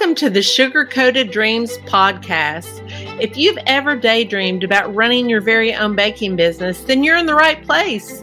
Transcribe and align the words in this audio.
Welcome 0.00 0.14
to 0.14 0.30
the 0.30 0.40
Sugar 0.40 0.86
Coated 0.86 1.30
Dreams 1.30 1.76
podcast. 1.80 2.80
If 3.20 3.36
you've 3.36 3.58
ever 3.66 3.96
daydreamed 3.96 4.64
about 4.64 4.94
running 4.94 5.28
your 5.28 5.42
very 5.42 5.74
own 5.74 5.94
baking 5.94 6.36
business, 6.36 6.80
then 6.84 7.04
you're 7.04 7.18
in 7.18 7.26
the 7.26 7.34
right 7.34 7.62
place. 7.66 8.22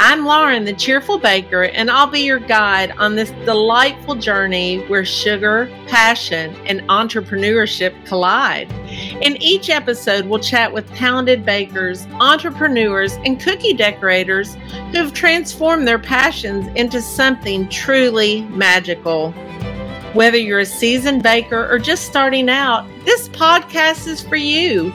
I'm 0.00 0.26
Lauren, 0.26 0.64
the 0.64 0.72
cheerful 0.72 1.18
baker, 1.18 1.62
and 1.62 1.92
I'll 1.92 2.08
be 2.08 2.22
your 2.22 2.40
guide 2.40 2.90
on 2.98 3.14
this 3.14 3.30
delightful 3.44 4.16
journey 4.16 4.80
where 4.88 5.04
sugar, 5.04 5.70
passion, 5.86 6.56
and 6.66 6.80
entrepreneurship 6.88 8.04
collide. 8.04 8.68
In 9.22 9.40
each 9.40 9.70
episode, 9.70 10.26
we'll 10.26 10.40
chat 10.40 10.72
with 10.72 10.92
talented 10.92 11.46
bakers, 11.46 12.04
entrepreneurs, 12.14 13.12
and 13.24 13.40
cookie 13.40 13.74
decorators 13.74 14.54
who 14.90 14.98
have 14.98 15.14
transformed 15.14 15.86
their 15.86 16.00
passions 16.00 16.66
into 16.74 17.00
something 17.00 17.68
truly 17.68 18.42
magical. 18.46 19.32
Whether 20.14 20.36
you're 20.36 20.58
a 20.60 20.66
seasoned 20.66 21.22
baker 21.22 21.66
or 21.70 21.78
just 21.78 22.04
starting 22.04 22.50
out, 22.50 22.86
this 23.06 23.30
podcast 23.30 24.06
is 24.06 24.20
for 24.20 24.36
you. 24.36 24.92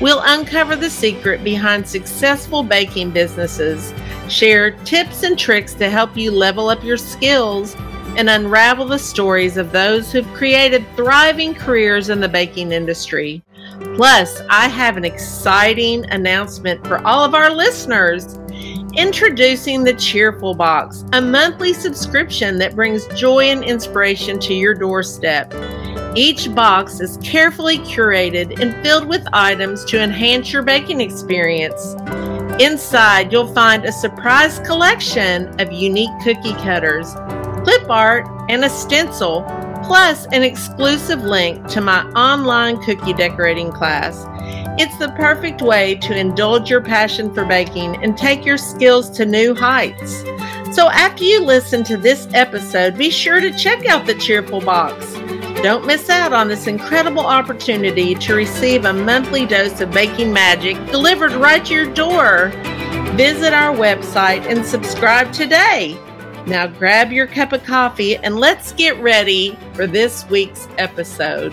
We'll 0.00 0.22
uncover 0.24 0.74
the 0.74 0.90
secret 0.90 1.44
behind 1.44 1.86
successful 1.86 2.64
baking 2.64 3.12
businesses, 3.12 3.94
share 4.28 4.72
tips 4.84 5.22
and 5.22 5.38
tricks 5.38 5.72
to 5.74 5.88
help 5.88 6.16
you 6.16 6.32
level 6.32 6.68
up 6.68 6.82
your 6.82 6.96
skills, 6.96 7.76
and 8.16 8.28
unravel 8.28 8.86
the 8.86 8.98
stories 8.98 9.56
of 9.56 9.70
those 9.70 10.10
who've 10.10 10.26
created 10.34 10.84
thriving 10.96 11.54
careers 11.54 12.08
in 12.08 12.18
the 12.18 12.28
baking 12.28 12.72
industry. 12.72 13.42
Plus, 13.94 14.40
I 14.48 14.68
have 14.68 14.96
an 14.96 15.04
exciting 15.04 16.10
announcement 16.10 16.84
for 16.86 16.98
all 17.06 17.24
of 17.24 17.34
our 17.34 17.50
listeners. 17.50 18.38
Introducing 18.96 19.84
the 19.84 19.92
Cheerful 19.92 20.54
Box, 20.54 21.04
a 21.12 21.20
monthly 21.20 21.74
subscription 21.74 22.56
that 22.56 22.74
brings 22.74 23.06
joy 23.08 23.50
and 23.50 23.62
inspiration 23.62 24.38
to 24.38 24.54
your 24.54 24.72
doorstep. 24.72 25.52
Each 26.16 26.52
box 26.54 27.00
is 27.00 27.18
carefully 27.18 27.76
curated 27.80 28.58
and 28.58 28.82
filled 28.82 29.06
with 29.06 29.28
items 29.34 29.84
to 29.86 30.02
enhance 30.02 30.50
your 30.50 30.62
baking 30.62 31.02
experience. 31.02 31.94
Inside, 32.58 33.30
you'll 33.32 33.52
find 33.52 33.84
a 33.84 33.92
surprise 33.92 34.60
collection 34.60 35.60
of 35.60 35.70
unique 35.70 36.18
cookie 36.24 36.54
cutters, 36.54 37.12
clip 37.64 37.90
art, 37.90 38.26
and 38.48 38.64
a 38.64 38.70
stencil, 38.70 39.42
plus 39.86 40.26
an 40.32 40.42
exclusive 40.42 41.22
link 41.22 41.64
to 41.68 41.80
my 41.80 42.02
online 42.10 42.76
cookie 42.82 43.12
decorating 43.12 43.70
class. 43.70 44.26
It's 44.78 44.98
the 44.98 45.12
perfect 45.16 45.62
way 45.62 45.94
to 45.96 46.16
indulge 46.16 46.68
your 46.68 46.80
passion 46.80 47.32
for 47.32 47.44
baking 47.44 48.02
and 48.02 48.18
take 48.18 48.44
your 48.44 48.58
skills 48.58 49.08
to 49.10 49.24
new 49.24 49.54
heights. 49.54 50.22
So, 50.74 50.90
after 50.90 51.22
you 51.24 51.40
listen 51.40 51.84
to 51.84 51.96
this 51.96 52.28
episode, 52.34 52.98
be 52.98 53.10
sure 53.10 53.40
to 53.40 53.56
check 53.56 53.86
out 53.86 54.06
the 54.06 54.14
Cheerful 54.16 54.60
Box. 54.60 55.14
Don't 55.62 55.86
miss 55.86 56.10
out 56.10 56.32
on 56.32 56.48
this 56.48 56.66
incredible 56.66 57.24
opportunity 57.24 58.14
to 58.16 58.34
receive 58.34 58.84
a 58.84 58.92
monthly 58.92 59.46
dose 59.46 59.80
of 59.80 59.92
baking 59.92 60.32
magic 60.32 60.76
delivered 60.90 61.32
right 61.32 61.64
to 61.64 61.74
your 61.74 61.92
door. 61.94 62.48
Visit 63.14 63.54
our 63.54 63.74
website 63.74 64.44
and 64.50 64.66
subscribe 64.66 65.32
today. 65.32 65.98
Now, 66.46 66.68
grab 66.68 67.10
your 67.10 67.26
cup 67.26 67.52
of 67.52 67.64
coffee 67.64 68.16
and 68.16 68.36
let's 68.36 68.72
get 68.72 68.96
ready 69.02 69.58
for 69.74 69.86
this 69.86 70.28
week's 70.30 70.68
episode. 70.78 71.52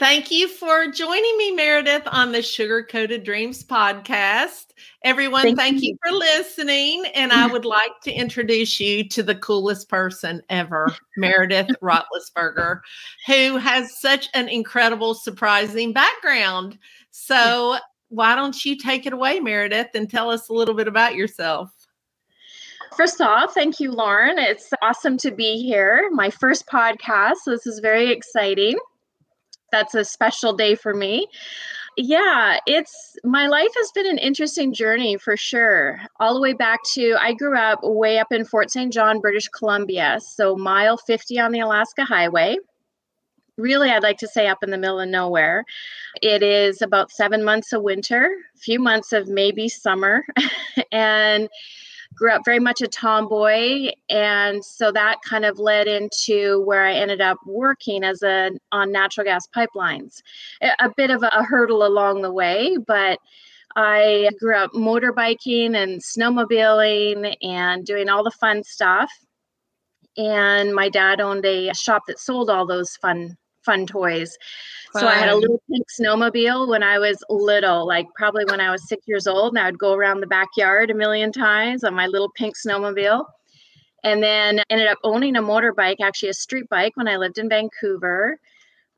Thank 0.00 0.32
you 0.32 0.48
for 0.48 0.88
joining 0.88 1.38
me, 1.38 1.52
Meredith, 1.52 2.02
on 2.06 2.32
the 2.32 2.42
Sugar 2.42 2.82
Coated 2.82 3.22
Dreams 3.22 3.62
podcast. 3.62 4.72
Everyone, 5.04 5.42
thank, 5.42 5.56
thank 5.56 5.82
you. 5.82 5.90
you. 5.90 5.98
for 6.04 6.10
listening. 6.10 7.04
And 7.14 7.32
I 7.32 7.46
would 7.46 7.64
like 7.64 8.00
to 8.02 8.12
introduce 8.12 8.80
you 8.80 9.08
to 9.10 9.22
the 9.22 9.36
coolest 9.36 9.88
person 9.88 10.42
ever, 10.50 10.92
Meredith 11.16 11.70
Rotlesberger, 11.80 12.80
who 13.28 13.56
has 13.58 14.00
such 14.00 14.28
an 14.34 14.48
incredible, 14.48 15.14
surprising 15.14 15.92
background. 15.92 16.76
So, 17.12 17.78
why 18.12 18.34
don't 18.34 18.64
you 18.64 18.76
take 18.76 19.06
it 19.06 19.12
away, 19.12 19.40
Meredith, 19.40 19.88
and 19.94 20.08
tell 20.08 20.30
us 20.30 20.48
a 20.48 20.52
little 20.52 20.74
bit 20.74 20.88
about 20.88 21.14
yourself? 21.14 21.70
First 22.96 23.20
off, 23.20 23.54
thank 23.54 23.80
you, 23.80 23.90
Lauren. 23.90 24.38
It's 24.38 24.70
awesome 24.82 25.16
to 25.18 25.30
be 25.30 25.62
here. 25.62 26.10
My 26.12 26.28
first 26.28 26.66
podcast. 26.66 27.36
So 27.44 27.52
this 27.52 27.66
is 27.66 27.80
very 27.80 28.10
exciting 28.10 28.76
that's 29.72 29.94
a 29.94 30.04
special 30.04 30.52
day 30.52 30.76
for 30.76 30.94
me. 30.94 31.26
Yeah, 31.96 32.58
it's 32.66 33.16
my 33.24 33.48
life 33.48 33.70
has 33.76 33.90
been 33.92 34.06
an 34.06 34.18
interesting 34.18 34.72
journey 34.72 35.18
for 35.18 35.36
sure. 35.36 36.00
All 36.20 36.34
the 36.34 36.40
way 36.40 36.52
back 36.52 36.80
to 36.94 37.16
I 37.18 37.32
grew 37.32 37.58
up 37.58 37.80
way 37.82 38.18
up 38.18 38.28
in 38.30 38.44
Fort 38.44 38.70
St. 38.70 38.92
John, 38.92 39.20
British 39.20 39.48
Columbia, 39.48 40.20
so 40.24 40.54
mile 40.54 40.96
50 40.96 41.38
on 41.40 41.52
the 41.52 41.60
Alaska 41.60 42.04
Highway. 42.04 42.56
Really, 43.58 43.90
I'd 43.90 44.02
like 44.02 44.18
to 44.18 44.28
say 44.28 44.46
up 44.48 44.62
in 44.62 44.70
the 44.70 44.78
middle 44.78 45.00
of 45.00 45.08
nowhere. 45.08 45.64
It 46.22 46.42
is 46.42 46.80
about 46.80 47.10
seven 47.10 47.44
months 47.44 47.72
of 47.72 47.82
winter, 47.82 48.34
a 48.54 48.58
few 48.58 48.78
months 48.80 49.12
of 49.12 49.28
maybe 49.28 49.68
summer, 49.68 50.24
and 50.92 51.48
grew 52.14 52.30
up 52.30 52.42
very 52.44 52.58
much 52.58 52.80
a 52.80 52.86
tomboy 52.88 53.90
and 54.10 54.64
so 54.64 54.92
that 54.92 55.16
kind 55.26 55.44
of 55.44 55.58
led 55.58 55.86
into 55.86 56.60
where 56.66 56.84
i 56.84 56.92
ended 56.92 57.20
up 57.20 57.38
working 57.46 58.04
as 58.04 58.22
a 58.22 58.50
on 58.70 58.92
natural 58.92 59.24
gas 59.24 59.46
pipelines 59.54 60.20
a, 60.60 60.90
bit 60.96 61.10
of 61.10 61.22
a, 61.22 61.30
a 61.32 61.42
hurdle 61.42 61.86
along 61.86 62.20
the 62.20 62.32
way 62.32 62.76
but 62.86 63.18
i 63.76 64.28
grew 64.38 64.54
up 64.54 64.70
motorbiking 64.72 65.74
and 65.74 66.02
snowmobiling 66.02 67.34
and 67.42 67.86
doing 67.86 68.08
all 68.08 68.22
the 68.22 68.30
fun 68.30 68.62
stuff 68.62 69.10
and 70.16 70.74
my 70.74 70.90
dad 70.90 71.20
owned 71.20 71.46
a 71.46 71.72
shop 71.72 72.02
that 72.06 72.18
sold 72.18 72.50
all 72.50 72.66
those 72.66 72.94
fun 72.96 73.36
fun 73.64 73.86
toys 73.86 74.36
so 74.98 75.06
I 75.06 75.14
had 75.14 75.30
a 75.30 75.36
little 75.36 75.60
pink 75.70 75.86
snowmobile 75.98 76.68
when 76.68 76.82
I 76.82 76.98
was 76.98 77.24
little, 77.30 77.86
like 77.86 78.06
probably 78.14 78.44
when 78.44 78.60
I 78.60 78.70
was 78.70 78.86
six 78.88 79.02
years 79.06 79.26
old, 79.26 79.52
and 79.52 79.58
I 79.58 79.66
would 79.66 79.78
go 79.78 79.94
around 79.94 80.20
the 80.20 80.26
backyard 80.26 80.90
a 80.90 80.94
million 80.94 81.32
times 81.32 81.82
on 81.82 81.94
my 81.94 82.06
little 82.06 82.30
pink 82.36 82.54
snowmobile. 82.56 83.24
And 84.04 84.22
then 84.22 84.60
I 84.60 84.64
ended 84.68 84.88
up 84.88 84.98
owning 85.02 85.36
a 85.36 85.42
motorbike, 85.42 85.96
actually 86.02 86.28
a 86.28 86.34
street 86.34 86.68
bike, 86.68 86.92
when 86.96 87.08
I 87.08 87.16
lived 87.16 87.38
in 87.38 87.48
Vancouver. 87.48 88.38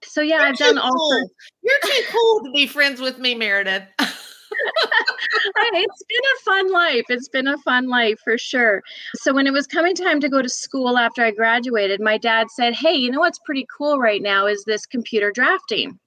So 0.03 0.21
yeah, 0.21 0.39
You're 0.39 0.47
I've 0.49 0.57
done 0.57 0.79
all. 0.79 1.31
You're 1.63 1.81
too 1.85 2.03
cool 2.11 2.41
to 2.45 2.51
be 2.53 2.67
friends 2.67 3.01
with 3.01 3.19
me, 3.19 3.35
Meredith. 3.35 3.85
it's 5.57 6.03
been 6.03 6.19
a 6.37 6.41
fun 6.45 6.73
life. 6.73 7.05
It's 7.09 7.29
been 7.29 7.49
a 7.49 7.59
fun 7.59 7.89
life 7.89 8.19
for 8.23 8.39
sure. 8.39 8.83
So 9.17 9.35
when 9.35 9.47
it 9.47 9.53
was 9.53 9.67
coming 9.67 9.95
time 9.95 10.21
to 10.21 10.29
go 10.29 10.43
to 10.43 10.49
school 10.49 10.99
after 10.99 11.23
I 11.23 11.31
graduated, 11.31 12.01
my 12.01 12.19
dad 12.19 12.49
said, 12.51 12.75
"Hey, 12.75 12.95
you 12.95 13.11
know 13.11 13.21
what's 13.21 13.41
pretty 13.45 13.67
cool 13.77 13.99
right 13.99 14.23
now 14.23 14.47
is 14.47 14.65
this 14.65 14.87
computer 14.87 15.31
drafting." 15.31 15.99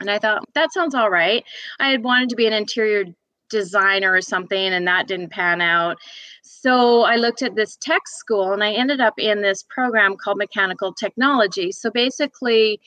And 0.00 0.10
I 0.10 0.18
thought, 0.18 0.44
that 0.54 0.72
sounds 0.72 0.94
all 0.94 1.10
right. 1.10 1.44
I 1.80 1.90
had 1.90 2.04
wanted 2.04 2.28
to 2.28 2.36
be 2.36 2.46
an 2.46 2.52
interior 2.52 3.04
designer 3.50 4.12
or 4.12 4.20
something 4.20 4.72
and 4.72 4.86
that 4.86 5.08
didn't 5.08 5.30
pan 5.30 5.60
out. 5.60 5.96
So 6.42 7.02
I 7.02 7.16
looked 7.16 7.42
at 7.42 7.54
this 7.54 7.76
tech 7.76 8.02
school 8.06 8.52
and 8.52 8.62
I 8.62 8.72
ended 8.72 9.00
up 9.00 9.14
in 9.18 9.42
this 9.42 9.64
program 9.68 10.16
called 10.16 10.38
mechanical 10.38 10.92
technology. 10.92 11.72
So 11.72 11.90
basically 11.90 12.80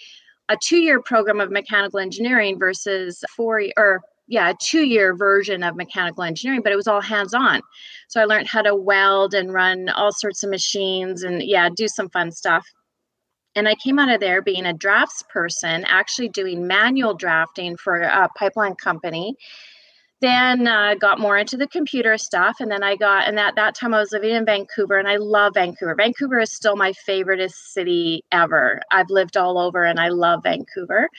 a 0.49 0.57
two-year 0.61 1.01
program 1.01 1.39
of 1.39 1.51
mechanical 1.51 1.99
engineering 1.99 2.59
versus 2.59 3.23
four 3.35 3.63
or 3.77 4.01
yeah, 4.31 4.49
a 4.49 4.55
two 4.61 4.85
year 4.85 5.13
version 5.13 5.61
of 5.61 5.75
mechanical 5.75 6.23
engineering, 6.23 6.61
but 6.63 6.71
it 6.71 6.77
was 6.77 6.87
all 6.87 7.01
hands 7.01 7.33
on. 7.33 7.59
So 8.07 8.21
I 8.21 8.25
learned 8.25 8.47
how 8.47 8.61
to 8.61 8.73
weld 8.73 9.33
and 9.33 9.53
run 9.53 9.89
all 9.89 10.13
sorts 10.13 10.41
of 10.43 10.49
machines 10.49 11.23
and, 11.23 11.43
yeah, 11.43 11.67
do 11.75 11.89
some 11.89 12.09
fun 12.09 12.31
stuff. 12.31 12.65
And 13.55 13.67
I 13.67 13.75
came 13.75 13.99
out 13.99 14.09
of 14.09 14.21
there 14.21 14.41
being 14.41 14.65
a 14.65 14.73
drafts 14.73 15.21
person, 15.29 15.83
actually 15.85 16.29
doing 16.29 16.65
manual 16.65 17.13
drafting 17.13 17.75
for 17.75 17.99
a 17.99 18.29
pipeline 18.37 18.75
company 18.75 19.35
then 20.21 20.67
uh, 20.67 20.93
got 20.95 21.19
more 21.19 21.37
into 21.37 21.57
the 21.57 21.67
computer 21.67 22.17
stuff 22.17 22.57
and 22.59 22.71
then 22.71 22.83
i 22.83 22.95
got 22.95 23.27
and 23.27 23.39
at 23.39 23.55
that 23.55 23.75
time 23.75 23.93
i 23.93 23.99
was 23.99 24.11
living 24.11 24.31
in 24.31 24.45
vancouver 24.45 24.97
and 24.97 25.07
i 25.07 25.17
love 25.17 25.53
vancouver 25.55 25.95
vancouver 25.95 26.39
is 26.39 26.51
still 26.51 26.75
my 26.75 26.93
favorite 26.93 27.51
city 27.51 28.23
ever 28.31 28.81
i've 28.91 29.09
lived 29.09 29.35
all 29.35 29.57
over 29.57 29.83
and 29.83 29.99
i 29.99 30.09
love 30.09 30.43
vancouver 30.43 31.09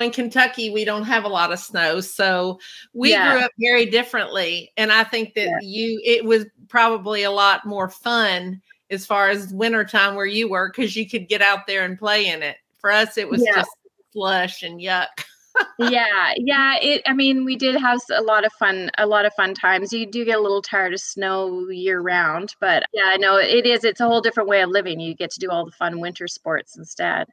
in 0.00 0.10
kentucky 0.10 0.70
we 0.70 0.84
don't 0.84 1.04
have 1.04 1.24
a 1.24 1.28
lot 1.28 1.52
of 1.52 1.58
snow 1.58 2.00
so 2.00 2.58
we 2.92 3.10
yeah. 3.10 3.32
grew 3.32 3.44
up 3.44 3.52
very 3.58 3.86
differently 3.86 4.70
and 4.76 4.92
i 4.92 5.04
think 5.04 5.34
that 5.34 5.46
yeah. 5.46 5.58
you 5.62 6.00
it 6.04 6.24
was 6.24 6.44
probably 6.68 7.22
a 7.22 7.30
lot 7.30 7.64
more 7.64 7.88
fun 7.88 8.60
as 8.90 9.06
far 9.06 9.28
as 9.28 9.52
wintertime 9.52 10.14
where 10.14 10.26
you 10.26 10.48
were 10.48 10.70
because 10.70 10.96
you 10.96 11.08
could 11.08 11.28
get 11.28 11.42
out 11.42 11.66
there 11.66 11.84
and 11.84 11.98
play 11.98 12.26
in 12.26 12.42
it 12.42 12.56
for 12.80 12.90
us 12.90 13.16
it 13.16 13.28
was 13.28 13.42
yeah. 13.44 13.54
just 13.54 13.70
slush 14.12 14.62
and 14.62 14.80
yuck 14.80 15.06
yeah, 15.78 16.32
yeah. 16.36 16.76
It. 16.80 17.02
I 17.06 17.12
mean, 17.12 17.44
we 17.44 17.56
did 17.56 17.76
have 17.76 18.00
a 18.14 18.22
lot 18.22 18.44
of 18.44 18.52
fun. 18.54 18.90
A 18.98 19.06
lot 19.06 19.26
of 19.26 19.32
fun 19.34 19.54
times. 19.54 19.92
You 19.92 20.06
do 20.06 20.24
get 20.24 20.38
a 20.38 20.42
little 20.42 20.62
tired 20.62 20.94
of 20.94 21.00
snow 21.00 21.68
year 21.68 22.00
round, 22.00 22.54
but 22.60 22.84
yeah, 22.92 23.06
I 23.06 23.16
know 23.16 23.36
it 23.36 23.66
is. 23.66 23.84
It's 23.84 24.00
a 24.00 24.06
whole 24.06 24.20
different 24.20 24.48
way 24.48 24.62
of 24.62 24.70
living. 24.70 25.00
You 25.00 25.14
get 25.14 25.30
to 25.32 25.40
do 25.40 25.50
all 25.50 25.64
the 25.64 25.72
fun 25.72 26.00
winter 26.00 26.28
sports 26.28 26.76
instead. 26.76 27.28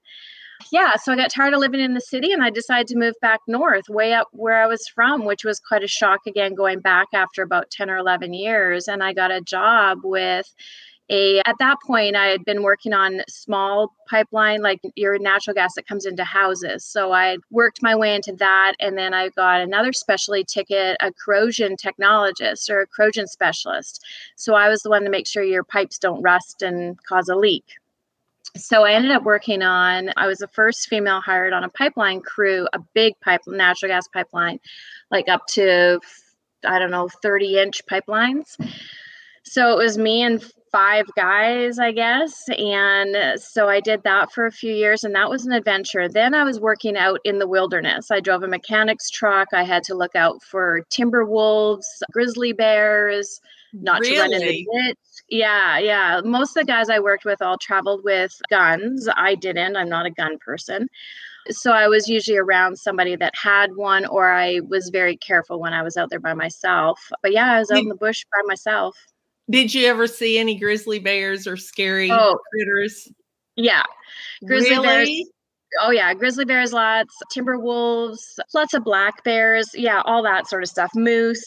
Yeah, 0.71 0.95
so 0.95 1.11
I 1.11 1.15
got 1.15 1.31
tired 1.31 1.53
of 1.53 1.59
living 1.59 1.81
in 1.81 1.93
the 1.93 2.01
city 2.01 2.31
and 2.31 2.43
I 2.43 2.49
decided 2.49 2.87
to 2.87 2.97
move 2.97 3.15
back 3.21 3.41
north, 3.47 3.89
way 3.89 4.13
up 4.13 4.27
where 4.31 4.61
I 4.61 4.67
was 4.67 4.87
from, 4.87 5.25
which 5.25 5.43
was 5.43 5.59
quite 5.59 5.83
a 5.83 5.87
shock 5.87 6.21
again 6.25 6.55
going 6.55 6.79
back 6.79 7.07
after 7.13 7.43
about 7.43 7.71
10 7.71 7.89
or 7.89 7.97
11 7.97 8.33
years. 8.33 8.87
And 8.87 9.03
I 9.03 9.13
got 9.13 9.31
a 9.31 9.41
job 9.41 9.99
with 10.03 10.47
a 11.09 11.39
at 11.41 11.55
that 11.59 11.77
point 11.85 12.15
I 12.15 12.27
had 12.27 12.43
been 12.45 12.63
working 12.63 12.93
on 12.93 13.21
small 13.27 13.93
pipeline 14.09 14.61
like 14.61 14.81
your 14.95 15.19
natural 15.19 15.53
gas 15.53 15.75
that 15.75 15.87
comes 15.87 16.05
into 16.05 16.23
houses. 16.23 16.83
So 16.83 17.11
I 17.13 17.37
worked 17.51 17.83
my 17.83 17.95
way 17.95 18.15
into 18.15 18.33
that 18.33 18.73
and 18.79 18.97
then 18.97 19.13
I 19.13 19.29
got 19.29 19.61
another 19.61 19.93
specialty 19.93 20.43
ticket, 20.43 20.97
a 20.99 21.11
corrosion 21.11 21.75
technologist 21.77 22.69
or 22.69 22.81
a 22.81 22.87
corrosion 22.87 23.27
specialist. 23.27 24.03
So 24.35 24.55
I 24.55 24.69
was 24.69 24.81
the 24.81 24.89
one 24.89 25.03
to 25.03 25.09
make 25.09 25.27
sure 25.27 25.43
your 25.43 25.63
pipes 25.63 25.99
don't 25.99 26.21
rust 26.21 26.63
and 26.63 26.97
cause 27.03 27.29
a 27.29 27.35
leak. 27.35 27.65
So 28.57 28.85
I 28.85 28.93
ended 28.93 29.11
up 29.11 29.23
working 29.23 29.61
on 29.61 30.11
I 30.17 30.27
was 30.27 30.39
the 30.39 30.47
first 30.47 30.87
female 30.87 31.21
hired 31.21 31.53
on 31.53 31.63
a 31.63 31.69
pipeline 31.69 32.21
crew, 32.21 32.67
a 32.73 32.79
big 32.93 33.13
pipe 33.21 33.41
natural 33.45 33.91
gas 33.91 34.07
pipeline 34.07 34.59
like 35.11 35.29
up 35.29 35.45
to 35.47 35.99
I 36.65 36.79
don't 36.79 36.91
know 36.91 37.09
30 37.21 37.59
inch 37.59 37.85
pipelines. 37.85 38.57
So 39.43 39.71
it 39.71 39.77
was 39.77 39.97
me 39.97 40.23
and 40.23 40.43
five 40.75 41.05
guys, 41.15 41.79
I 41.79 41.93
guess. 41.93 42.49
And 42.49 43.39
so 43.39 43.69
I 43.69 43.79
did 43.79 44.03
that 44.03 44.33
for 44.33 44.45
a 44.45 44.51
few 44.51 44.73
years, 44.73 45.05
and 45.05 45.15
that 45.15 45.29
was 45.29 45.45
an 45.45 45.53
adventure. 45.53 46.09
Then 46.09 46.35
I 46.35 46.43
was 46.43 46.59
working 46.59 46.97
out 46.97 47.21
in 47.23 47.39
the 47.39 47.47
wilderness. 47.47 48.11
I 48.11 48.19
drove 48.19 48.43
a 48.43 48.47
mechanic's 48.49 49.09
truck. 49.09 49.47
I 49.53 49.63
had 49.63 49.83
to 49.83 49.95
look 49.95 50.17
out 50.17 50.43
for 50.43 50.81
timber 50.89 51.23
wolves, 51.23 51.87
grizzly 52.11 52.51
bears, 52.51 53.39
not 53.71 54.01
really? 54.01 54.15
to 54.15 54.21
run 54.21 54.33
in 54.33 54.41
the 54.41 54.67
ditch. 54.85 54.97
Yeah, 55.29 55.77
yeah. 55.77 56.19
Most 56.25 56.57
of 56.57 56.65
the 56.65 56.71
guys 56.71 56.89
I 56.89 56.99
worked 56.99 57.23
with 57.23 57.41
all 57.41 57.57
traveled 57.57 58.03
with 58.03 58.33
guns. 58.49 59.07
I 59.15 59.35
didn't. 59.35 59.77
I'm 59.77 59.87
not 59.87 60.05
a 60.05 60.11
gun 60.11 60.37
person. 60.39 60.89
So 61.51 61.71
I 61.71 61.87
was 61.87 62.09
usually 62.09 62.37
around 62.37 62.79
somebody 62.79 63.15
that 63.15 63.33
had 63.41 63.77
one, 63.77 64.05
or 64.07 64.29
I 64.29 64.59
was 64.67 64.89
very 64.89 65.15
careful 65.15 65.61
when 65.61 65.71
I 65.71 65.83
was 65.83 65.95
out 65.95 66.09
there 66.09 66.19
by 66.19 66.33
myself. 66.33 66.99
But 67.21 67.31
yeah, 67.31 67.53
I 67.53 67.59
was 67.59 67.71
out 67.71 67.77
in 67.77 67.87
the 67.87 67.95
bush 67.95 68.25
by 68.35 68.41
myself. 68.45 68.97
Did 69.49 69.73
you 69.73 69.87
ever 69.87 70.07
see 70.07 70.37
any 70.37 70.57
grizzly 70.57 70.99
bears 70.99 71.45
or 71.47 71.57
scary 71.57 72.09
oh, 72.11 72.37
critters? 72.51 73.11
Yeah. 73.55 73.83
Grizzly 74.45 74.71
really? 74.71 74.85
bears. 74.87 75.29
Oh 75.81 75.91
yeah, 75.91 76.13
grizzly 76.13 76.45
bears 76.45 76.71
lots, 76.71 77.13
timber 77.31 77.59
wolves, 77.59 78.39
lots 78.53 78.73
of 78.73 78.83
black 78.83 79.23
bears, 79.23 79.69
yeah, 79.73 80.01
all 80.05 80.23
that 80.23 80.47
sort 80.47 80.63
of 80.63 80.69
stuff. 80.69 80.91
Moose, 80.95 81.45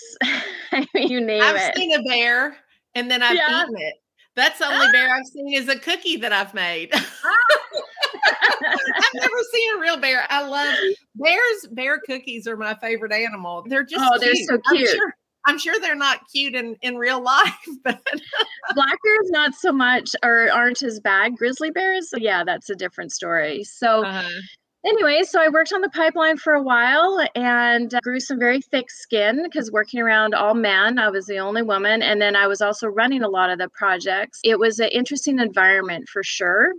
you 0.95 1.21
name 1.21 1.43
I've 1.43 1.57
it. 1.57 1.63
I've 1.63 1.75
seen 1.75 1.95
a 1.95 2.03
bear 2.03 2.57
and 2.95 3.11
then 3.11 3.23
I've 3.23 3.37
yeah. 3.37 3.63
eaten 3.63 3.75
it. 3.79 3.95
That's 4.35 4.59
the 4.59 4.67
only 4.67 4.87
ah. 4.87 4.93
bear 4.93 5.15
I've 5.15 5.27
seen 5.27 5.53
is 5.53 5.69
a 5.69 5.79
cookie 5.79 6.17
that 6.19 6.33
I've 6.33 6.55
made. 6.55 6.93
Ah. 7.25 8.69
I've 8.71 9.15
never 9.15 9.37
seen 9.53 9.77
a 9.77 9.81
real 9.81 9.99
bear. 9.99 10.27
I 10.31 10.47
love 10.47 10.75
bears. 11.15 11.67
Bear 11.73 12.01
cookies 12.01 12.47
are 12.47 12.57
my 12.57 12.75
favorite 12.75 13.13
animal. 13.13 13.65
They're 13.69 13.85
just 13.85 14.05
oh, 14.05 14.19
cute. 14.19 14.21
they're 14.21 14.57
so 14.57 14.59
cute. 14.71 14.89
Sure, 14.89 15.15
I'm 15.47 15.59
sure 15.59 15.79
they're 15.81 15.95
not 15.95 16.21
cute 16.33 16.55
in, 16.55 16.77
in 16.83 16.97
real 16.97 17.23
life, 17.23 17.55
but 17.85 18.01
black 18.75 18.99
bears 19.03 19.31
not 19.31 19.55
so 19.55 19.73
much 19.73 20.15
or 20.23 20.51
aren't 20.53 20.83
as 20.83 21.01
bad. 21.01 21.37
Grizzly 21.37 21.71
bears, 21.71 22.11
yeah, 22.17 22.45
that's 22.45 22.71
a 22.71 22.75
different 22.75 23.13
story. 23.13 23.65
So 23.65 24.05
uh-huh. 24.05 24.29
anyway, 24.85 25.23
so 25.23 25.41
I 25.41 25.49
worked 25.49 25.73
on 25.73 25.81
the 25.81 25.91
pipeline 25.91 26.37
for 26.37 26.53
a 26.55 26.63
while 26.63 27.27
and 27.35 27.93
uh, 27.95 28.01
grew 28.01 28.21
some 28.21 28.39
very 28.39 28.61
thick 28.61 28.91
skin 28.91 29.43
because 29.43 29.73
working 29.73 30.01
around 30.01 30.35
all 30.35 30.55
men, 30.55 30.99
I 30.99 31.09
was 31.09 31.27
the 31.27 31.39
only 31.39 31.63
woman. 31.63 32.03
And 32.03 32.21
then 32.21 32.37
I 32.37 32.47
was 32.47 32.61
also 32.61 32.87
running 32.87 33.23
a 33.23 33.29
lot 33.29 33.51
of 33.51 33.59
the 33.59 33.69
projects. 33.71 34.41
It 34.45 34.59
was 34.59 34.79
an 34.79 34.89
interesting 34.89 35.39
environment 35.39 36.09
for 36.09 36.23
sure. 36.23 36.73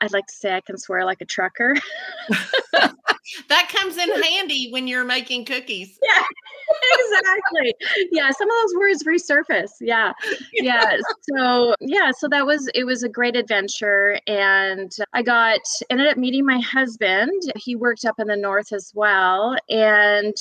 I'd 0.00 0.12
like 0.12 0.26
to 0.26 0.34
say 0.34 0.54
I 0.54 0.60
can 0.60 0.78
swear 0.78 1.04
like 1.04 1.20
a 1.20 1.24
trucker. 1.24 1.74
that 3.48 3.68
comes 3.68 3.96
in 3.96 4.22
handy 4.22 4.70
when 4.70 4.86
you're 4.86 5.04
making 5.04 5.44
cookies. 5.44 5.98
Yeah, 6.02 6.22
exactly. 6.98 7.74
Yeah, 8.12 8.30
some 8.30 8.48
of 8.50 8.56
those 8.62 8.74
words 8.76 9.04
resurface. 9.04 9.72
Yeah. 9.80 10.12
Yeah. 10.52 10.98
So, 11.34 11.74
yeah, 11.80 12.10
so 12.16 12.28
that 12.28 12.46
was 12.46 12.68
it 12.74 12.84
was 12.84 13.02
a 13.02 13.08
great 13.08 13.36
adventure 13.36 14.20
and 14.26 14.92
I 15.12 15.22
got 15.22 15.60
ended 15.90 16.08
up 16.08 16.16
meeting 16.16 16.44
my 16.44 16.60
husband. 16.60 17.42
He 17.56 17.74
worked 17.74 18.04
up 18.04 18.18
in 18.18 18.26
the 18.26 18.36
north 18.36 18.72
as 18.72 18.92
well 18.94 19.56
and 19.68 20.34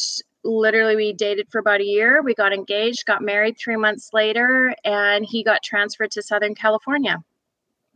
literally 0.43 0.95
we 0.95 1.13
dated 1.13 1.47
for 1.51 1.59
about 1.59 1.81
a 1.81 1.85
year. 1.85 2.21
We 2.21 2.35
got 2.35 2.53
engaged, 2.53 3.05
got 3.05 3.21
married 3.21 3.57
3 3.57 3.77
months 3.77 4.09
later 4.13 4.75
and 4.83 5.25
he 5.25 5.43
got 5.43 5.63
transferred 5.63 6.11
to 6.11 6.21
Southern 6.21 6.55
California. 6.55 7.23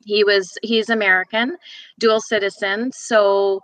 He 0.05 0.23
was 0.23 0.57
he's 0.63 0.89
American, 0.89 1.57
dual 1.97 2.21
citizen. 2.21 2.91
So 2.91 3.61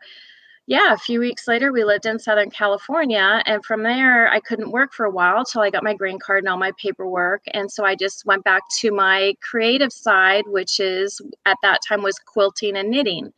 yeah, 0.67 0.93
a 0.93 0.97
few 0.97 1.19
weeks 1.19 1.47
later, 1.47 1.71
we 1.71 1.83
lived 1.83 2.07
in 2.07 2.17
Southern 2.17 2.49
California. 2.49 3.43
And 3.45 3.63
from 3.63 3.83
there, 3.83 4.27
I 4.31 4.39
couldn't 4.39 4.71
work 4.71 4.93
for 4.93 5.05
a 5.05 5.11
while 5.11 5.45
till 5.45 5.61
I 5.61 5.69
got 5.69 5.83
my 5.83 5.93
green 5.93 6.17
card 6.17 6.39
and 6.43 6.49
all 6.49 6.57
my 6.57 6.71
paperwork. 6.81 7.43
And 7.53 7.71
so 7.71 7.85
I 7.85 7.95
just 7.95 8.25
went 8.25 8.43
back 8.43 8.63
to 8.79 8.91
my 8.91 9.35
creative 9.41 9.93
side, 9.93 10.45
which 10.47 10.79
is 10.79 11.21
at 11.45 11.57
that 11.61 11.81
time 11.87 12.01
was 12.01 12.17
quilting 12.17 12.77
and 12.77 12.89
knitting. 12.89 13.31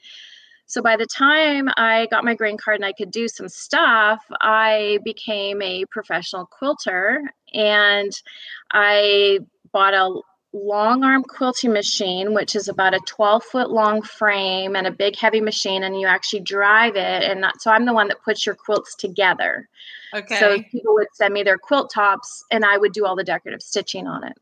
So 0.67 0.81
by 0.81 0.95
the 0.95 1.05
time 1.05 1.69
I 1.75 2.07
got 2.11 2.23
my 2.23 2.33
green 2.33 2.57
card 2.57 2.77
and 2.77 2.85
I 2.85 2.93
could 2.93 3.11
do 3.11 3.27
some 3.27 3.49
stuff, 3.49 4.23
I 4.41 4.99
became 5.03 5.61
a 5.61 5.85
professional 5.85 6.45
quilter 6.45 7.21
and 7.53 8.11
I 8.71 9.39
bought 9.73 9.93
a 9.93 10.21
long 10.53 11.03
arm 11.03 11.23
quilting 11.23 11.73
machine, 11.73 12.33
which 12.33 12.55
is 12.55 12.67
about 12.67 12.93
a 12.93 12.99
12 13.05 13.43
foot 13.43 13.69
long 13.69 14.01
frame 14.01 14.75
and 14.75 14.87
a 14.87 14.91
big 14.91 15.15
heavy 15.15 15.41
machine, 15.41 15.83
and 15.83 15.99
you 15.99 16.07
actually 16.07 16.39
drive 16.41 16.95
it. 16.95 17.23
And 17.23 17.41
not, 17.41 17.61
so 17.61 17.71
I'm 17.71 17.85
the 17.85 17.93
one 17.93 18.07
that 18.07 18.21
puts 18.23 18.45
your 18.45 18.55
quilts 18.55 18.95
together. 18.95 19.67
Okay. 20.13 20.39
So 20.39 20.61
people 20.71 20.93
would 20.95 21.07
send 21.13 21.33
me 21.33 21.43
their 21.43 21.57
quilt 21.57 21.91
tops, 21.93 22.43
and 22.51 22.65
I 22.65 22.77
would 22.77 22.93
do 22.93 23.05
all 23.05 23.15
the 23.15 23.23
decorative 23.23 23.61
stitching 23.61 24.07
on 24.07 24.23
it. 24.23 24.37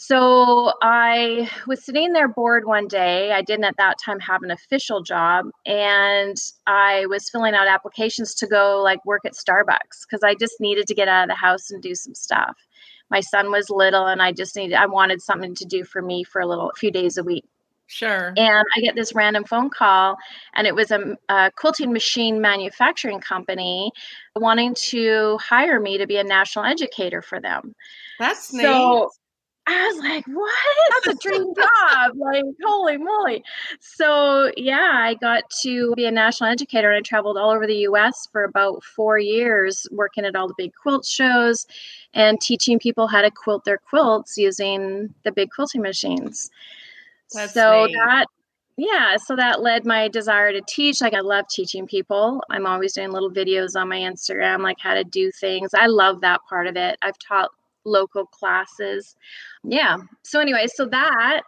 So 0.00 0.74
I 0.80 1.50
was 1.66 1.84
sitting 1.84 2.12
there 2.12 2.28
bored 2.28 2.64
one 2.66 2.86
day. 2.86 3.32
I 3.32 3.42
didn't 3.42 3.64
at 3.64 3.78
that 3.78 3.96
time 3.98 4.20
have 4.20 4.44
an 4.44 4.52
official 4.52 5.02
job, 5.02 5.46
and 5.66 6.36
I 6.68 7.06
was 7.06 7.28
filling 7.28 7.54
out 7.54 7.66
applications 7.66 8.32
to 8.36 8.46
go 8.46 8.80
like 8.80 9.04
work 9.04 9.22
at 9.24 9.32
Starbucks 9.32 10.06
because 10.08 10.22
I 10.22 10.36
just 10.36 10.60
needed 10.60 10.86
to 10.86 10.94
get 10.94 11.08
out 11.08 11.24
of 11.24 11.28
the 11.28 11.34
house 11.34 11.72
and 11.72 11.82
do 11.82 11.96
some 11.96 12.14
stuff 12.14 12.56
my 13.10 13.20
son 13.20 13.50
was 13.50 13.70
little 13.70 14.06
and 14.06 14.22
I 14.22 14.32
just 14.32 14.56
needed, 14.56 14.74
I 14.74 14.86
wanted 14.86 15.22
something 15.22 15.54
to 15.56 15.64
do 15.64 15.84
for 15.84 16.02
me 16.02 16.24
for 16.24 16.40
a 16.40 16.46
little, 16.46 16.72
few 16.76 16.90
days 16.90 17.16
a 17.16 17.24
week. 17.24 17.44
Sure. 17.88 18.34
And 18.36 18.64
I 18.76 18.80
get 18.82 18.94
this 18.94 19.14
random 19.14 19.44
phone 19.44 19.70
call, 19.70 20.18
and 20.54 20.66
it 20.66 20.74
was 20.74 20.90
a, 20.90 21.16
a, 21.30 21.50
quilting 21.56 21.90
machine 21.90 22.38
manufacturing 22.38 23.18
company 23.18 23.90
wanting 24.36 24.74
to 24.90 25.38
hire 25.38 25.80
me 25.80 25.96
to 25.96 26.06
be 26.06 26.18
a 26.18 26.24
national 26.24 26.66
educator 26.66 27.22
for 27.22 27.40
them. 27.40 27.74
That's 28.18 28.50
so, 28.50 28.56
neat. 28.58 29.08
I 29.68 29.86
was 29.88 29.98
like, 29.98 30.26
what? 30.26 31.04
That's 31.04 31.16
a 31.16 31.28
dream 31.28 31.54
job. 31.56 32.16
Like, 32.16 32.44
holy 32.64 32.98
moly. 32.98 33.42
So, 33.80 34.50
yeah, 34.56 34.90
I 34.94 35.14
got 35.14 35.44
to 35.62 35.94
be 35.94 36.06
a 36.06 36.10
national 36.10 36.50
educator 36.50 36.90
and 36.90 36.98
I 36.98 37.02
traveled 37.02 37.36
all 37.36 37.50
over 37.50 37.66
the 37.66 37.86
US 37.88 38.28
for 38.32 38.44
about 38.44 38.82
four 38.82 39.18
years, 39.18 39.86
working 39.90 40.24
at 40.24 40.36
all 40.36 40.48
the 40.48 40.54
big 40.56 40.72
quilt 40.74 41.04
shows 41.04 41.66
and 42.14 42.40
teaching 42.40 42.78
people 42.78 43.06
how 43.06 43.22
to 43.22 43.30
quilt 43.30 43.64
their 43.64 43.78
quilts 43.78 44.36
using 44.36 45.14
the 45.24 45.32
big 45.32 45.50
quilting 45.50 45.82
machines. 45.82 46.50
That's 47.32 47.52
so, 47.52 47.84
neat. 47.86 47.94
that 47.94 48.26
yeah 48.80 49.16
so 49.16 49.34
that 49.34 49.60
led 49.60 49.84
my 49.84 50.06
desire 50.06 50.52
to 50.52 50.62
teach 50.68 51.00
like 51.00 51.12
i 51.12 51.18
love 51.18 51.44
teaching 51.50 51.84
people 51.84 52.40
i'm 52.48 52.64
always 52.64 52.92
doing 52.92 53.10
little 53.10 53.28
videos 53.28 53.74
on 53.74 53.88
my 53.88 53.98
instagram 53.98 54.60
like 54.60 54.78
how 54.78 54.94
to 54.94 55.02
do 55.02 55.32
things 55.32 55.70
i 55.74 55.88
love 55.88 56.20
that 56.20 56.40
part 56.48 56.68
of 56.68 56.76
it 56.76 56.96
i've 57.02 57.18
taught 57.18 57.50
local 57.88 58.26
classes. 58.26 59.16
Yeah. 59.64 59.98
So 60.22 60.40
anyway, 60.40 60.66
so 60.72 60.86
that 60.86 61.42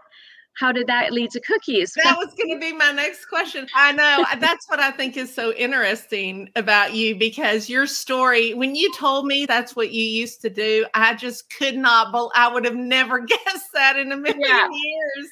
how 0.54 0.72
did 0.72 0.86
that 0.88 1.12
lead 1.12 1.30
to 1.30 1.40
cookies? 1.40 1.92
That 2.02 2.16
was 2.18 2.34
going 2.34 2.50
to 2.50 2.60
be 2.60 2.72
my 2.72 2.92
next 2.92 3.26
question. 3.26 3.66
I 3.74 3.92
know 3.92 4.24
that's 4.40 4.68
what 4.68 4.80
I 4.80 4.90
think 4.90 5.16
is 5.16 5.34
so 5.34 5.52
interesting 5.52 6.50
about 6.56 6.94
you 6.94 7.16
because 7.16 7.68
your 7.68 7.86
story, 7.86 8.54
when 8.54 8.74
you 8.74 8.92
told 8.94 9.26
me 9.26 9.46
that's 9.46 9.74
what 9.74 9.92
you 9.92 10.04
used 10.04 10.42
to 10.42 10.50
do, 10.50 10.86
I 10.94 11.14
just 11.14 11.54
could 11.56 11.76
not, 11.76 12.12
but 12.12 12.30
I 12.34 12.52
would 12.52 12.64
have 12.64 12.76
never 12.76 13.20
guessed 13.26 13.72
that 13.74 13.96
in 13.96 14.12
a 14.12 14.16
million 14.16 14.40
yeah. 14.40 14.68
years. 14.68 15.30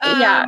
Um, 0.00 0.20
yeah. 0.20 0.46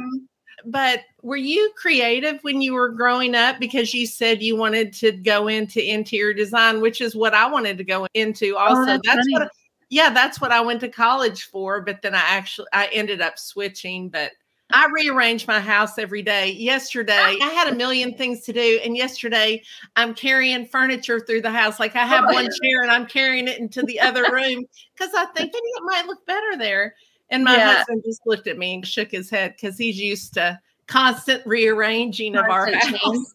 But 0.65 1.01
were 1.23 1.37
you 1.37 1.73
creative 1.77 2.39
when 2.43 2.63
you 2.63 2.75
were 2.75 2.91
growing 2.91 3.35
up? 3.35 3.59
Because 3.59 3.93
you 3.93 4.07
said 4.07 4.43
you 4.43 4.55
wanted 4.55 4.93
to 4.95 5.11
go 5.11 5.49
into 5.49 5.85
interior 5.85 6.33
design, 6.33 6.81
which 6.81 7.01
is 7.01 7.17
what 7.17 7.35
I 7.35 7.51
wanted 7.51 7.79
to 7.79 7.85
go 7.85 8.07
into. 8.15 8.57
Also, 8.57 8.83
oh, 8.83 8.87
that's, 8.87 9.01
that's 9.05 9.29
what 9.33 9.51
yeah, 9.93 10.09
that's 10.09 10.41
what 10.41 10.53
I 10.53 10.63
went 10.63 10.81
to 10.81 10.89
college 10.89 11.45
for. 11.45 11.83
But 11.83 12.01
then 12.01 12.15
I 12.15 12.23
actually 12.27 12.67
I 12.73 12.89
ended 12.95 13.21
up 13.21 13.39
switching. 13.39 14.09
But 14.09 14.33
I 14.71 14.89
rearrange 14.91 15.47
my 15.47 15.61
house 15.61 15.99
every 15.99 16.23
day. 16.23 16.53
Yesterday, 16.53 17.13
I 17.13 17.53
had 17.55 17.71
a 17.71 17.77
million 17.77 18.15
things 18.15 18.41
to 18.45 18.55
do. 18.55 18.81
And 18.83 18.97
yesterday, 18.97 19.63
I'm 19.95 20.15
carrying 20.15 20.65
furniture 20.65 21.21
through 21.21 21.43
the 21.43 21.51
house. 21.51 21.79
Like 21.79 21.95
I 21.95 22.07
have 22.07 22.25
one 22.25 22.47
chair 22.47 22.81
and 22.81 22.91
I'm 22.91 23.05
carrying 23.05 23.49
it 23.49 23.59
into 23.59 23.83
the 23.83 24.01
other 24.01 24.23
room 24.33 24.65
because 24.97 25.13
I 25.15 25.27
think 25.27 25.53
it 25.55 25.83
might 25.85 26.07
look 26.07 26.25
better 26.25 26.57
there. 26.57 26.95
And 27.29 27.45
my 27.45 27.55
yeah. 27.55 27.77
husband 27.77 28.03
just 28.07 28.23
looked 28.25 28.47
at 28.47 28.57
me 28.57 28.77
and 28.77 28.87
shook 28.87 29.11
his 29.11 29.29
head 29.29 29.57
because 29.61 29.77
he's 29.77 30.01
used 30.01 30.33
to 30.35 30.59
constant 30.87 31.47
rearranging 31.47 32.35
of 32.37 32.47
our 32.49 32.73
house. 32.73 33.35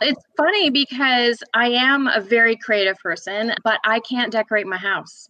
it's 0.00 0.24
funny 0.36 0.70
because 0.70 1.40
I 1.54 1.68
am 1.68 2.08
a 2.08 2.20
very 2.20 2.56
creative 2.56 2.96
person, 2.96 3.54
but 3.62 3.78
I 3.84 4.00
can't 4.00 4.32
decorate 4.32 4.66
my 4.66 4.76
house 4.76 5.28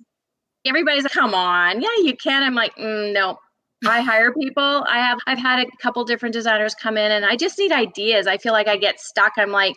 everybody's 0.67 1.05
like, 1.05 1.13
come 1.13 1.35
on, 1.35 1.81
yeah, 1.81 1.89
you 2.03 2.17
can. 2.17 2.43
I'm 2.43 2.55
like, 2.55 2.75
mm, 2.77 3.13
no, 3.13 3.39
I 3.87 4.01
hire 4.03 4.33
people. 4.33 4.85
I 4.87 4.99
have 4.99 5.19
I've 5.27 5.39
had 5.39 5.61
a 5.61 5.67
couple 5.81 6.05
different 6.05 6.33
designers 6.33 6.75
come 6.75 6.97
in 6.97 7.13
and 7.13 7.25
I 7.25 7.37
just 7.37 7.59
need 7.59 7.73
ideas. 7.73 8.27
I 8.27 8.39
feel 8.39 8.53
like 8.53 8.69
I 8.69 8.77
get 8.77 9.01
stuck. 9.01 9.33
I'm 9.37 9.51
like, 9.51 9.75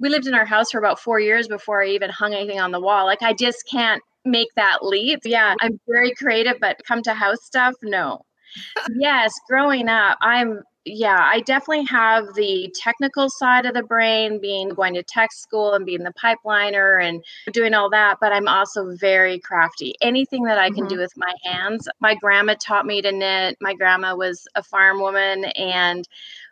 we 0.00 0.08
lived 0.08 0.26
in 0.26 0.34
our 0.34 0.44
house 0.44 0.70
for 0.70 0.78
about 0.78 0.98
four 0.98 1.20
years 1.20 1.48
before 1.48 1.82
I 1.82 1.88
even 1.88 2.10
hung 2.10 2.34
anything 2.34 2.60
on 2.60 2.72
the 2.72 2.80
wall. 2.80 3.06
Like 3.06 3.22
I 3.22 3.32
just 3.32 3.64
can't 3.70 4.02
make 4.24 4.48
that 4.56 4.78
leap. 4.82 5.20
Yeah, 5.24 5.54
I'm 5.60 5.80
very 5.88 6.12
creative, 6.14 6.56
but 6.60 6.80
come 6.86 7.02
to 7.02 7.14
house 7.14 7.44
stuff, 7.44 7.74
no. 7.82 8.22
yes, 8.96 9.32
growing 9.48 9.88
up, 9.88 10.18
I'm 10.20 10.62
yeah, 10.84 11.18
I 11.20 11.40
definitely 11.40 11.84
have 11.84 12.34
the 12.34 12.74
technical 12.74 13.28
side 13.30 13.66
of 13.66 13.74
the 13.74 13.84
brain, 13.84 14.40
being 14.40 14.70
going 14.70 14.94
to 14.94 15.02
tech 15.02 15.32
school 15.32 15.74
and 15.74 15.86
being 15.86 16.02
the 16.02 16.12
pipeliner 16.12 17.02
and 17.02 17.22
doing 17.52 17.72
all 17.72 17.88
that. 17.90 18.18
But 18.20 18.32
I'm 18.32 18.48
also 18.48 18.96
very 18.96 19.38
crafty. 19.38 19.94
Anything 20.00 20.42
that 20.44 20.58
I 20.58 20.70
can 20.70 20.84
mm-hmm. 20.84 20.94
do 20.94 20.98
with 20.98 21.12
my 21.16 21.32
hands. 21.44 21.88
My 22.00 22.16
grandma 22.16 22.56
taught 22.58 22.84
me 22.84 23.00
to 23.00 23.12
knit. 23.12 23.58
My 23.60 23.74
grandma 23.74 24.16
was 24.16 24.48
a 24.56 24.62
farm 24.62 25.00
woman 25.00 25.44
and 25.56 26.08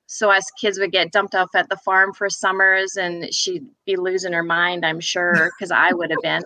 so 0.07 0.31
us 0.31 0.51
kids 0.61 0.79
would 0.81 0.91
get 0.91 1.13
dumped 1.13 1.37
off 1.37 1.55
at 1.55 1.69
the 1.69 1.77
farm 1.77 2.13
for 2.13 2.29
summers 2.29 2.97
and 2.97 3.33
she'd 3.33 3.65
be 3.87 3.95
losing 3.95 4.33
her 4.33 4.43
mind, 4.43 4.85
I'm 4.85 4.99
sure, 4.99 5.53
because 5.57 5.71
I 5.71 5.93
would 5.93 6.11
have 6.11 6.21
been. 6.21 6.43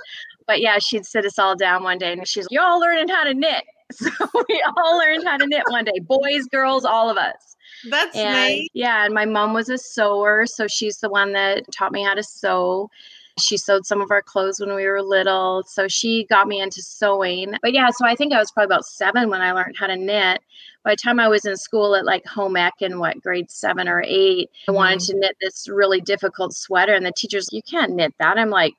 But 0.47 0.61
yeah, 0.61 0.79
she'd 0.79 1.07
sit 1.07 1.25
us 1.25 1.38
all 1.38 1.57
down 1.57 1.83
one 1.83 1.97
day 1.97 2.12
and 2.12 2.29
she's, 2.29 2.47
You're 2.50 2.62
all 2.62 2.79
learning 2.79 3.09
how 3.09 3.25
to 3.25 3.33
knit. 3.33 3.64
So 3.93 4.11
we 4.49 4.64
all 4.76 4.99
learned 4.99 5.25
how 5.25 5.37
to 5.37 5.47
knit 5.47 5.62
one 5.69 5.85
day, 5.85 6.00
boys, 6.00 6.47
girls, 6.47 6.85
all 6.85 7.11
of 7.11 7.17
us. 7.17 7.57
That's 7.88 8.17
and, 8.17 8.49
neat. 8.49 8.71
Yeah, 8.75 9.05
and 9.05 9.14
my 9.14 9.25
mom 9.25 9.53
was 9.53 9.69
a 9.69 9.79
sewer, 9.79 10.47
so 10.47 10.67
she's 10.67 10.99
the 10.99 11.11
one 11.11 11.33
that 11.33 11.71
taught 11.73 11.93
me 11.93 12.03
how 12.03 12.14
to 12.14 12.23
sew. 12.23 12.91
She 13.38 13.57
sewed 13.57 13.85
some 13.85 14.00
of 14.00 14.11
our 14.11 14.23
clothes 14.23 14.61
when 14.61 14.75
we 14.75 14.87
were 14.87 15.03
little, 15.03 15.64
so 15.67 15.88
she 15.88 16.25
got 16.31 16.47
me 16.47 16.61
into 16.61 16.81
sewing. 16.83 17.55
But 17.62 17.73
yeah, 17.73 17.91
so 17.91 18.07
I 18.07 18.14
think 18.14 18.33
I 18.33 18.38
was 18.38 18.50
probably 18.53 18.73
about 18.73 18.87
seven 18.87 19.29
when 19.29 19.43
I 19.43 19.53
learned 19.53 19.76
how 19.76 19.88
to 19.88 19.97
knit. 19.97 20.41
By 20.85 20.93
the 20.93 20.97
time 20.97 21.19
I 21.19 21.29
was 21.29 21.45
in 21.45 21.57
school 21.57 21.95
at 21.95 22.05
like 22.05 22.25
home 22.26 22.57
ec 22.57 22.75
in 22.81 22.99
what 22.99 23.21
grade 23.23 23.50
seven 23.50 23.88
or 23.88 24.03
8 24.07 24.50
I 24.69 24.73
wanted 24.73 25.00
mm-hmm. 25.00 25.12
to 25.12 25.19
knit 25.19 25.37
this 25.41 25.69
really 25.69 26.00
difficult 26.00 26.55
sweater, 26.55 26.95
and 26.95 27.05
the 27.05 27.12
teachers, 27.12 27.49
you 27.53 27.62
can't 27.62 27.93
knit 27.93 28.14
that. 28.19 28.38
I'm 28.38 28.50
like, 28.50 28.75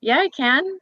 yeah, 0.00 0.18
I 0.18 0.28
can. 0.28 0.78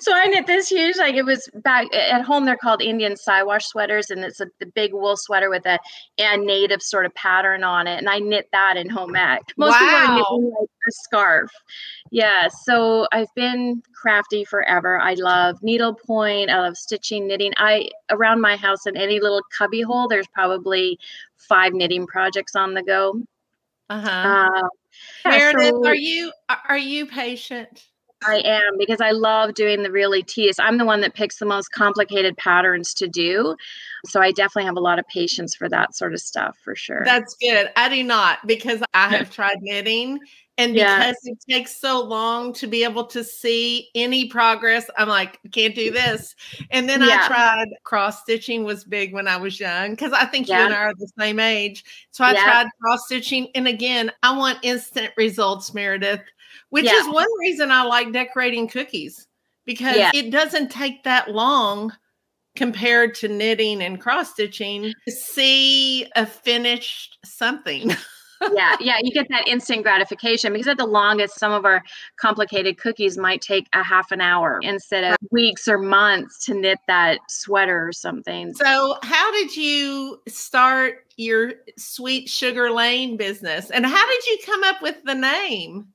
so 0.00 0.12
I 0.14 0.26
knit 0.26 0.46
this 0.46 0.68
huge, 0.68 0.96
like 0.96 1.14
it 1.14 1.24
was 1.24 1.48
back 1.54 1.92
at 1.94 2.22
home. 2.22 2.44
They're 2.44 2.56
called 2.56 2.80
Indian 2.80 3.16
Siwash 3.16 3.66
sweaters, 3.66 4.10
and 4.10 4.24
it's 4.24 4.40
a 4.40 4.46
the 4.60 4.66
big 4.66 4.92
wool 4.92 5.16
sweater 5.16 5.50
with 5.50 5.66
a, 5.66 5.78
a 6.18 6.36
native 6.36 6.82
sort 6.82 7.06
of 7.06 7.14
pattern 7.14 7.64
on 7.64 7.86
it. 7.86 7.98
And 7.98 8.08
I 8.08 8.18
knit 8.18 8.48
that 8.52 8.76
in 8.76 8.88
home 8.88 9.16
ec. 9.16 9.42
Most 9.56 9.72
wow. 9.72 9.78
people 9.78 9.96
are 9.96 10.14
knitting 10.14 10.54
like 10.58 10.68
a 10.88 10.92
scarf. 10.92 11.50
Yeah. 12.10 12.48
So 12.48 13.08
I've 13.12 13.34
been 13.34 13.82
crafty 14.00 14.44
forever. 14.44 15.00
I 15.00 15.14
love 15.14 15.62
needlepoint. 15.62 16.50
I 16.50 16.60
love 16.60 16.76
stitching, 16.76 17.26
knitting. 17.26 17.52
I 17.56 17.90
around 18.10 18.40
my 18.40 18.56
house 18.56 18.86
in 18.86 18.96
any 18.96 19.18
little 19.18 19.42
cubby 19.56 19.82
hole, 19.82 20.08
there's 20.08 20.28
probably 20.28 20.98
five 21.36 21.72
knitting 21.72 22.06
projects 22.06 22.54
on 22.54 22.74
the 22.74 22.82
go. 22.82 23.22
Uh-huh. 23.90 24.08
Uh, 24.08 24.68
Meredith, 25.24 25.70
so, 25.70 25.86
are 25.86 25.94
you 25.94 26.32
are 26.68 26.78
you 26.78 27.06
patient? 27.06 27.86
I 28.24 28.40
am 28.44 28.78
because 28.78 29.00
I 29.00 29.10
love 29.10 29.54
doing 29.54 29.82
the 29.82 29.90
really 29.90 30.22
tedious. 30.22 30.58
I'm 30.58 30.78
the 30.78 30.84
one 30.84 31.00
that 31.00 31.14
picks 31.14 31.38
the 31.38 31.46
most 31.46 31.72
complicated 31.72 32.36
patterns 32.36 32.94
to 32.94 33.08
do. 33.08 33.56
So 34.06 34.20
I 34.20 34.32
definitely 34.32 34.66
have 34.66 34.76
a 34.76 34.80
lot 34.80 34.98
of 34.98 35.06
patience 35.08 35.54
for 35.54 35.68
that 35.68 35.94
sort 35.94 36.12
of 36.12 36.20
stuff 36.20 36.56
for 36.62 36.74
sure. 36.74 37.02
That's 37.04 37.34
good. 37.34 37.70
I 37.76 37.88
do 37.88 38.02
not 38.02 38.46
because 38.46 38.82
I 38.94 39.08
have 39.16 39.30
tried 39.30 39.58
knitting 39.60 40.20
and 40.58 40.74
because 40.74 41.16
it 41.24 41.38
takes 41.48 41.80
so 41.80 42.02
long 42.02 42.52
to 42.54 42.66
be 42.66 42.84
able 42.84 43.06
to 43.06 43.24
see 43.24 43.88
any 43.94 44.28
progress, 44.28 44.88
I'm 44.98 45.08
like, 45.08 45.38
can't 45.50 45.74
do 45.74 45.90
this. 45.90 46.34
And 46.70 46.88
then 46.88 47.00
yeah. 47.00 47.20
I 47.22 47.26
tried 47.26 47.68
cross 47.84 48.22
stitching 48.22 48.64
was 48.64 48.84
big 48.84 49.14
when 49.14 49.26
I 49.26 49.38
was 49.38 49.58
young 49.58 49.92
because 49.92 50.12
I 50.12 50.26
think 50.26 50.48
yeah. 50.48 50.58
you 50.60 50.64
and 50.66 50.74
I 50.74 50.78
are 50.78 50.94
the 50.94 51.10
same 51.18 51.40
age. 51.40 51.84
So 52.10 52.24
I 52.24 52.32
yeah. 52.32 52.44
tried 52.44 52.66
cross 52.82 53.06
stitching. 53.06 53.48
And 53.54 53.66
again, 53.66 54.12
I 54.22 54.36
want 54.36 54.58
instant 54.62 55.12
results, 55.16 55.72
Meredith, 55.72 56.22
which 56.68 56.86
is 56.86 57.08
one 57.08 57.28
reason 57.40 57.70
I 57.70 57.82
like 57.84 58.12
decorating 58.12 58.68
cookies 58.68 59.26
because 59.64 59.96
it 60.14 60.30
doesn't 60.30 60.70
take 60.70 61.04
that 61.04 61.30
long 61.30 61.92
compared 62.56 63.14
to 63.14 63.28
knitting 63.28 63.82
and 63.82 64.00
cross 64.00 64.32
stitching 64.32 64.92
to 65.06 65.12
see 65.12 66.06
a 66.14 66.26
finished 66.26 67.18
something. 67.24 67.92
yeah, 68.54 68.76
yeah, 68.80 68.98
you 69.02 69.12
get 69.12 69.28
that 69.28 69.46
instant 69.48 69.82
gratification 69.82 70.52
because 70.52 70.66
at 70.66 70.78
the 70.78 70.86
longest, 70.86 71.38
some 71.38 71.52
of 71.52 71.64
our 71.64 71.82
complicated 72.16 72.78
cookies 72.78 73.16
might 73.16 73.40
take 73.40 73.68
a 73.72 73.82
half 73.82 74.10
an 74.12 74.20
hour 74.20 74.60
instead 74.62 75.04
of 75.04 75.16
weeks 75.30 75.68
or 75.68 75.78
months 75.78 76.44
to 76.46 76.54
knit 76.54 76.78
that 76.88 77.18
sweater 77.28 77.86
or 77.86 77.92
something. 77.92 78.54
So, 78.54 78.96
how 79.02 79.32
did 79.32 79.56
you 79.56 80.20
start 80.28 81.06
your 81.16 81.52
Sweet 81.76 82.28
Sugar 82.28 82.70
Laine 82.70 83.16
business 83.16 83.70
and 83.70 83.86
how 83.86 84.06
did 84.08 84.26
you 84.26 84.38
come 84.44 84.64
up 84.64 84.82
with 84.82 85.02
the 85.04 85.14
name? 85.14 85.88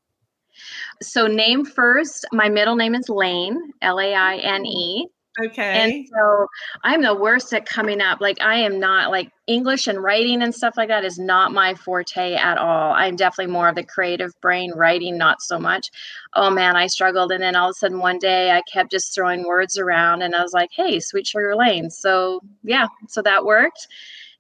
So, 1.01 1.27
name 1.27 1.66
first, 1.66 2.25
my 2.32 2.50
middle 2.50 2.75
name 2.75 2.96
is 2.96 3.10
Laine, 3.10 3.74
L 3.82 4.00
A 4.00 4.13
I 4.13 4.38
N 4.38 4.66
E. 4.66 5.08
Okay. 5.39 6.01
And 6.01 6.08
so 6.08 6.48
I'm 6.84 7.03
the 7.03 7.13
worst 7.13 7.53
at 7.53 7.67
coming 7.67 8.01
up. 8.01 8.20
Like 8.22 8.41
I 8.41 8.56
am 8.56 8.79
not 8.79 9.12
like 9.12 9.29
English 9.46 9.86
and 9.86 10.01
writing 10.01 10.41
and 10.41 10.53
stuff 10.53 10.74
like 10.77 10.89
that 10.89 11.06
is 11.06 11.20
not 11.20 11.51
my 11.51 11.75
forte 11.75 12.34
at 12.34 12.58
all. 12.58 12.91
I'm 12.94 13.15
definitely 13.15 13.53
more 13.53 13.70
of 13.70 13.75
the 13.75 13.84
creative 13.84 14.32
brain, 14.41 14.72
writing 14.75 15.15
not 15.15 15.41
so 15.41 15.60
much. 15.60 15.91
Oh 16.34 16.50
man, 16.50 16.75
I 16.75 16.88
struggled 16.88 17.32
and 17.32 17.41
then 17.44 17.56
all 17.56 17.70
of 17.70 17.72
a 17.72 17.74
sudden 17.75 18.00
one 18.00 18.17
day 18.17 18.51
I 18.51 18.63
kept 18.63 18.89
just 18.89 19.13
throwing 19.13 19.46
words 19.46 19.77
around 19.77 20.24
and 20.24 20.34
I 20.36 20.41
was 20.41 20.53
like, 20.53 20.72
"Hey, 20.74 21.00
Sweet 21.00 21.27
Sugar 21.27 21.56
Laine." 21.56 21.91
So, 21.91 22.41
yeah, 22.63 22.88
so 23.08 23.22
that 23.22 23.46
worked. 23.46 23.88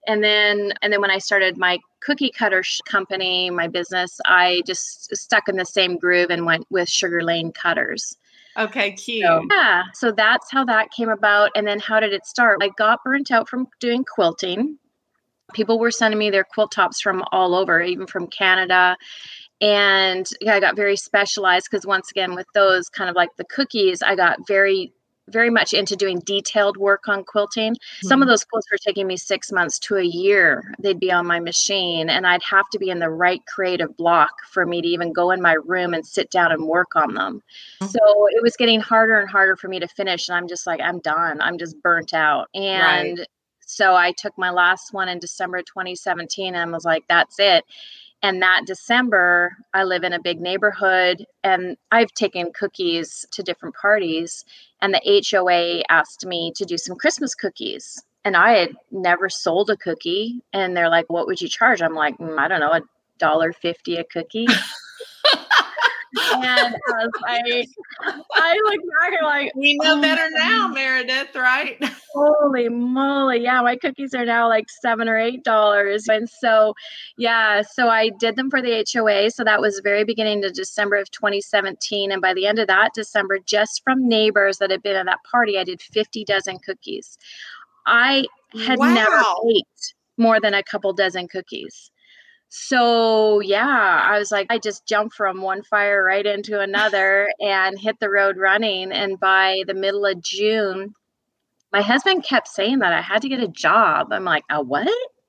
And 0.07 0.23
then 0.23 0.73
and 0.81 0.91
then 0.91 1.01
when 1.01 1.11
I 1.11 1.19
started 1.19 1.57
my 1.57 1.77
cookie 1.99 2.31
cutter 2.31 2.63
sh- 2.63 2.79
company, 2.87 3.51
my 3.51 3.67
business, 3.67 4.19
I 4.25 4.63
just 4.65 5.15
stuck 5.15 5.47
in 5.47 5.57
the 5.57 5.65
same 5.65 5.97
groove 5.97 6.31
and 6.31 6.45
went 6.45 6.65
with 6.71 6.89
Sugar 6.89 7.21
Laine 7.23 7.51
Cutters. 7.51 8.17
Okay, 8.57 8.93
cute. 8.93 9.25
So, 9.25 9.45
yeah. 9.51 9.83
So 9.93 10.11
that's 10.11 10.51
how 10.51 10.65
that 10.65 10.91
came 10.91 11.09
about. 11.09 11.51
And 11.55 11.67
then 11.67 11.79
how 11.79 11.99
did 11.99 12.13
it 12.13 12.25
start? 12.25 12.59
I 12.61 12.69
got 12.69 13.03
burnt 13.03 13.31
out 13.31 13.47
from 13.47 13.67
doing 13.79 14.03
quilting. 14.03 14.77
People 15.53 15.79
were 15.79 15.91
sending 15.91 16.17
me 16.17 16.29
their 16.29 16.43
quilt 16.43 16.71
tops 16.71 16.99
from 16.99 17.23
all 17.31 17.55
over, 17.55 17.81
even 17.81 18.07
from 18.07 18.27
Canada. 18.27 18.97
And 19.61 20.27
yeah, 20.41 20.55
I 20.55 20.59
got 20.59 20.75
very 20.75 20.95
specialized 20.95 21.67
because 21.69 21.85
once 21.85 22.11
again, 22.11 22.35
with 22.35 22.47
those 22.53 22.89
kind 22.89 23.09
of 23.09 23.15
like 23.15 23.29
the 23.37 23.45
cookies, 23.45 24.01
I 24.01 24.15
got 24.15 24.47
very 24.47 24.91
very 25.29 25.49
much 25.49 25.73
into 25.73 25.95
doing 25.95 26.19
detailed 26.19 26.77
work 26.77 27.07
on 27.07 27.23
quilting. 27.23 27.73
Mm-hmm. 27.73 28.07
Some 28.07 28.21
of 28.21 28.27
hmm. 28.27 28.31
those 28.31 28.43
quilts 28.43 28.67
were 28.71 28.77
taking 28.77 29.07
me 29.07 29.17
six 29.17 29.51
months 29.51 29.79
to 29.79 29.97
a 29.97 30.03
year. 30.03 30.73
They'd 30.79 30.99
be 30.99 31.11
on 31.11 31.25
my 31.25 31.39
machine, 31.39 32.09
and 32.09 32.25
I'd 32.25 32.43
have 32.43 32.69
to 32.71 32.79
be 32.79 32.89
in 32.89 32.99
the 32.99 33.09
right 33.09 33.45
creative 33.45 33.95
block 33.97 34.31
for 34.49 34.65
me 34.65 34.81
to 34.81 34.87
even 34.87 35.13
go 35.13 35.31
in 35.31 35.41
my 35.41 35.53
room 35.53 35.93
and 35.93 36.05
sit 36.05 36.29
down 36.31 36.51
and 36.51 36.67
work 36.67 36.95
on 36.95 37.13
them. 37.13 37.41
Mm-hmm. 37.81 37.87
So 37.87 38.27
it 38.31 38.41
was 38.41 38.55
getting 38.55 38.79
harder 38.79 39.19
and 39.19 39.29
harder 39.29 39.55
for 39.55 39.67
me 39.67 39.79
to 39.79 39.87
finish. 39.87 40.29
And 40.29 40.37
I'm 40.37 40.47
just 40.47 40.67
like, 40.67 40.81
I'm 40.81 40.99
done. 40.99 41.41
I'm 41.41 41.57
just 41.57 41.81
burnt 41.81 42.13
out. 42.13 42.49
And 42.53 43.19
right. 43.19 43.27
so 43.65 43.95
I 43.95 44.13
took 44.13 44.37
my 44.37 44.51
last 44.51 44.93
one 44.93 45.09
in 45.09 45.19
December 45.19 45.61
2017 45.61 46.55
and 46.55 46.69
I 46.69 46.73
was 46.73 46.85
like, 46.85 47.03
that's 47.07 47.35
it. 47.39 47.65
And 48.23 48.41
that 48.41 48.63
December, 48.65 49.55
I 49.73 49.83
live 49.83 50.03
in 50.03 50.13
a 50.13 50.21
big 50.21 50.41
neighborhood 50.41 51.25
and 51.43 51.77
I've 51.91 52.11
taken 52.13 52.51
cookies 52.53 53.25
to 53.31 53.43
different 53.43 53.75
parties. 53.75 54.43
And 54.81 54.93
the 54.93 55.23
HOA 55.31 55.83
asked 55.89 56.25
me 56.25 56.51
to 56.55 56.65
do 56.65 56.77
some 56.77 56.95
Christmas 56.95 57.35
cookies. 57.35 58.01
And 58.25 58.35
I 58.35 58.53
had 58.53 58.71
never 58.91 59.29
sold 59.29 59.69
a 59.69 59.77
cookie. 59.77 60.41
And 60.51 60.75
they're 60.75 60.89
like, 60.89 61.05
What 61.09 61.27
would 61.27 61.41
you 61.41 61.47
charge? 61.47 61.81
I'm 61.81 61.93
like, 61.95 62.17
mm, 62.17 62.37
I 62.37 62.47
don't 62.47 62.59
know, 62.59 62.73
a 62.73 62.81
dollar 63.19 63.53
fifty 63.53 63.97
a 63.97 64.03
cookie. 64.03 64.47
and 66.15 66.75
I 67.25 67.41
like, 67.45 67.69
I 68.35 68.59
look 68.63 68.81
back 69.01 69.13
and 69.13 69.25
like, 69.25 69.55
we 69.55 69.77
know 69.81 69.97
oh, 69.97 70.01
better 70.01 70.29
now, 70.31 70.67
Meredith, 70.67 71.35
right? 71.35 71.77
Holy 72.13 72.69
moly. 72.69 73.41
Yeah, 73.41 73.61
my 73.61 73.75
cookies 73.75 74.13
are 74.13 74.25
now 74.25 74.47
like 74.47 74.65
seven 74.81 75.09
or 75.09 75.17
eight 75.17 75.43
dollars. 75.43 76.07
And 76.07 76.29
so, 76.29 76.73
yeah, 77.17 77.61
so 77.61 77.89
I 77.89 78.09
did 78.19 78.35
them 78.35 78.49
for 78.49 78.61
the 78.61 78.85
HOA. 78.91 79.31
So 79.31 79.43
that 79.43 79.61
was 79.61 79.81
very 79.83 80.03
beginning 80.03 80.41
to 80.43 80.49
December 80.49 80.95
of 80.95 81.11
2017. 81.11 82.11
And 82.11 82.21
by 82.21 82.33
the 82.33 82.47
end 82.47 82.59
of 82.59 82.67
that 82.67 82.93
December, 82.93 83.39
just 83.45 83.81
from 83.83 84.07
neighbors 84.07 84.57
that 84.57 84.71
had 84.71 84.83
been 84.83 84.95
at 84.95 85.05
that 85.05 85.19
party, 85.29 85.57
I 85.57 85.63
did 85.63 85.81
50 85.81 86.23
dozen 86.25 86.59
cookies. 86.59 87.17
I 87.85 88.25
had 88.65 88.79
wow. 88.79 88.93
never 88.93 89.23
baked 89.43 89.95
more 90.17 90.39
than 90.39 90.53
a 90.53 90.63
couple 90.63 90.93
dozen 90.93 91.27
cookies 91.27 91.91
so 92.49 93.39
yeah 93.41 94.01
i 94.05 94.17
was 94.17 94.31
like 94.31 94.47
i 94.49 94.57
just 94.57 94.87
jumped 94.87 95.15
from 95.15 95.41
one 95.41 95.63
fire 95.63 96.03
right 96.03 96.25
into 96.25 96.59
another 96.59 97.29
and 97.39 97.77
hit 97.79 97.99
the 97.99 98.09
road 98.09 98.37
running 98.37 98.91
and 98.91 99.19
by 99.19 99.61
the 99.67 99.73
middle 99.73 100.05
of 100.05 100.21
june 100.21 100.93
my 101.73 101.81
husband 101.81 102.23
kept 102.23 102.47
saying 102.47 102.79
that 102.79 102.93
i 102.93 103.01
had 103.01 103.21
to 103.21 103.29
get 103.29 103.41
a 103.41 103.47
job. 103.47 104.07
I'm 104.11 104.23
like 104.23 104.43
a 104.49 104.61
what 104.61 104.87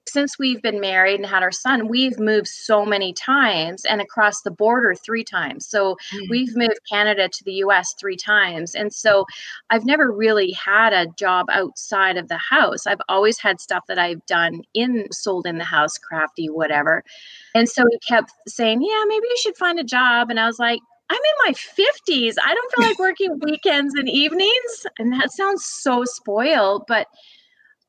since 0.08 0.38
we've 0.38 0.62
been 0.62 0.80
married 0.80 1.16
and 1.16 1.26
had 1.26 1.42
our 1.42 1.52
son, 1.52 1.88
we've 1.88 2.18
moved 2.18 2.48
so 2.48 2.84
many 2.84 3.12
times 3.12 3.84
and 3.84 4.00
across 4.00 4.42
the 4.42 4.50
border 4.50 4.94
three 4.94 5.24
times. 5.24 5.66
So 5.66 5.96
mm. 6.12 6.30
we've 6.30 6.56
moved 6.56 6.80
Canada 6.90 7.28
to 7.28 7.44
the 7.44 7.54
US 7.54 7.94
three 7.98 8.16
times. 8.16 8.74
And 8.74 8.92
so 8.92 9.26
I've 9.70 9.84
never 9.84 10.10
really 10.10 10.52
had 10.52 10.92
a 10.92 11.06
job 11.16 11.46
outside 11.50 12.16
of 12.16 12.28
the 12.28 12.38
house. 12.38 12.86
I've 12.86 13.00
always 13.08 13.38
had 13.38 13.60
stuff 13.60 13.84
that 13.88 13.98
I've 13.98 14.24
done 14.26 14.62
in 14.74 15.08
sold 15.12 15.46
in 15.46 15.58
the 15.58 15.64
house, 15.64 15.98
crafty, 15.98 16.48
whatever. 16.48 17.04
And 17.54 17.68
so 17.68 17.84
he 17.90 17.98
kept 18.08 18.32
saying, 18.46 18.82
Yeah, 18.82 19.04
maybe 19.06 19.26
you 19.28 19.36
should 19.42 19.56
find 19.56 19.78
a 19.78 19.84
job. 19.84 20.30
And 20.30 20.40
I 20.40 20.46
was 20.46 20.58
like, 20.58 20.80
I'm 21.10 21.16
in 21.16 21.52
my 21.52 21.54
50s. 21.54 22.34
I 22.44 22.54
don't 22.54 22.72
feel 22.74 22.86
like 22.86 22.98
working 22.98 23.38
weekends 23.42 23.94
and 23.94 24.08
evenings. 24.08 24.86
And 24.98 25.12
that 25.14 25.32
sounds 25.32 25.64
so 25.64 26.04
spoiled, 26.04 26.84
but 26.86 27.06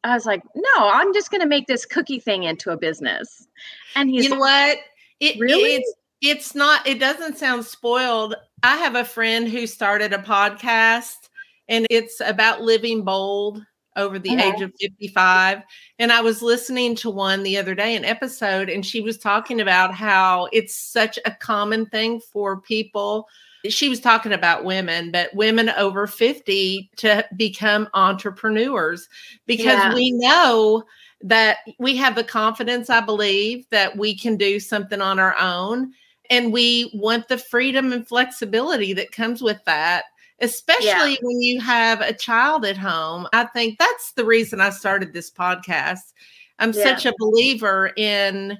I 0.03 0.13
was 0.13 0.25
like, 0.25 0.43
no, 0.55 0.89
I'm 0.89 1.13
just 1.13 1.31
going 1.31 1.41
to 1.41 1.47
make 1.47 1.67
this 1.67 1.85
cookie 1.85 2.19
thing 2.19 2.43
into 2.43 2.71
a 2.71 2.77
business. 2.77 3.47
And 3.95 4.09
he's, 4.09 4.23
you 4.23 4.29
know 4.29 4.39
what? 4.39 4.77
It 5.19 5.39
really, 5.39 5.75
it's, 5.75 5.93
it's 6.21 6.55
not, 6.55 6.87
it 6.87 6.99
doesn't 6.99 7.37
sound 7.37 7.65
spoiled. 7.65 8.35
I 8.63 8.77
have 8.77 8.95
a 8.95 9.03
friend 9.03 9.47
who 9.47 9.67
started 9.67 10.13
a 10.13 10.19
podcast 10.19 11.29
and 11.67 11.85
it's 11.89 12.21
about 12.21 12.61
living 12.61 13.03
bold 13.03 13.61
over 13.95 14.17
the 14.17 14.29
uh-huh. 14.29 14.53
age 14.55 14.61
of 14.61 14.73
55. 14.79 15.61
And 15.99 16.11
I 16.11 16.21
was 16.21 16.41
listening 16.41 16.95
to 16.97 17.09
one 17.09 17.43
the 17.43 17.57
other 17.57 17.75
day, 17.75 17.95
an 17.95 18.05
episode, 18.05 18.69
and 18.69 18.85
she 18.85 19.01
was 19.01 19.17
talking 19.17 19.59
about 19.59 19.93
how 19.93 20.47
it's 20.53 20.75
such 20.75 21.19
a 21.25 21.31
common 21.31 21.85
thing 21.87 22.21
for 22.21 22.61
people 22.61 23.27
she 23.67 23.89
was 23.89 23.99
talking 23.99 24.31
about 24.31 24.63
women, 24.63 25.11
but 25.11 25.33
women 25.33 25.69
over 25.69 26.07
50 26.07 26.89
to 26.97 27.25
become 27.35 27.89
entrepreneurs 27.93 29.09
because 29.45 29.77
yeah. 29.77 29.93
we 29.93 30.11
know 30.11 30.83
that 31.21 31.57
we 31.79 31.95
have 31.97 32.15
the 32.15 32.23
confidence, 32.23 32.89
I 32.89 33.01
believe, 33.01 33.65
that 33.71 33.97
we 33.97 34.17
can 34.17 34.37
do 34.37 34.59
something 34.59 35.01
on 35.01 35.19
our 35.19 35.37
own. 35.37 35.91
And 36.29 36.53
we 36.53 36.91
want 36.93 37.27
the 37.27 37.37
freedom 37.37 37.91
and 37.91 38.07
flexibility 38.07 38.93
that 38.93 39.11
comes 39.11 39.41
with 39.41 39.59
that, 39.65 40.05
especially 40.39 41.13
yeah. 41.13 41.17
when 41.21 41.41
you 41.41 41.59
have 41.59 42.01
a 42.01 42.13
child 42.13 42.65
at 42.65 42.77
home. 42.77 43.27
I 43.33 43.45
think 43.45 43.79
that's 43.79 44.13
the 44.13 44.25
reason 44.25 44.61
I 44.61 44.69
started 44.69 45.11
this 45.11 45.31
podcast. 45.31 46.13
I'm 46.59 46.71
yeah. 46.71 46.83
such 46.83 47.05
a 47.05 47.15
believer 47.17 47.91
in 47.97 48.57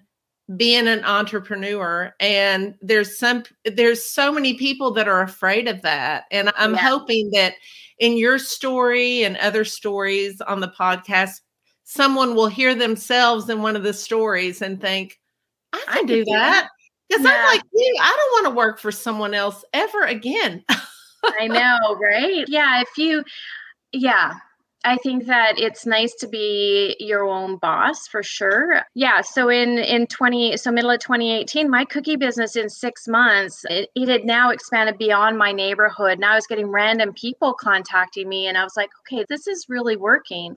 being 0.55 0.87
an 0.87 1.03
entrepreneur 1.05 2.13
and 2.19 2.73
there's 2.81 3.19
some 3.19 3.43
there's 3.65 4.03
so 4.03 4.31
many 4.31 4.55
people 4.55 4.91
that 4.91 5.07
are 5.07 5.21
afraid 5.21 5.67
of 5.67 5.81
that 5.83 6.23
and 6.31 6.51
i'm 6.57 6.73
yeah. 6.73 6.79
hoping 6.79 7.29
that 7.29 7.53
in 7.99 8.17
your 8.17 8.39
story 8.39 9.23
and 9.23 9.37
other 9.37 9.63
stories 9.63 10.41
on 10.41 10.59
the 10.59 10.69
podcast 10.79 11.41
someone 11.83 12.33
will 12.33 12.47
hear 12.47 12.73
themselves 12.73 13.47
in 13.49 13.61
one 13.61 13.75
of 13.75 13.83
the 13.83 13.93
stories 13.93 14.61
and 14.61 14.81
think 14.81 15.19
i 15.73 15.83
can 15.87 15.99
I 15.99 16.03
do 16.03 16.25
that. 16.25 16.67
because 17.07 17.23
yeah. 17.23 17.31
i'm 17.31 17.45
like 17.55 17.63
you 17.71 17.95
i 18.01 18.17
don't 18.17 18.43
want 18.43 18.51
to 18.51 18.57
work 18.57 18.79
for 18.79 18.91
someone 18.91 19.33
else 19.33 19.63
ever 19.73 20.01
again. 20.03 20.63
I 21.39 21.47
know 21.47 21.97
right? 22.01 22.45
Yeah 22.47 22.81
if 22.81 22.97
you 22.97 23.23
yeah 23.91 24.35
I 24.85 24.95
think 24.97 25.25
that 25.25 25.59
it's 25.59 25.85
nice 25.85 26.13
to 26.15 26.27
be 26.27 26.95
your 26.99 27.25
own 27.25 27.57
boss 27.57 28.07
for 28.07 28.23
sure. 28.23 28.81
Yeah. 28.95 29.21
So 29.21 29.49
in 29.49 29.77
in 29.77 30.07
20 30.07 30.55
so 30.55 30.71
middle 30.71 30.91
of 30.91 30.99
2018, 30.99 31.69
my 31.69 31.83
cookie 31.83 32.15
business 32.15 32.55
in 32.55 32.69
six 32.69 33.07
months, 33.07 33.65
it, 33.69 33.89
it 33.93 34.07
had 34.07 34.23
now 34.23 34.51
expanded 34.51 34.97
beyond 34.97 35.37
my 35.37 35.51
neighborhood. 35.51 36.19
Now 36.19 36.31
I 36.31 36.35
was 36.35 36.47
getting 36.47 36.67
random 36.67 37.13
people 37.13 37.53
contacting 37.53 38.29
me 38.29 38.47
and 38.47 38.57
I 38.57 38.63
was 38.63 38.77
like, 38.77 38.89
okay, 39.01 39.25
this 39.27 39.47
is 39.47 39.65
really 39.67 39.97
working. 39.97 40.55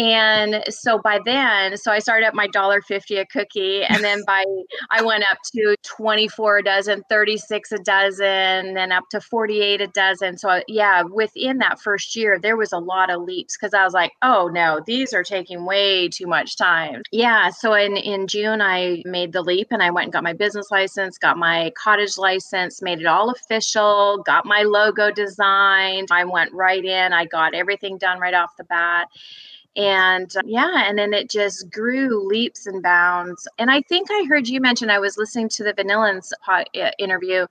And 0.00 0.64
so 0.70 0.98
by 0.98 1.20
then, 1.26 1.76
so 1.76 1.92
I 1.92 1.98
started 1.98 2.24
at 2.24 2.34
my 2.34 2.46
dollar 2.46 2.80
fifty 2.80 3.16
a 3.18 3.26
cookie, 3.26 3.82
and 3.84 4.02
then 4.02 4.22
by 4.26 4.44
I 4.90 5.02
went 5.02 5.24
up 5.30 5.36
to 5.54 5.76
twenty 5.82 6.26
four 6.26 6.58
a 6.58 6.62
dozen, 6.62 7.02
thirty 7.10 7.36
six 7.36 7.70
a 7.70 7.76
dozen, 7.76 8.72
then 8.72 8.92
up 8.92 9.04
to 9.10 9.20
forty 9.20 9.60
eight 9.60 9.82
a 9.82 9.88
dozen. 9.88 10.38
So 10.38 10.62
yeah, 10.66 11.02
within 11.02 11.58
that 11.58 11.82
first 11.82 12.16
year, 12.16 12.38
there 12.40 12.56
was 12.56 12.72
a 12.72 12.78
lot 12.78 13.10
of 13.10 13.20
leaps 13.20 13.58
because 13.58 13.74
I 13.74 13.84
was 13.84 13.92
like, 13.92 14.12
oh 14.22 14.48
no, 14.50 14.80
these 14.86 15.12
are 15.12 15.22
taking 15.22 15.66
way 15.66 16.08
too 16.08 16.26
much 16.26 16.56
time. 16.56 17.02
Yeah. 17.12 17.50
So 17.50 17.74
in 17.74 17.98
in 17.98 18.26
June, 18.26 18.62
I 18.62 19.02
made 19.04 19.34
the 19.34 19.42
leap, 19.42 19.68
and 19.70 19.82
I 19.82 19.90
went 19.90 20.04
and 20.04 20.12
got 20.14 20.24
my 20.24 20.32
business 20.32 20.70
license, 20.70 21.18
got 21.18 21.36
my 21.36 21.72
cottage 21.76 22.16
license, 22.16 22.80
made 22.80 23.00
it 23.00 23.06
all 23.06 23.28
official, 23.28 24.22
got 24.24 24.46
my 24.46 24.62
logo 24.62 25.10
designed. 25.10 26.08
I 26.10 26.24
went 26.24 26.54
right 26.54 26.84
in. 26.86 27.12
I 27.12 27.26
got 27.26 27.52
everything 27.52 27.98
done 27.98 28.18
right 28.18 28.32
off 28.32 28.56
the 28.56 28.64
bat 28.64 29.08
and 29.76 30.36
uh, 30.36 30.42
yeah 30.44 30.88
and 30.88 30.98
then 30.98 31.14
it 31.14 31.30
just 31.30 31.70
grew 31.70 32.26
leaps 32.26 32.66
and 32.66 32.82
bounds 32.82 33.46
and 33.58 33.70
i 33.70 33.80
think 33.82 34.08
i 34.10 34.24
heard 34.28 34.48
you 34.48 34.60
mention 34.60 34.90
i 34.90 34.98
was 34.98 35.16
listening 35.16 35.48
to 35.48 35.62
the 35.62 35.72
vanillins 35.74 36.32
interview 36.98 37.46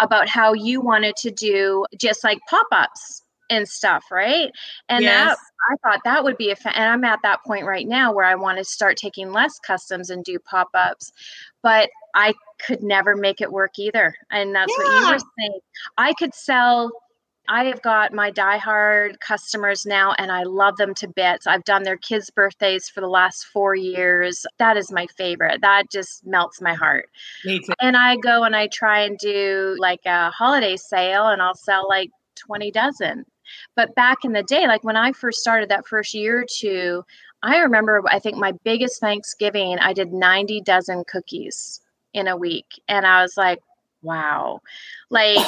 about 0.00 0.28
how 0.28 0.52
you 0.52 0.80
wanted 0.80 1.14
to 1.14 1.30
do 1.30 1.84
just 1.96 2.24
like 2.24 2.38
pop-ups 2.48 3.22
and 3.50 3.68
stuff 3.68 4.04
right 4.10 4.50
and 4.88 5.04
yes. 5.04 5.28
that 5.28 5.38
i 5.70 5.76
thought 5.88 6.00
that 6.04 6.24
would 6.24 6.36
be 6.36 6.50
a 6.50 6.56
fa- 6.56 6.76
and 6.76 6.88
i'm 6.88 7.04
at 7.04 7.20
that 7.22 7.42
point 7.44 7.64
right 7.64 7.86
now 7.86 8.12
where 8.12 8.24
i 8.24 8.34
want 8.34 8.58
to 8.58 8.64
start 8.64 8.96
taking 8.96 9.32
less 9.32 9.58
customs 9.60 10.10
and 10.10 10.24
do 10.24 10.40
pop-ups 10.40 11.12
but 11.62 11.88
i 12.14 12.34
could 12.66 12.82
never 12.82 13.14
make 13.14 13.40
it 13.40 13.50
work 13.50 13.78
either 13.78 14.14
and 14.32 14.54
that's 14.54 14.72
yeah. 14.76 14.84
what 14.84 15.00
you 15.00 15.12
were 15.12 15.18
saying 15.38 15.60
i 15.98 16.12
could 16.14 16.34
sell 16.34 16.90
I 17.50 17.64
have 17.64 17.82
got 17.82 18.12
my 18.12 18.30
diehard 18.30 19.18
customers 19.18 19.84
now, 19.84 20.14
and 20.18 20.30
I 20.30 20.44
love 20.44 20.76
them 20.76 20.94
to 20.94 21.08
bits. 21.08 21.48
I've 21.48 21.64
done 21.64 21.82
their 21.82 21.96
kids' 21.96 22.30
birthdays 22.30 22.88
for 22.88 23.00
the 23.00 23.08
last 23.08 23.44
four 23.46 23.74
years. 23.74 24.46
That 24.58 24.76
is 24.76 24.92
my 24.92 25.06
favorite. 25.18 25.60
That 25.60 25.90
just 25.90 26.24
melts 26.24 26.60
my 26.60 26.74
heart. 26.74 27.10
Me 27.44 27.58
too. 27.58 27.72
And 27.80 27.96
I 27.96 28.16
go 28.16 28.44
and 28.44 28.54
I 28.54 28.68
try 28.68 29.00
and 29.00 29.18
do 29.18 29.74
like 29.80 30.06
a 30.06 30.30
holiday 30.30 30.76
sale, 30.76 31.26
and 31.26 31.42
I'll 31.42 31.56
sell 31.56 31.88
like 31.88 32.10
20 32.36 32.70
dozen. 32.70 33.26
But 33.74 33.96
back 33.96 34.18
in 34.24 34.32
the 34.32 34.44
day, 34.44 34.68
like 34.68 34.84
when 34.84 34.96
I 34.96 35.10
first 35.10 35.40
started 35.40 35.68
that 35.70 35.88
first 35.88 36.14
year 36.14 36.42
or 36.42 36.46
two, 36.48 37.02
I 37.42 37.58
remember 37.58 38.00
I 38.06 38.20
think 38.20 38.36
my 38.36 38.52
biggest 38.62 39.00
Thanksgiving, 39.00 39.76
I 39.80 39.92
did 39.92 40.12
90 40.12 40.60
dozen 40.60 41.02
cookies 41.04 41.80
in 42.14 42.28
a 42.28 42.36
week. 42.36 42.80
And 42.86 43.04
I 43.04 43.22
was 43.22 43.36
like, 43.36 43.58
wow. 44.02 44.60
Like, 45.10 45.44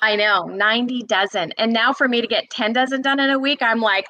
I 0.00 0.16
know, 0.16 0.44
90 0.44 1.04
dozen. 1.04 1.52
And 1.58 1.72
now 1.72 1.92
for 1.92 2.08
me 2.08 2.20
to 2.20 2.26
get 2.26 2.50
10 2.50 2.72
dozen 2.72 3.02
done 3.02 3.20
in 3.20 3.30
a 3.30 3.38
week, 3.38 3.62
I'm 3.62 3.80
like, 3.80 4.06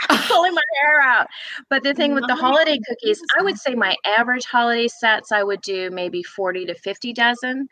I'm 0.08 0.22
pulling 0.28 0.54
my 0.54 0.62
hair 0.82 1.00
out. 1.00 1.28
But 1.70 1.82
the 1.82 1.94
thing 1.94 2.14
with 2.14 2.26
the 2.26 2.36
holiday 2.36 2.78
cookies, 2.88 3.20
I 3.38 3.42
would 3.42 3.58
say 3.58 3.74
my 3.74 3.96
average 4.04 4.44
holiday 4.44 4.88
sets, 4.88 5.32
I 5.32 5.42
would 5.42 5.60
do 5.60 5.90
maybe 5.90 6.22
40 6.22 6.66
to 6.66 6.74
50 6.74 7.12
dozen. 7.12 7.68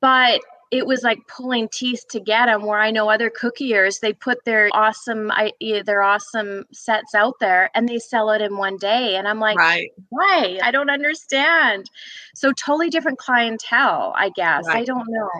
But 0.00 0.40
it 0.74 0.86
was 0.86 1.02
like 1.04 1.18
pulling 1.28 1.68
teeth 1.72 2.04
to 2.10 2.18
get 2.18 2.46
them 2.46 2.64
where 2.66 2.80
i 2.80 2.90
know 2.90 3.08
other 3.08 3.30
cookiers 3.30 4.00
they 4.00 4.12
put 4.12 4.44
their 4.44 4.68
awesome 4.72 5.30
their 5.60 6.02
awesome 6.02 6.64
sets 6.72 7.14
out 7.14 7.34
there 7.40 7.70
and 7.74 7.88
they 7.88 7.98
sell 7.98 8.30
it 8.30 8.40
in 8.40 8.56
one 8.56 8.76
day 8.76 9.16
and 9.16 9.28
i'm 9.28 9.38
like 9.38 9.56
right. 9.56 9.90
why 10.08 10.58
i 10.62 10.70
don't 10.70 10.90
understand 10.90 11.88
so 12.34 12.52
totally 12.52 12.90
different 12.90 13.18
clientele 13.18 14.12
i 14.16 14.30
guess 14.30 14.66
right. 14.66 14.78
i 14.78 14.84
don't 14.84 15.06
know 15.08 15.30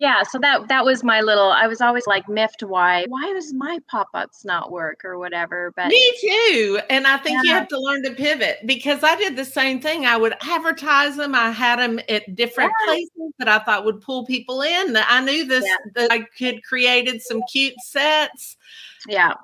yeah 0.00 0.22
so 0.22 0.38
that 0.38 0.66
that 0.68 0.84
was 0.84 1.04
my 1.04 1.20
little 1.20 1.52
i 1.52 1.66
was 1.66 1.80
always 1.80 2.06
like 2.06 2.28
miffed 2.28 2.62
why 2.62 3.04
why 3.08 3.32
does 3.34 3.52
my 3.52 3.78
pop-ups 3.86 4.44
not 4.44 4.72
work 4.72 5.04
or 5.04 5.18
whatever 5.18 5.72
but 5.76 5.88
me 5.88 6.12
too 6.20 6.80
and 6.88 7.06
i 7.06 7.16
think 7.18 7.36
yeah. 7.44 7.50
you 7.50 7.54
have 7.54 7.68
to 7.68 7.78
learn 7.78 8.02
to 8.02 8.10
pivot 8.12 8.58
because 8.66 9.04
i 9.04 9.14
did 9.16 9.36
the 9.36 9.44
same 9.44 9.80
thing 9.80 10.06
i 10.06 10.16
would 10.16 10.34
advertise 10.40 11.16
them 11.16 11.34
i 11.34 11.50
had 11.50 11.78
them 11.78 12.00
at 12.08 12.34
different 12.34 12.72
yeah. 12.80 12.86
places 12.86 13.32
that 13.38 13.48
i 13.48 13.58
thought 13.60 13.84
would 13.84 14.00
pull 14.00 14.24
people 14.24 14.62
in 14.62 14.92
that 14.94 15.06
i 15.08 15.22
knew 15.22 15.44
this 15.44 15.64
yeah. 15.64 15.76
that 15.94 16.10
i 16.10 16.20
could 16.36 16.64
created 16.64 17.20
some 17.22 17.42
cute 17.52 17.78
sets 17.84 18.56
yeah 19.06 19.34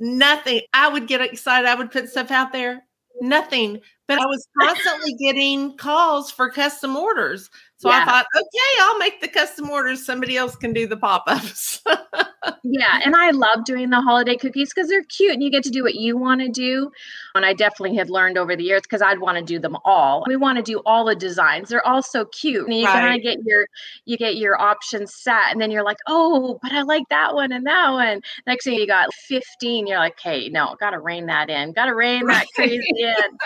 nothing 0.00 0.60
i 0.72 0.88
would 0.88 1.06
get 1.06 1.20
excited 1.20 1.68
i 1.68 1.74
would 1.74 1.92
put 1.92 2.08
stuff 2.08 2.30
out 2.30 2.50
there 2.50 2.82
nothing 3.20 3.80
but 4.06 4.18
i 4.18 4.26
was 4.26 4.46
constantly 4.60 5.12
getting 5.14 5.76
calls 5.76 6.30
for 6.30 6.50
custom 6.50 6.96
orders 6.96 7.50
so 7.78 7.90
yeah. 7.90 8.02
I 8.02 8.04
thought, 8.04 8.26
okay, 8.36 8.80
I'll 8.80 8.98
make 8.98 9.20
the 9.20 9.28
custom 9.28 9.70
orders. 9.70 10.04
Somebody 10.04 10.36
else 10.36 10.56
can 10.56 10.72
do 10.72 10.88
the 10.88 10.96
pop 10.96 11.24
ups. 11.28 11.80
yeah. 12.64 13.00
And 13.04 13.14
I 13.14 13.30
love 13.30 13.64
doing 13.64 13.90
the 13.90 14.00
holiday 14.00 14.36
cookies 14.36 14.72
because 14.74 14.88
they're 14.88 15.04
cute 15.04 15.32
and 15.32 15.42
you 15.44 15.50
get 15.50 15.62
to 15.62 15.70
do 15.70 15.84
what 15.84 15.94
you 15.94 16.16
want 16.16 16.40
to 16.40 16.48
do. 16.48 16.90
And 17.36 17.44
I 17.44 17.52
definitely 17.52 17.96
had 17.96 18.10
learned 18.10 18.36
over 18.36 18.56
the 18.56 18.64
years 18.64 18.82
because 18.82 19.00
I'd 19.00 19.20
want 19.20 19.38
to 19.38 19.44
do 19.44 19.60
them 19.60 19.76
all. 19.84 20.24
We 20.26 20.34
want 20.34 20.56
to 20.56 20.62
do 20.62 20.82
all 20.86 21.04
the 21.04 21.14
designs. 21.14 21.68
They're 21.68 21.86
all 21.86 22.02
so 22.02 22.24
cute. 22.24 22.66
And 22.66 22.76
you 22.76 22.84
right. 22.84 23.00
kind 23.00 23.16
of 23.16 23.22
get 23.22 23.44
your 23.44 23.68
you 24.06 24.16
get 24.16 24.36
your 24.36 24.60
options 24.60 25.14
set 25.14 25.52
and 25.52 25.60
then 25.60 25.70
you're 25.70 25.84
like, 25.84 25.98
oh, 26.08 26.58
but 26.60 26.72
I 26.72 26.82
like 26.82 27.04
that 27.10 27.34
one 27.34 27.52
and 27.52 27.64
that 27.66 27.90
one. 27.92 28.22
Next 28.48 28.64
thing 28.64 28.74
you 28.74 28.88
got 28.88 29.14
15. 29.14 29.86
You're 29.86 29.98
like, 29.98 30.18
hey, 30.20 30.48
no, 30.48 30.74
gotta 30.80 30.98
rein 30.98 31.26
that 31.26 31.48
in. 31.48 31.72
Gotta 31.72 31.94
rein 31.94 32.26
that 32.26 32.46
crazy 32.56 32.82
in. 32.98 33.38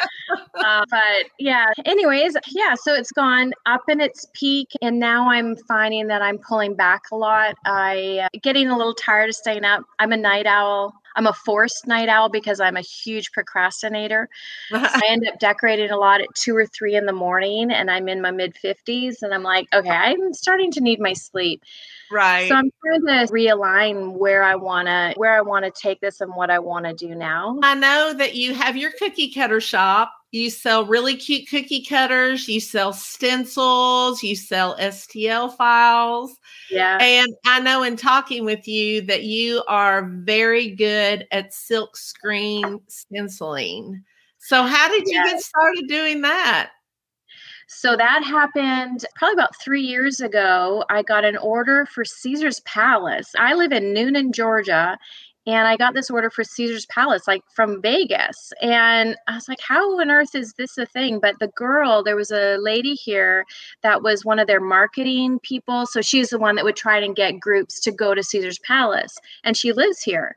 Uh, 0.54 0.84
but 0.90 1.26
yeah. 1.38 1.66
Anyways, 1.84 2.34
yeah. 2.48 2.74
So 2.82 2.94
it's 2.94 3.12
gone 3.12 3.52
up 3.66 3.82
and 3.88 4.00
it's 4.00 4.21
peak 4.34 4.72
and 4.80 4.98
now 4.98 5.28
i'm 5.30 5.56
finding 5.56 6.06
that 6.06 6.22
i'm 6.22 6.38
pulling 6.38 6.74
back 6.74 7.02
a 7.12 7.16
lot 7.16 7.54
i 7.64 8.20
uh, 8.24 8.28
getting 8.42 8.68
a 8.68 8.76
little 8.76 8.94
tired 8.94 9.28
of 9.28 9.34
staying 9.34 9.64
up 9.64 9.82
i'm 9.98 10.12
a 10.12 10.16
night 10.16 10.46
owl 10.46 10.94
I'm 11.16 11.26
a 11.26 11.32
forced 11.32 11.86
night 11.86 12.08
owl 12.08 12.28
because 12.28 12.60
I'm 12.60 12.76
a 12.76 12.80
huge 12.80 13.32
procrastinator. 13.32 14.28
I 14.72 15.00
end 15.08 15.26
up 15.28 15.38
decorating 15.38 15.90
a 15.90 15.96
lot 15.96 16.20
at 16.20 16.34
two 16.34 16.56
or 16.56 16.66
three 16.66 16.94
in 16.94 17.06
the 17.06 17.12
morning 17.12 17.70
and 17.70 17.90
I'm 17.90 18.08
in 18.08 18.20
my 18.20 18.30
mid 18.30 18.54
50s 18.54 19.22
and 19.22 19.34
I'm 19.34 19.42
like, 19.42 19.68
okay, 19.72 19.90
I'm 19.90 20.32
starting 20.32 20.70
to 20.72 20.80
need 20.80 21.00
my 21.00 21.12
sleep. 21.12 21.62
Right. 22.10 22.48
So 22.48 22.54
I'm 22.54 22.70
trying 22.84 23.26
to 23.26 23.32
realign 23.32 24.12
where 24.12 24.42
I 24.42 24.54
want 24.54 24.86
to 24.86 25.14
where 25.16 25.34
I 25.34 25.40
want 25.40 25.64
to 25.64 25.70
take 25.70 26.00
this 26.00 26.20
and 26.20 26.34
what 26.34 26.50
I 26.50 26.58
want 26.58 26.84
to 26.86 26.92
do 26.92 27.14
now. 27.14 27.58
I 27.62 27.74
know 27.74 28.14
that 28.14 28.34
you 28.34 28.54
have 28.54 28.76
your 28.76 28.92
cookie 28.98 29.32
cutter 29.32 29.60
shop. 29.60 30.12
You 30.32 30.48
sell 30.48 30.86
really 30.86 31.14
cute 31.14 31.48
cookie 31.48 31.84
cutters, 31.84 32.48
you 32.48 32.58
sell 32.58 32.94
stencils, 32.94 34.22
you 34.22 34.34
sell 34.34 34.76
STL 34.78 35.54
files. 35.54 36.34
Yeah. 36.70 36.96
And 37.00 37.28
I 37.44 37.60
know 37.60 37.82
in 37.82 37.96
talking 37.96 38.46
with 38.46 38.66
you 38.66 39.02
that 39.02 39.24
you 39.24 39.62
are 39.68 40.08
very 40.08 40.70
good 40.70 41.26
at 41.32 41.52
silk 41.52 41.98
screen 41.98 42.80
stenciling. 42.88 44.02
So 44.38 44.62
how 44.62 44.88
did 44.88 45.06
you 45.06 45.22
get 45.22 45.40
started 45.40 45.84
doing 45.86 46.22
that? 46.22 46.70
So 47.68 47.96
that 47.96 48.22
happened 48.24 49.04
probably 49.16 49.34
about 49.34 49.56
three 49.60 49.82
years 49.82 50.20
ago. 50.20 50.84
I 50.90 51.02
got 51.02 51.24
an 51.24 51.36
order 51.36 51.86
for 51.86 52.04
Caesar's 52.04 52.60
Palace. 52.60 53.32
I 53.38 53.54
live 53.54 53.72
in 53.72 53.94
Newnan, 53.94 54.32
Georgia, 54.32 54.98
and 55.46 55.66
I 55.66 55.76
got 55.76 55.94
this 55.94 56.10
order 56.10 56.30
for 56.30 56.44
Caesar's 56.44 56.86
Palace, 56.86 57.26
like 57.26 57.42
from 57.54 57.82
Vegas. 57.82 58.52
And 58.60 59.16
I 59.26 59.34
was 59.34 59.48
like, 59.48 59.60
how 59.60 60.00
on 60.00 60.10
earth 60.10 60.34
is 60.34 60.52
this 60.52 60.78
a 60.78 60.86
thing? 60.86 61.18
But 61.20 61.38
the 61.40 61.48
girl, 61.48 62.02
there 62.02 62.16
was 62.16 62.30
a 62.30 62.56
lady 62.58 62.94
here 62.94 63.44
that 63.82 64.02
was 64.02 64.24
one 64.24 64.38
of 64.38 64.46
their 64.46 64.60
marketing 64.60 65.40
people. 65.40 65.86
So 65.86 66.00
she's 66.00 66.30
the 66.30 66.38
one 66.38 66.54
that 66.54 66.64
would 66.64 66.76
try 66.76 66.98
and 66.98 67.16
get 67.16 67.40
groups 67.40 67.80
to 67.80 67.90
go 67.90 68.14
to 68.14 68.22
Caesar's 68.22 68.58
Palace, 68.60 69.18
and 69.42 69.56
she 69.56 69.72
lives 69.72 70.02
here. 70.02 70.36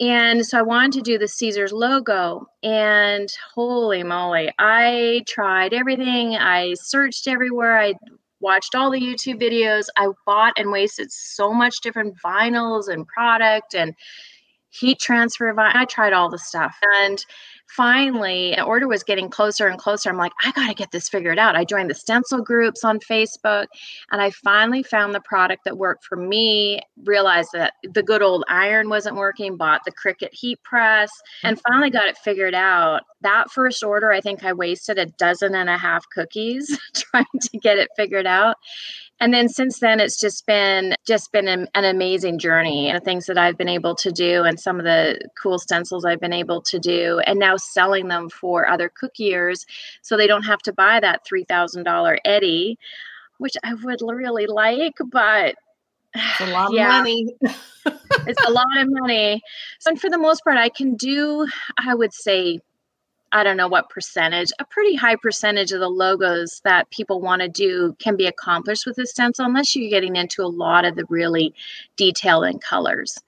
And 0.00 0.46
so 0.46 0.58
I 0.58 0.62
wanted 0.62 0.92
to 0.92 1.02
do 1.02 1.18
the 1.18 1.28
Caesars 1.28 1.72
logo. 1.72 2.46
And 2.62 3.28
holy 3.54 4.02
moly, 4.02 4.50
I 4.58 5.24
tried 5.28 5.74
everything. 5.74 6.36
I 6.36 6.72
searched 6.74 7.28
everywhere. 7.28 7.78
I 7.78 7.94
watched 8.40 8.74
all 8.74 8.90
the 8.90 8.98
YouTube 9.00 9.40
videos. 9.42 9.88
I 9.96 10.08
bought 10.24 10.54
and 10.56 10.72
wasted 10.72 11.12
so 11.12 11.52
much 11.52 11.82
different 11.82 12.16
vinyls 12.24 12.88
and 12.88 13.06
product 13.06 13.74
and 13.74 13.94
heat 14.70 14.98
transfer. 14.98 15.54
I 15.58 15.84
tried 15.84 16.12
all 16.12 16.30
the 16.30 16.38
stuff. 16.38 16.76
And 17.02 17.24
finally, 17.68 18.52
an 18.54 18.64
order 18.64 18.88
was 18.88 19.02
getting 19.02 19.28
closer 19.28 19.68
and 19.68 19.78
closer. 19.78 20.10
I'm 20.10 20.16
like, 20.16 20.32
I 20.44 20.50
got 20.52 20.68
to 20.68 20.74
get 20.74 20.90
this 20.90 21.08
figured 21.08 21.38
out. 21.38 21.56
I 21.56 21.64
joined 21.64 21.90
the 21.90 21.94
stencil 21.94 22.42
groups 22.42 22.84
on 22.84 22.98
Facebook 22.98 23.66
and 24.10 24.20
I 24.20 24.30
finally 24.30 24.82
found 24.82 25.14
the 25.14 25.20
product 25.20 25.64
that 25.64 25.78
worked 25.78 26.04
for 26.04 26.16
me, 26.16 26.80
realized 27.04 27.50
that 27.52 27.74
the 27.82 28.02
good 28.02 28.22
old 28.22 28.44
iron 28.48 28.88
wasn't 28.88 29.16
working, 29.16 29.56
bought 29.56 29.82
the 29.84 29.92
Cricut 29.92 30.32
heat 30.32 30.62
press, 30.64 31.10
and 31.44 31.60
finally 31.68 31.90
got 31.90 32.08
it 32.08 32.18
figured 32.18 32.54
out. 32.54 33.02
That 33.22 33.50
first 33.50 33.84
order, 33.84 34.10
I 34.10 34.20
think 34.20 34.44
I 34.44 34.52
wasted 34.52 34.98
a 34.98 35.06
dozen 35.06 35.54
and 35.54 35.68
a 35.68 35.78
half 35.78 36.08
cookies 36.10 36.78
trying 36.94 37.26
to 37.40 37.58
get 37.58 37.78
it 37.78 37.88
figured 37.96 38.26
out 38.26 38.56
and 39.20 39.34
then 39.34 39.48
since 39.48 39.78
then 39.78 40.00
it's 40.00 40.18
just 40.18 40.46
been 40.46 40.94
just 41.06 41.30
been 41.30 41.46
an, 41.46 41.68
an, 41.74 41.84
amazing 41.84 42.38
journey 42.38 42.88
and 42.88 43.04
things 43.04 43.26
that 43.26 43.38
i've 43.38 43.56
been 43.56 43.68
able 43.68 43.94
to 43.94 44.10
do 44.10 44.42
and 44.42 44.58
some 44.58 44.78
of 44.78 44.84
the 44.84 45.18
cool 45.40 45.58
stencils 45.58 46.04
i've 46.04 46.20
been 46.20 46.32
able 46.32 46.60
to 46.62 46.78
do 46.78 47.20
and 47.26 47.38
now 47.38 47.56
selling 47.56 48.08
them 48.08 48.28
for 48.28 48.66
other 48.66 48.90
cookiers 48.90 49.66
so 50.02 50.16
they 50.16 50.26
don't 50.26 50.44
have 50.44 50.60
to 50.60 50.72
buy 50.72 50.98
that 50.98 51.20
$3000 51.30 52.18
eddie 52.24 52.78
which 53.38 53.54
i 53.62 53.74
would 53.74 54.00
really 54.02 54.46
like 54.46 54.94
but 55.10 55.54
it's 56.14 56.40
a 56.40 56.46
lot 56.52 56.72
yeah, 56.72 56.98
of 56.98 57.04
money. 57.04 57.36
It's 58.26 58.44
a 58.44 58.50
lot 58.50 58.66
of 58.78 58.88
money. 58.90 59.40
So 59.78 59.90
and 59.90 60.00
for 60.00 60.10
the 60.10 60.18
most 60.18 60.42
part 60.42 60.56
i 60.56 60.68
can 60.68 60.96
do 60.96 61.46
i 61.78 61.94
would 61.94 62.12
say 62.12 62.58
I 63.32 63.44
don't 63.44 63.56
know 63.56 63.68
what 63.68 63.90
percentage, 63.90 64.50
a 64.58 64.64
pretty 64.64 64.96
high 64.96 65.16
percentage 65.16 65.72
of 65.72 65.80
the 65.80 65.88
logos 65.88 66.60
that 66.64 66.90
people 66.90 67.20
want 67.20 67.42
to 67.42 67.48
do 67.48 67.96
can 68.00 68.16
be 68.16 68.26
accomplished 68.26 68.86
with 68.86 68.98
a 68.98 69.06
stencil, 69.06 69.46
unless 69.46 69.76
you're 69.76 69.90
getting 69.90 70.16
into 70.16 70.42
a 70.42 70.48
lot 70.48 70.84
of 70.84 70.96
the 70.96 71.04
really 71.08 71.54
detail 71.96 72.42
and 72.42 72.60
colors. 72.60 73.18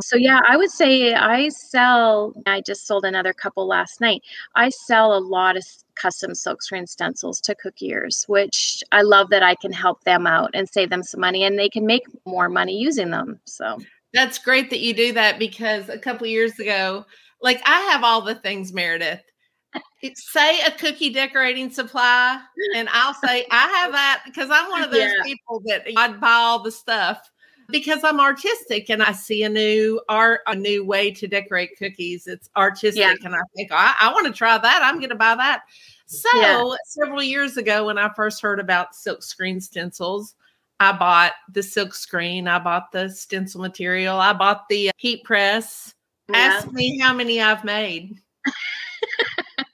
So, 0.00 0.16
yeah, 0.16 0.40
I 0.48 0.56
would 0.56 0.70
say 0.70 1.14
I 1.14 1.48
sell, 1.48 2.32
I 2.46 2.60
just 2.62 2.86
sold 2.86 3.04
another 3.04 3.32
couple 3.32 3.66
last 3.66 4.00
night. 4.00 4.22
I 4.54 4.70
sell 4.70 5.14
a 5.14 5.18
lot 5.18 5.56
of 5.56 5.64
custom 5.94 6.30
silkscreen 6.30 6.88
stencils 6.88 7.40
to 7.42 7.54
cookiers, 7.54 8.26
which 8.28 8.82
I 8.92 9.02
love 9.02 9.28
that 9.30 9.42
I 9.42 9.56
can 9.56 9.72
help 9.72 10.04
them 10.04 10.26
out 10.26 10.50
and 10.54 10.68
save 10.68 10.90
them 10.90 11.02
some 11.02 11.20
money 11.20 11.44
and 11.44 11.58
they 11.58 11.68
can 11.68 11.84
make 11.86 12.04
more 12.24 12.48
money 12.48 12.78
using 12.78 13.10
them. 13.10 13.40
So, 13.44 13.78
that's 14.12 14.38
great 14.38 14.70
that 14.70 14.80
you 14.80 14.94
do 14.94 15.12
that 15.12 15.38
because 15.38 15.88
a 15.88 15.98
couple 15.98 16.26
years 16.26 16.58
ago, 16.58 17.04
like 17.42 17.60
I 17.66 17.80
have 17.82 18.02
all 18.04 18.22
the 18.22 18.34
things, 18.36 18.72
Meredith 18.72 19.22
say 20.14 20.60
a 20.62 20.70
cookie 20.70 21.10
decorating 21.10 21.70
supply, 21.70 22.40
and 22.74 22.88
I'll 22.92 23.14
say 23.14 23.46
I 23.50 23.68
have 23.68 23.92
that 23.92 24.22
because 24.26 24.50
I'm 24.52 24.70
one 24.70 24.82
of 24.82 24.90
those 24.90 25.00
yeah. 25.00 25.22
people 25.24 25.62
that 25.66 25.84
I'd 25.96 26.20
buy 26.20 26.32
all 26.32 26.62
the 26.62 26.72
stuff 26.72 27.30
because 27.70 28.02
I'm 28.04 28.20
artistic 28.20 28.90
and 28.90 29.02
I 29.02 29.12
see 29.12 29.44
a 29.44 29.48
new 29.48 30.00
art, 30.08 30.40
a 30.46 30.54
new 30.54 30.84
way 30.84 31.10
to 31.12 31.26
decorate 31.26 31.78
cookies. 31.78 32.26
It's 32.26 32.48
artistic, 32.56 33.00
yeah. 33.00 33.14
and 33.24 33.34
I 33.34 33.40
think 33.56 33.70
I, 33.72 33.94
I 34.00 34.12
want 34.12 34.26
to 34.26 34.32
try 34.32 34.58
that. 34.58 34.82
I'm 34.82 34.98
going 34.98 35.10
to 35.10 35.14
buy 35.14 35.34
that. 35.36 35.62
So 36.06 36.28
yeah. 36.34 36.64
several 36.86 37.22
years 37.22 37.56
ago, 37.56 37.86
when 37.86 37.98
I 37.98 38.12
first 38.14 38.42
heard 38.42 38.58
about 38.58 38.94
silk 38.94 39.22
screen 39.22 39.60
stencils, 39.60 40.34
I 40.80 40.92
bought 40.92 41.32
the 41.52 41.62
silk 41.62 41.94
screen, 41.94 42.48
I 42.48 42.58
bought 42.58 42.90
the 42.90 43.08
stencil 43.10 43.60
material, 43.60 44.18
I 44.18 44.32
bought 44.32 44.68
the 44.68 44.90
heat 44.96 45.24
press. 45.24 45.94
Ask 46.32 46.72
me 46.72 46.98
how 46.98 47.12
many 47.12 47.40
I've 47.40 47.64
made. 47.64 48.20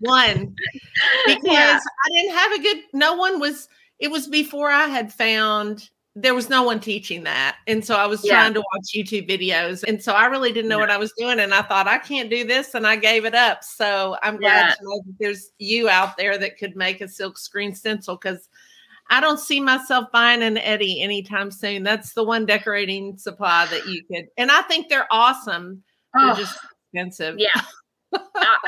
One 0.06 0.54
because 1.26 1.44
yeah. 1.44 1.78
I 1.78 2.10
didn't 2.12 2.36
have 2.36 2.52
a 2.52 2.62
good, 2.62 2.82
no 2.92 3.14
one 3.14 3.40
was, 3.40 3.68
it 3.98 4.10
was 4.10 4.26
before 4.26 4.70
I 4.70 4.86
had 4.86 5.12
found 5.12 5.88
there 6.18 6.34
was 6.34 6.48
no 6.48 6.62
one 6.62 6.80
teaching 6.80 7.24
that. 7.24 7.58
And 7.66 7.84
so 7.84 7.94
I 7.94 8.06
was 8.06 8.24
yeah. 8.24 8.32
trying 8.32 8.54
to 8.54 8.60
watch 8.60 8.94
YouTube 8.96 9.28
videos. 9.28 9.84
And 9.86 10.02
so 10.02 10.14
I 10.14 10.26
really 10.26 10.50
didn't 10.50 10.70
know 10.70 10.76
yeah. 10.76 10.84
what 10.84 10.90
I 10.90 10.96
was 10.96 11.12
doing. 11.18 11.38
And 11.38 11.52
I 11.52 11.60
thought, 11.60 11.86
I 11.86 11.98
can't 11.98 12.30
do 12.30 12.42
this. 12.42 12.74
And 12.74 12.86
I 12.86 12.96
gave 12.96 13.26
it 13.26 13.34
up. 13.34 13.62
So 13.62 14.16
I'm 14.22 14.38
glad 14.38 14.68
yeah. 14.68 14.74
to 14.74 14.80
know 14.82 15.02
that 15.04 15.14
there's 15.20 15.50
you 15.58 15.90
out 15.90 16.16
there 16.16 16.38
that 16.38 16.56
could 16.56 16.74
make 16.74 17.02
a 17.02 17.08
silk 17.08 17.36
screen 17.36 17.74
stencil 17.74 18.16
because 18.16 18.48
I 19.10 19.20
don't 19.20 19.38
see 19.38 19.60
myself 19.60 20.10
buying 20.10 20.42
an 20.42 20.56
Eddie 20.56 21.02
anytime 21.02 21.50
soon. 21.50 21.82
That's 21.82 22.14
the 22.14 22.24
one 22.24 22.46
decorating 22.46 23.18
supply 23.18 23.66
that 23.66 23.86
you 23.86 24.02
could. 24.10 24.28
And 24.38 24.50
I 24.50 24.62
think 24.62 24.88
they're 24.88 25.06
awesome. 25.10 25.82
They're 26.14 26.30
oh, 26.30 26.34
just 26.34 26.58
expensive. 26.94 27.36
Yeah. 27.38 27.60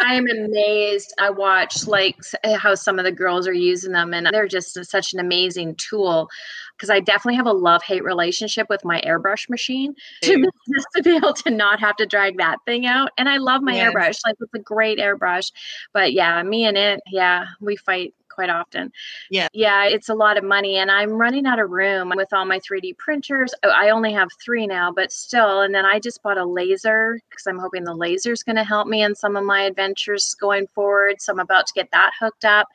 I 0.01 0.15
am 0.15 0.27
amazed. 0.29 1.13
I 1.19 1.31
watch 1.31 1.87
like 1.87 2.17
eh, 2.45 2.57
how 2.57 2.75
some 2.75 2.99
of 2.99 3.05
the 3.05 3.13
girls 3.13 3.47
are 3.47 3.53
using 3.53 3.93
them, 3.93 4.15
and 4.15 4.29
they're 4.33 4.49
just 4.49 4.85
such 4.85 5.13
an 5.13 5.21
amazing 5.21 5.75
tool. 5.77 6.29
Because 6.77 6.91
I 6.91 7.01
definitely 7.01 7.37
have 7.37 7.47
a 7.47 7.53
love 7.53 7.83
hate 7.83 8.05
relationship 8.05 8.69
with 8.71 8.85
my 8.85 9.01
airbrush 9.01 9.51
machine 9.51 9.95
to 10.23 10.37
be, 10.37 10.49
just 10.73 10.87
to 10.95 11.03
be 11.03 11.17
able 11.17 11.35
to 11.35 11.51
not 11.51 11.81
have 11.81 11.97
to 11.97 12.07
drag 12.07 12.39
that 12.39 12.59
thing 12.67 12.87
out. 12.87 13.11
And 13.19 13.29
I 13.29 13.39
love 13.39 13.63
my 13.63 13.75
yes. 13.75 13.93
airbrush; 13.93 14.19
like 14.25 14.37
it's 14.41 14.55
a 14.55 14.61
great 14.61 14.99
airbrush. 14.99 15.51
But 15.93 16.13
yeah, 16.13 16.43
me 16.43 16.65
and 16.65 16.77
it, 16.77 17.01
yeah, 17.11 17.47
we 17.61 17.77
fight 17.77 18.15
quite 18.39 18.51
often. 18.51 18.93
Yeah. 19.31 19.49
Yeah, 19.53 19.87
it's 19.87 20.09
a 20.09 20.15
lot 20.15 20.39
of 20.39 20.45
money. 20.45 20.77
And 20.77 20.93
I'm 20.93 21.15
running 21.15 21.45
out 21.45 21.59
of 21.59 21.71
room 21.71 22.13
with 22.15 22.33
all 22.33 22.45
my 22.45 22.61
3D 22.61 22.97
printers. 22.97 23.53
Oh, 23.65 23.71
I 23.71 23.91
only 23.91 24.13
have 24.13 24.29
three 24.41 24.65
now, 24.65 24.93
but 24.93 25.11
still. 25.11 25.61
And 25.61 25.75
then 25.75 25.85
I 25.85 25.99
just 25.99 26.23
bought 26.23 26.39
a 26.39 26.45
laser 26.45 27.19
because 27.29 27.49
I'm 27.49 27.59
hoping 27.59 27.83
the 27.83 27.97
laser 27.97 28.31
is 28.31 28.45
going 28.45 28.55
to 28.55 28.63
help 28.63 28.87
me 28.87 29.03
in 29.03 29.17
some 29.17 29.35
of 29.35 29.45
my 29.45 29.63
adventures 29.63 30.37
going 30.41 30.69
forward. 30.69 31.21
So 31.21 31.33
I'm 31.33 31.41
about 31.41 31.67
to 31.67 31.73
get 31.75 31.91
that 31.91 32.13
hooked 32.21 32.45
up. 32.45 32.69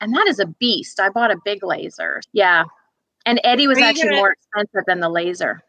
And 0.00 0.14
that 0.14 0.26
is 0.28 0.38
a 0.38 0.46
beast. 0.46 0.98
I 0.98 1.10
bought 1.10 1.30
a 1.30 1.36
big 1.44 1.62
laser. 1.62 2.22
Yeah. 2.32 2.64
And 3.26 3.38
Eddie 3.44 3.66
was 3.66 3.76
actually 3.76 4.08
gonna, 4.08 4.16
more 4.16 4.32
expensive 4.32 4.86
than 4.86 5.00
the 5.00 5.10
laser. 5.10 5.60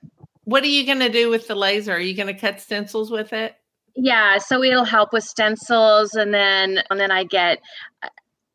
What 0.45 0.63
are 0.63 0.67
you 0.67 0.85
going 0.85 0.99
to 0.99 1.09
do 1.09 1.29
with 1.29 1.49
the 1.49 1.55
laser? 1.55 1.91
Are 1.91 1.99
you 1.99 2.15
going 2.15 2.33
to 2.33 2.39
cut 2.39 2.61
stencils 2.61 3.11
with 3.11 3.33
it? 3.33 3.57
Yeah, 3.95 4.39
so 4.39 4.63
it'll 4.63 4.85
help 4.85 5.13
with 5.13 5.23
stencils, 5.23 6.15
and 6.15 6.33
then 6.33 6.81
and 6.89 6.99
then 6.99 7.11
I 7.11 7.25
get 7.25 7.59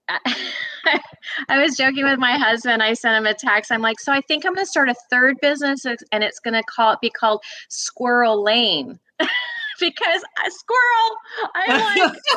I 1.48 1.62
was 1.62 1.76
joking 1.76 2.04
with 2.04 2.18
my 2.18 2.36
husband. 2.36 2.82
I 2.82 2.94
sent 2.94 3.16
him 3.16 3.26
a 3.26 3.34
text. 3.34 3.70
I'm 3.70 3.82
like, 3.82 4.00
so 4.00 4.12
I 4.12 4.20
think 4.20 4.44
I'm 4.44 4.54
going 4.54 4.64
to 4.64 4.70
start 4.70 4.88
a 4.88 4.94
third 5.10 5.36
business, 5.40 5.84
and 5.84 6.24
it's 6.24 6.40
going 6.40 6.54
to 6.54 6.62
call 6.62 6.92
it 6.92 7.00
be 7.00 7.10
called 7.10 7.42
Squirrel 7.68 8.42
Lane 8.42 8.98
because 9.80 10.22
a 10.46 10.50
squirrel. 10.50 11.16
I'm 11.54 11.98
like, 11.98 12.20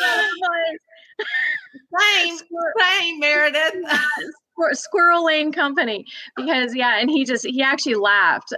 oh, 0.00 0.76
same, 1.98 2.38
same, 2.78 3.20
Meredith. 3.20 3.84
Squirrel 4.72 5.24
Lane 5.24 5.52
Company 5.52 6.04
because 6.36 6.74
yeah, 6.74 6.98
and 6.98 7.08
he 7.08 7.24
just 7.24 7.46
he 7.46 7.62
actually 7.62 7.94
laughed 7.94 8.52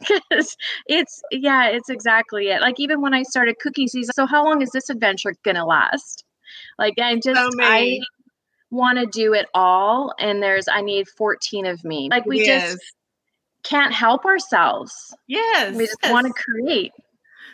because 0.00 0.54
it's 0.86 1.22
yeah, 1.30 1.68
it's 1.68 1.88
exactly 1.88 2.48
it. 2.48 2.60
Like 2.60 2.78
even 2.78 3.00
when 3.00 3.14
I 3.14 3.22
started 3.22 3.58
cookies, 3.58 3.92
he's 3.92 4.10
so 4.14 4.26
how 4.26 4.44
long 4.44 4.60
is 4.60 4.70
this 4.70 4.90
adventure 4.90 5.34
gonna 5.44 5.64
last? 5.64 6.24
Like 6.78 6.98
I 6.98 7.14
just 7.14 7.40
so 7.40 7.50
I 7.60 8.00
want 8.76 8.98
to 8.98 9.06
do 9.06 9.32
it 9.34 9.46
all 9.54 10.14
and 10.18 10.42
there's 10.42 10.68
I 10.68 10.80
need 10.80 11.08
14 11.08 11.66
of 11.66 11.84
me. 11.84 12.08
Like 12.10 12.26
we 12.26 12.44
yes. 12.44 12.72
just 12.72 12.94
can't 13.62 13.92
help 13.92 14.24
ourselves. 14.24 15.14
Yes. 15.26 15.74
We 15.74 15.86
just 15.86 15.98
yes. 16.02 16.12
want 16.12 16.26
to 16.26 16.32
create. 16.32 16.92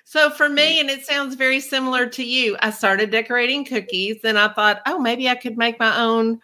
So 0.05 0.31
for 0.31 0.49
me, 0.49 0.81
and 0.81 0.91
it 0.91 1.07
sounds 1.07 1.37
very 1.37 1.61
similar 1.61 2.07
to 2.07 2.25
you, 2.25 2.57
I 2.61 2.71
started 2.71 3.11
decorating 3.11 3.65
cookies 3.65 4.19
and 4.25 4.39
I 4.39 4.49
thought, 4.49 4.83
oh, 4.87 4.99
maybe 4.99 5.29
I 5.29 5.37
could 5.37 5.57
make 5.57 5.79
my 5.79 5.97
own 5.97 6.41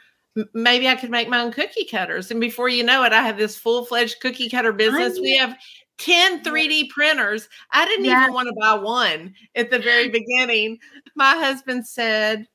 maybe 0.55 0.89
I 0.89 0.95
could 0.95 1.11
make 1.11 1.29
my 1.29 1.41
own 1.41 1.53
cookie 1.53 1.85
cutters. 1.85 2.31
And 2.31 2.41
before 2.41 2.69
you 2.69 2.85
know 2.85 3.03
it, 3.05 3.13
I 3.13 3.23
have 3.23 3.39
this 3.39 3.57
full 3.57 3.85
fledged 3.85 4.21
cookie 4.21 4.49
cutter 4.49 4.73
business. 4.73 5.19
We 5.19 5.37
have 5.37 5.57
10 5.99 6.45
3D 6.45 6.91
printers. 6.91 7.49
I 7.73 7.85
didn't 7.87 8.05
yeah. 8.05 8.23
even 8.23 8.35
want 8.35 8.49
to 8.49 8.55
buy 8.61 8.75
one 8.75 9.35
at 9.55 9.71
the 9.71 9.79
very 9.79 10.09
beginning. 10.09 10.79
My 11.15 11.35
husband 11.35 11.87
said, 11.87 12.47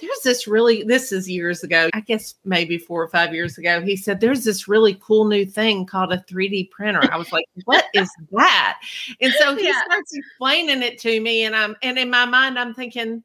there's 0.00 0.20
this 0.24 0.46
really 0.46 0.82
this 0.82 1.12
is 1.12 1.28
years 1.28 1.62
ago 1.62 1.88
i 1.94 2.00
guess 2.00 2.34
maybe 2.44 2.78
four 2.78 3.02
or 3.02 3.08
five 3.08 3.34
years 3.34 3.58
ago 3.58 3.80
he 3.80 3.96
said 3.96 4.20
there's 4.20 4.44
this 4.44 4.68
really 4.68 4.98
cool 5.00 5.24
new 5.24 5.44
thing 5.44 5.84
called 5.84 6.12
a 6.12 6.18
3d 6.18 6.70
printer 6.70 7.02
i 7.12 7.16
was 7.16 7.32
like 7.32 7.44
what 7.64 7.84
is 7.94 8.10
that 8.32 8.80
and 9.20 9.32
so 9.34 9.56
he 9.56 9.66
yeah. 9.66 9.80
starts 9.84 10.14
explaining 10.14 10.82
it 10.82 10.98
to 10.98 11.20
me 11.20 11.44
and 11.44 11.54
i'm 11.54 11.76
and 11.82 11.98
in 11.98 12.10
my 12.10 12.24
mind 12.24 12.58
i'm 12.58 12.74
thinking 12.74 13.22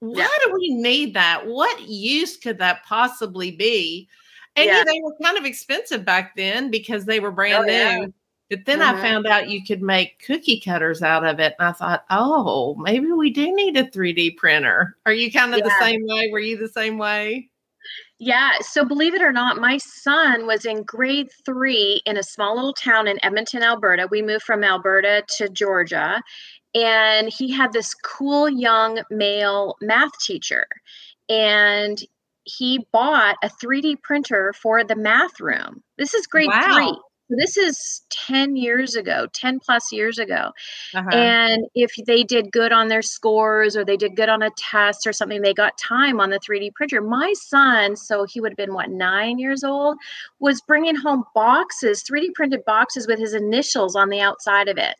why 0.00 0.18
yeah. 0.18 0.44
do 0.44 0.52
we 0.54 0.74
need 0.74 1.14
that 1.14 1.46
what 1.46 1.80
use 1.82 2.36
could 2.36 2.58
that 2.58 2.84
possibly 2.84 3.50
be 3.50 4.08
and 4.56 4.66
yeah. 4.66 4.84
they 4.84 5.00
were 5.02 5.14
kind 5.22 5.38
of 5.38 5.44
expensive 5.44 6.04
back 6.04 6.36
then 6.36 6.70
because 6.70 7.04
they 7.04 7.20
were 7.20 7.28
oh, 7.28 7.32
brand 7.32 7.64
oh, 7.68 7.96
new 7.96 8.12
but 8.52 8.66
then 8.66 8.80
mm-hmm. 8.80 8.98
I 8.98 9.00
found 9.00 9.26
out 9.26 9.48
you 9.48 9.64
could 9.64 9.80
make 9.80 10.22
cookie 10.26 10.60
cutters 10.60 11.00
out 11.00 11.24
of 11.24 11.40
it. 11.40 11.54
And 11.58 11.68
I 11.68 11.72
thought, 11.72 12.04
oh, 12.10 12.74
maybe 12.74 13.10
we 13.10 13.30
do 13.30 13.50
need 13.54 13.78
a 13.78 13.84
3D 13.84 14.36
printer. 14.36 14.94
Are 15.06 15.12
you 15.12 15.32
kind 15.32 15.54
of 15.54 15.60
yeah. 15.60 15.64
the 15.64 15.74
same 15.80 16.02
way? 16.04 16.28
Were 16.30 16.38
you 16.38 16.58
the 16.58 16.68
same 16.68 16.98
way? 16.98 17.48
Yeah. 18.18 18.50
So 18.60 18.84
believe 18.84 19.14
it 19.14 19.22
or 19.22 19.32
not, 19.32 19.56
my 19.56 19.78
son 19.78 20.46
was 20.46 20.66
in 20.66 20.82
grade 20.82 21.30
three 21.46 22.02
in 22.04 22.18
a 22.18 22.22
small 22.22 22.54
little 22.54 22.74
town 22.74 23.08
in 23.08 23.18
Edmonton, 23.24 23.62
Alberta. 23.62 24.06
We 24.10 24.20
moved 24.20 24.44
from 24.44 24.64
Alberta 24.64 25.24
to 25.38 25.48
Georgia. 25.48 26.22
And 26.74 27.32
he 27.32 27.50
had 27.50 27.72
this 27.72 27.94
cool 27.94 28.50
young 28.50 29.00
male 29.10 29.76
math 29.80 30.18
teacher. 30.20 30.66
And 31.30 32.02
he 32.44 32.86
bought 32.92 33.36
a 33.42 33.48
3D 33.48 34.02
printer 34.02 34.52
for 34.52 34.84
the 34.84 34.96
math 34.96 35.40
room. 35.40 35.82
This 35.96 36.12
is 36.12 36.26
grade 36.26 36.48
wow. 36.48 36.74
three 36.74 36.98
this 37.38 37.56
is 37.56 38.02
10 38.10 38.56
years 38.56 38.94
ago 38.94 39.26
10 39.32 39.60
plus 39.60 39.92
years 39.92 40.18
ago 40.18 40.50
uh-huh. 40.94 41.10
and 41.10 41.64
if 41.74 41.92
they 42.06 42.22
did 42.22 42.52
good 42.52 42.72
on 42.72 42.88
their 42.88 43.02
scores 43.02 43.76
or 43.76 43.84
they 43.84 43.96
did 43.96 44.16
good 44.16 44.28
on 44.28 44.42
a 44.42 44.50
test 44.56 45.06
or 45.06 45.12
something 45.12 45.42
they 45.42 45.54
got 45.54 45.76
time 45.78 46.20
on 46.20 46.30
the 46.30 46.40
3d 46.40 46.72
printer 46.74 47.00
my 47.00 47.32
son 47.34 47.96
so 47.96 48.24
he 48.24 48.40
would 48.40 48.52
have 48.52 48.56
been 48.56 48.74
what 48.74 48.90
nine 48.90 49.38
years 49.38 49.64
old 49.64 49.96
was 50.40 50.60
bringing 50.62 50.96
home 50.96 51.24
boxes 51.34 52.04
3d 52.10 52.34
printed 52.34 52.64
boxes 52.64 53.06
with 53.06 53.18
his 53.18 53.34
initials 53.34 53.96
on 53.96 54.08
the 54.08 54.20
outside 54.20 54.68
of 54.68 54.78
it 54.78 54.96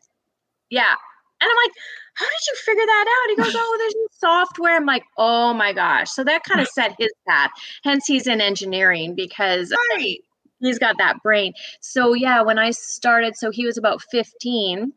yeah 0.69 0.95
and 1.41 1.49
i'm 1.49 1.57
like 1.65 1.73
how 2.15 2.25
did 2.25 2.47
you 2.47 2.55
figure 2.63 2.85
that 2.85 3.05
out? 3.09 3.29
He 3.31 3.43
goes, 3.43 3.55
Oh, 3.59 3.75
there's 3.79 3.95
new 3.95 4.07
software. 4.11 4.75
I'm 4.75 4.85
like, 4.85 5.03
Oh 5.17 5.51
my 5.51 5.73
gosh. 5.73 6.11
So 6.11 6.23
that 6.23 6.43
kind 6.43 6.61
of 6.61 6.67
set 6.71 6.93
his 6.99 7.09
path. 7.27 7.49
Hence, 7.83 8.05
he's 8.05 8.27
in 8.27 8.39
engineering 8.39 9.15
because 9.15 9.71
right 9.71 10.19
he's 10.63 10.79
got 10.79 10.97
that 10.97 11.21
brain. 11.21 11.53
So 11.81 12.13
yeah, 12.13 12.41
when 12.41 12.57
I 12.57 12.71
started, 12.71 13.35
so 13.35 13.51
he 13.51 13.65
was 13.65 13.77
about 13.77 14.01
15 14.11 14.93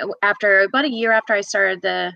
uh, 0.00 0.06
after 0.22 0.60
about 0.60 0.84
a 0.84 0.90
year 0.90 1.12
after 1.12 1.32
I 1.32 1.40
started 1.40 1.82
the 1.82 2.12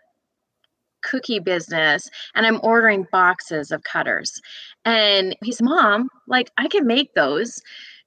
cookie 1.03 1.39
business 1.39 2.09
and 2.35 2.47
I'm 2.47 2.61
ordering 2.63 3.07
boxes 3.13 3.71
of 3.71 3.83
cutters. 3.83 4.41
And 4.85 5.37
he's 5.43 5.63
mom, 5.63 6.09
like 6.27 6.51
I 6.59 6.69
can 6.69 6.87
make 6.87 7.15
those. 7.15 7.61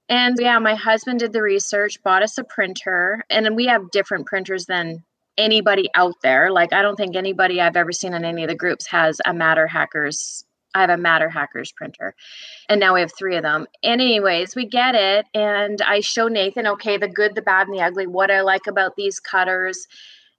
And 0.10 0.38
yeah, 0.40 0.58
my 0.60 0.76
husband 0.76 1.20
did 1.20 1.34
the 1.34 1.42
research, 1.42 2.02
bought 2.04 2.24
us 2.24 2.38
a 2.38 2.44
printer, 2.44 3.24
and 3.30 3.46
then 3.46 3.56
we 3.56 3.68
have 3.68 3.92
different 3.92 4.26
printers 4.26 4.66
than 4.66 5.04
anybody 5.38 5.88
out 5.94 6.16
there. 6.24 6.52
Like 6.52 6.74
I 6.74 6.82
don't 6.82 6.96
think 6.96 7.16
anybody 7.16 7.62
I've 7.62 7.78
ever 7.78 7.92
seen 7.92 8.14
in 8.14 8.26
any 8.26 8.44
of 8.44 8.50
the 8.50 8.56
groups 8.56 8.88
has 8.88 9.20
a 9.26 9.32
MatterHackers 9.32 10.44
I 10.76 10.82
have 10.82 10.90
a 10.90 10.96
MatterHackers 10.96 11.74
printer. 11.74 12.16
And 12.68 12.80
now 12.80 12.94
we 12.94 13.02
have 13.02 13.12
three 13.18 13.36
of 13.36 13.44
them. 13.44 13.68
And 13.84 14.02
anyways, 14.02 14.56
we 14.56 14.66
get 14.66 14.96
it. 14.96 15.26
And 15.34 15.82
I 15.82 16.00
show 16.00 16.28
Nathan, 16.28 16.68
okay, 16.68 16.98
the 16.98 17.08
good, 17.08 17.36
the 17.36 17.42
bad, 17.42 17.68
and 17.68 17.76
the 17.76 17.82
ugly, 17.82 18.08
what 18.08 18.32
I 18.32 18.42
like 18.42 18.68
about 18.68 18.96
these 18.96 19.20
cutters. 19.20 19.88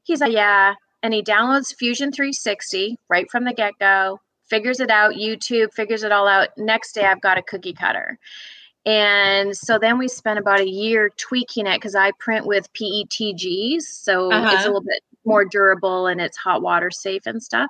He's 0.05 0.21
like, 0.21 0.33
yeah. 0.33 0.75
And 1.03 1.15
he 1.15 1.23
downloads 1.23 1.75
Fusion 1.75 2.13
360 2.13 2.99
right 3.09 3.31
from 3.31 3.45
the 3.45 3.55
get 3.55 3.79
go, 3.79 4.21
figures 4.45 4.81
it 4.81 4.91
out, 4.91 5.15
YouTube 5.15 5.73
figures 5.73 6.03
it 6.03 6.13
all 6.13 6.29
out. 6.29 6.49
Next 6.57 6.93
day, 6.93 7.05
I've 7.05 7.21
got 7.21 7.39
a 7.39 7.43
cookie 7.43 7.73
cutter. 7.73 8.19
And 8.87 9.55
so 9.57 9.79
then 9.79 9.99
we 9.99 10.09
spent 10.09 10.39
about 10.39 10.61
a 10.61 10.69
year 10.69 11.11
tweaking 11.17 11.67
it 11.67 11.77
because 11.77 11.95
I 11.95 12.13
print 12.13 12.47
with 12.47 12.73
PETGs. 12.73 13.83
So 13.83 14.33
uh-huh. 14.33 14.55
it's 14.55 14.65
a 14.65 14.69
little 14.69 14.81
bit 14.83 15.03
more 15.25 15.45
durable 15.45 16.07
and 16.07 16.21
it's 16.21 16.37
hot 16.37 16.63
water 16.63 16.91
safe 16.91 17.23
and 17.27 17.43
stuff. 17.43 17.69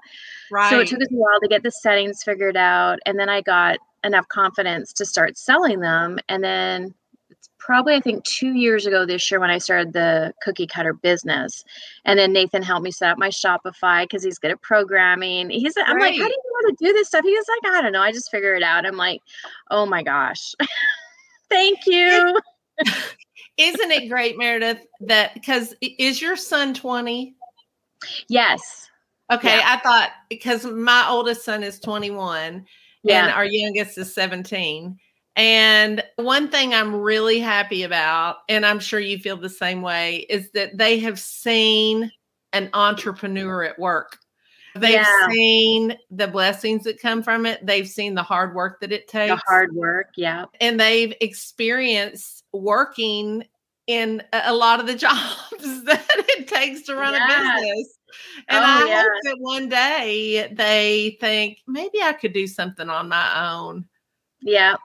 Right. 0.51 0.71
So 0.71 0.81
it 0.81 0.89
took 0.89 1.01
us 1.01 1.09
a 1.11 1.17
while 1.17 1.41
to 1.41 1.49
get 1.49 1.63
the 1.63 1.71
settings 1.71 2.23
figured 2.23 2.57
out. 2.57 2.99
And 3.07 3.19
then 3.19 3.29
I 3.29 3.41
got 3.41 3.79
enough 4.05 4.29
confidence 4.29 4.93
to 4.95 5.05
start 5.05 5.37
selling 5.37 5.81
them. 5.81 6.19
And 6.29 6.43
then 6.43 6.95
it's 7.29 7.49
probably, 7.59 7.95
I 7.95 8.01
think, 8.01 8.25
two 8.25 8.55
years 8.55 8.87
ago 8.87 9.07
this 9.07 9.31
year 9.31 9.41
when 9.41 9.51
I 9.51 9.59
started 9.59 9.93
the 9.93 10.33
cookie 10.43 10.67
cutter 10.67 10.93
business. 10.93 11.65
And 12.05 12.19
then 12.19 12.33
Nathan 12.33 12.63
helped 12.63 12.85
me 12.85 12.91
set 12.91 13.11
up 13.11 13.19
my 13.19 13.29
Shopify 13.29 14.05
because 14.05 14.23
he's 14.23 14.39
good 14.39 14.51
at 14.51 14.63
programming. 14.63 15.51
He's, 15.51 15.75
I'm 15.77 15.97
right. 15.97 16.13
like, 16.13 16.21
how 16.21 16.27
do 16.27 16.33
you 16.33 16.43
know 16.45 16.59
how 16.63 16.71
to 16.71 16.77
do 16.79 16.93
this 16.93 17.09
stuff? 17.09 17.25
He 17.25 17.33
was 17.33 17.47
like, 17.63 17.73
I 17.75 17.83
don't 17.83 17.93
know. 17.93 18.03
I 18.03 18.13
just 18.13 18.31
figure 18.31 18.55
it 18.55 18.63
out. 18.63 18.87
I'm 18.87 18.97
like, 18.97 19.21
oh 19.71 19.87
my 19.87 20.03
gosh. 20.03 20.55
Thank 21.51 21.81
you. 21.87 22.39
Isn't 23.57 23.91
it 23.91 24.09
great, 24.09 24.39
Meredith? 24.39 24.87
That 25.01 25.35
because 25.35 25.75
is 25.83 26.23
your 26.23 26.37
son 26.37 26.73
20? 26.73 27.35
Yes. 28.29 28.89
Okay. 29.33 29.59
Yeah. 29.59 29.65
I 29.67 29.77
thought 29.79 30.11
because 30.29 30.65
my 30.65 31.07
oldest 31.09 31.45
son 31.45 31.63
is 31.63 31.79
21 31.81 32.67
yeah. 33.03 33.25
and 33.25 33.33
our 33.33 33.45
youngest 33.45 33.99
is 33.99 34.15
17. 34.15 34.99
And 35.37 36.05
one 36.17 36.49
thing 36.49 36.75
I'm 36.75 36.95
really 36.95 37.39
happy 37.39 37.85
about, 37.85 38.39
and 38.49 38.67
I'm 38.67 38.81
sure 38.81 39.01
you 39.01 39.19
feel 39.19 39.37
the 39.37 39.49
same 39.49 39.81
way, 39.81 40.27
is 40.29 40.51
that 40.53 40.77
they 40.77 40.99
have 41.01 41.19
seen 41.19 42.11
an 42.53 42.69
entrepreneur 42.75 43.65
at 43.65 43.79
work. 43.79 44.19
They've 44.75 44.93
yeah. 44.93 45.29
seen 45.29 45.97
the 46.11 46.29
blessings 46.29 46.85
that 46.85 47.01
come 47.01 47.23
from 47.23 47.47
it. 47.47 47.65
They've 47.65 47.89
seen 47.89 48.15
the 48.15 48.23
hard 48.23 48.55
work 48.55 48.81
that 48.81 48.93
it 48.93 49.09
takes. 49.09 49.35
The 49.35 49.43
hard 49.47 49.75
work, 49.75 50.09
yeah. 50.17 50.45
And 50.61 50.79
they've 50.79 51.15
experienced 51.21 52.45
working 52.53 53.45
in 53.87 54.23
a 54.33 54.55
lot 54.55 54.79
of 54.81 54.87
the 54.87 54.95
jobs 54.97 55.50
takes 56.51 56.83
to 56.83 56.97
run 56.97 57.15
yes. 57.15 57.23
a 57.23 57.61
business. 57.61 57.99
And 58.49 58.65
oh, 58.65 58.69
I 58.69 58.85
yes. 58.87 59.03
hope 59.05 59.13
that 59.25 59.37
one 59.39 59.69
day 59.69 60.53
they 60.53 61.17
think 61.21 61.59
maybe 61.67 62.03
I 62.03 62.13
could 62.13 62.33
do 62.33 62.47
something 62.47 62.89
on 62.89 63.09
my 63.09 63.53
own. 63.53 63.87
Yeah. 64.43 64.77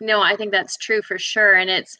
No, 0.00 0.20
I 0.22 0.36
think 0.36 0.52
that's 0.52 0.76
true 0.76 1.02
for 1.02 1.18
sure. 1.18 1.54
And 1.54 1.70
it's 1.70 1.96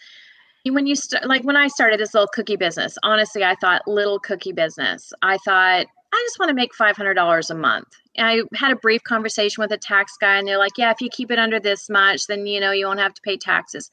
when 0.67 0.87
you 0.87 0.95
start, 0.95 1.27
like 1.27 1.45
when 1.45 1.57
I 1.57 1.69
started 1.69 2.01
this 2.01 2.15
little 2.15 2.29
cookie 2.29 2.57
business, 2.57 2.97
honestly, 3.03 3.45
I 3.45 3.55
thought 3.57 3.87
little 3.87 4.19
cookie 4.19 4.53
business. 4.53 5.13
I 5.23 5.37
thought, 5.39 5.87
I 6.13 6.25
just 6.27 6.39
want 6.39 6.49
to 6.49 6.55
make 6.55 6.73
$500 6.73 7.51
a 7.51 7.55
month. 7.55 7.89
And 8.17 8.27
I 8.27 8.57
had 8.57 8.71
a 8.71 8.77
brief 8.77 9.03
conversation 9.03 9.61
with 9.61 9.73
a 9.73 9.77
tax 9.77 10.17
guy, 10.21 10.37
and 10.37 10.47
they're 10.47 10.59
like, 10.59 10.79
yeah, 10.79 10.93
if 10.93 11.01
you 11.01 11.09
keep 11.11 11.33
it 11.33 11.41
under 11.41 11.59
this 11.59 11.91
much, 11.91 12.29
then, 12.29 12.47
you 12.47 12.61
know, 12.61 12.71
you 12.71 12.87
won't 12.87 13.01
have 13.01 13.15
to 13.15 13.23
pay 13.23 13.37
taxes. 13.37 13.91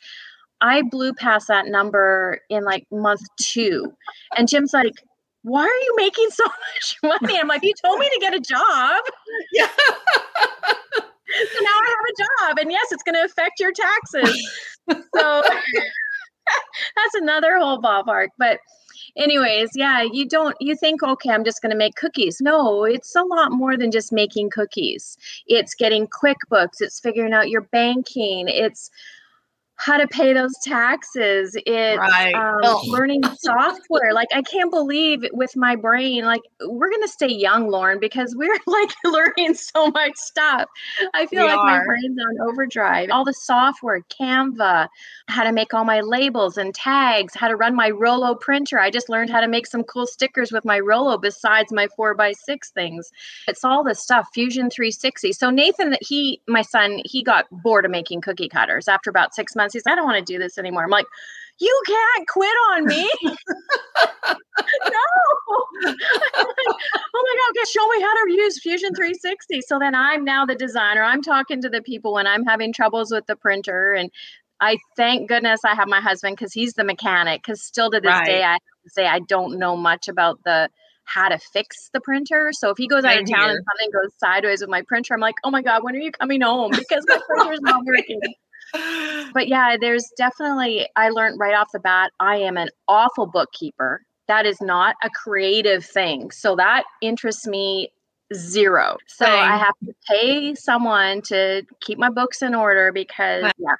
I 0.61 0.83
blew 0.83 1.13
past 1.13 1.47
that 1.47 1.67
number 1.67 2.39
in 2.49 2.63
like 2.63 2.85
month 2.91 3.21
two. 3.39 3.93
And 4.37 4.47
Jim's 4.47 4.73
like, 4.73 4.93
why 5.43 5.63
are 5.63 5.65
you 5.65 5.93
making 5.97 6.29
so 6.29 6.43
much 7.03 7.19
money? 7.21 7.39
I'm 7.39 7.47
like, 7.47 7.63
you 7.63 7.73
told 7.83 7.99
me 7.99 8.09
to 8.09 8.19
get 8.19 8.33
a 8.33 8.39
job. 8.39 9.01
Yeah. 9.51 9.67
so 10.97 11.59
now 11.61 11.69
I 11.69 11.95
have 11.95 12.05
a 12.09 12.49
job. 12.49 12.57
And 12.59 12.71
yes, 12.71 12.91
it's 12.91 13.03
going 13.03 13.15
to 13.15 13.25
affect 13.25 13.59
your 13.59 13.71
taxes. 13.71 14.49
so 15.15 15.43
that's 16.95 17.15
another 17.15 17.57
whole 17.57 17.81
ballpark. 17.81 18.27
But 18.37 18.59
anyways, 19.17 19.71
yeah, 19.75 20.01
you 20.01 20.27
don't 20.27 20.55
you 20.59 20.75
think 20.75 21.03
okay, 21.03 21.31
I'm 21.31 21.43
just 21.43 21.61
going 21.61 21.71
to 21.71 21.77
make 21.77 21.95
cookies. 21.95 22.39
No, 22.41 22.83
it's 22.83 23.15
a 23.15 23.23
lot 23.23 23.51
more 23.51 23.77
than 23.77 23.91
just 23.91 24.11
making 24.11 24.49
cookies. 24.49 25.17
It's 25.47 25.75
getting 25.75 26.07
QuickBooks, 26.07 26.81
it's 26.81 26.99
figuring 26.99 27.33
out 27.33 27.49
your 27.49 27.61
banking, 27.61 28.47
it's 28.47 28.89
how 29.81 29.97
to 29.97 30.07
pay 30.07 30.31
those 30.31 30.53
taxes. 30.61 31.57
It's 31.65 31.97
right. 31.97 32.33
um, 32.35 32.59
oh. 32.63 32.83
learning 32.85 33.23
software. 33.39 34.13
Like 34.13 34.27
I 34.31 34.43
can't 34.43 34.69
believe 34.69 35.25
with 35.33 35.55
my 35.55 35.75
brain, 35.75 36.23
like 36.23 36.43
we're 36.63 36.91
gonna 36.91 37.07
stay 37.07 37.29
young, 37.29 37.67
Lauren, 37.67 37.99
because 37.99 38.35
we're 38.35 38.57
like 38.67 38.91
learning 39.03 39.55
so 39.55 39.87
much 39.87 40.15
stuff. 40.15 40.69
I 41.15 41.25
feel 41.25 41.45
we 41.45 41.49
like 41.49 41.57
are. 41.57 41.79
my 41.79 41.83
brain's 41.83 42.19
on 42.19 42.47
overdrive. 42.47 43.09
All 43.09 43.25
the 43.25 43.33
software, 43.33 44.01
Canva, 44.01 44.87
how 45.27 45.43
to 45.43 45.51
make 45.51 45.73
all 45.73 45.83
my 45.83 46.01
labels 46.01 46.57
and 46.57 46.75
tags, 46.75 47.33
how 47.33 47.47
to 47.47 47.55
run 47.55 47.75
my 47.75 47.89
Rollo 47.89 48.35
printer. 48.35 48.79
I 48.79 48.91
just 48.91 49.09
learned 49.09 49.31
how 49.31 49.41
to 49.41 49.47
make 49.47 49.65
some 49.65 49.83
cool 49.83 50.05
stickers 50.05 50.51
with 50.51 50.63
my 50.63 50.79
Rollo 50.79 51.17
besides 51.17 51.71
my 51.71 51.87
four 51.95 52.13
by 52.13 52.33
six 52.33 52.69
things. 52.69 53.11
It's 53.47 53.63
all 53.63 53.83
the 53.83 53.95
stuff, 53.95 54.27
Fusion 54.31 54.69
360. 54.69 55.33
So 55.33 55.49
Nathan, 55.49 55.95
he, 56.01 56.39
my 56.47 56.61
son, 56.61 57.01
he 57.03 57.23
got 57.23 57.47
bored 57.49 57.85
of 57.85 57.91
making 57.91 58.21
cookie 58.21 58.47
cutters 58.47 58.87
after 58.87 59.09
about 59.09 59.33
six 59.33 59.55
months. 59.55 59.70
He's, 59.73 59.83
I 59.87 59.95
don't 59.95 60.05
want 60.05 60.25
to 60.25 60.33
do 60.33 60.39
this 60.39 60.57
anymore. 60.57 60.83
I'm 60.83 60.89
like, 60.89 61.07
you 61.59 61.81
can't 61.85 62.27
quit 62.27 62.55
on 62.71 62.85
me. 62.85 63.09
no. 63.23 64.99
oh 65.85 65.93
my 65.93 67.35
God, 67.37 67.51
okay, 67.51 67.65
show 67.69 67.87
me 67.87 68.01
how 68.01 68.13
to 68.13 68.31
use 68.31 68.59
Fusion 68.59 68.93
360. 68.95 69.61
So 69.61 69.79
then 69.79 69.95
I'm 69.95 70.23
now 70.23 70.45
the 70.45 70.55
designer. 70.55 71.03
I'm 71.03 71.21
talking 71.21 71.61
to 71.61 71.69
the 71.69 71.81
people 71.81 72.13
when 72.13 72.27
I'm 72.27 72.45
having 72.45 72.73
troubles 72.73 73.11
with 73.11 73.25
the 73.27 73.35
printer. 73.35 73.93
And 73.93 74.09
I 74.59 74.77
thank 74.95 75.29
goodness 75.29 75.61
I 75.65 75.75
have 75.75 75.87
my 75.87 76.01
husband 76.01 76.37
because 76.37 76.53
he's 76.53 76.73
the 76.73 76.83
mechanic. 76.83 77.41
Because 77.43 77.61
still 77.61 77.91
to 77.91 77.99
this 77.99 78.09
right. 78.09 78.25
day, 78.25 78.43
I 78.43 78.57
say 78.87 79.05
I 79.05 79.19
don't 79.19 79.59
know 79.59 79.75
much 79.75 80.07
about 80.07 80.39
the 80.43 80.69
how 81.05 81.29
to 81.29 81.37
fix 81.53 81.89
the 81.93 81.99
printer. 81.99 82.51
So 82.53 82.69
if 82.69 82.77
he 82.77 82.87
goes 82.87 83.03
out 83.03 83.19
of 83.19 83.29
town 83.29 83.49
and 83.49 83.59
something 83.59 83.91
goes 83.91 84.13
sideways 84.17 84.61
with 84.61 84.69
my 84.69 84.81
printer, 84.87 85.13
I'm 85.13 85.19
like, 85.19 85.35
oh 85.43 85.51
my 85.51 85.61
God, 85.61 85.83
when 85.83 85.95
are 85.95 85.99
you 85.99 86.11
coming 86.11 86.41
home? 86.41 86.71
Because 86.71 87.03
my 87.07 87.19
printer's 87.27 87.59
not 87.61 87.83
working. 87.85 88.21
But 89.33 89.47
yeah, 89.47 89.77
there's 89.79 90.11
definitely, 90.17 90.87
I 90.95 91.09
learned 91.09 91.39
right 91.39 91.55
off 91.55 91.69
the 91.73 91.79
bat, 91.79 92.11
I 92.19 92.37
am 92.37 92.57
an 92.57 92.69
awful 92.87 93.25
bookkeeper. 93.25 94.01
That 94.27 94.45
is 94.45 94.61
not 94.61 94.95
a 95.03 95.09
creative 95.09 95.85
thing. 95.85 96.31
So 96.31 96.55
that 96.55 96.83
interests 97.01 97.47
me 97.47 97.91
zero. 98.33 98.97
So 99.07 99.25
Same. 99.25 99.33
I 99.33 99.57
have 99.57 99.73
to 99.85 99.93
pay 100.07 100.55
someone 100.55 101.21
to 101.23 101.63
keep 101.81 101.97
my 101.97 102.09
books 102.09 102.41
in 102.41 102.55
order 102.55 102.91
because, 102.93 103.51
yeah, 103.57 103.75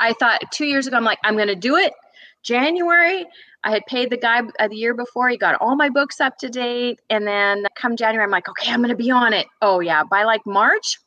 I 0.00 0.12
thought 0.14 0.40
two 0.52 0.66
years 0.66 0.86
ago, 0.86 0.96
I'm 0.96 1.04
like, 1.04 1.18
I'm 1.24 1.36
going 1.36 1.48
to 1.48 1.54
do 1.54 1.76
it. 1.76 1.94
January, 2.42 3.26
I 3.64 3.70
had 3.70 3.84
paid 3.86 4.10
the 4.10 4.16
guy 4.16 4.42
uh, 4.58 4.68
the 4.68 4.76
year 4.76 4.94
before. 4.94 5.28
He 5.28 5.36
got 5.36 5.60
all 5.60 5.76
my 5.76 5.88
books 5.88 6.20
up 6.20 6.36
to 6.38 6.48
date. 6.48 7.00
And 7.08 7.26
then 7.26 7.64
come 7.74 7.96
January, 7.96 8.24
I'm 8.24 8.30
like, 8.30 8.48
okay, 8.48 8.70
I'm 8.70 8.80
going 8.80 8.90
to 8.90 8.96
be 8.96 9.10
on 9.10 9.32
it. 9.32 9.46
Oh, 9.62 9.80
yeah. 9.80 10.04
By 10.04 10.24
like 10.24 10.44
March, 10.46 10.98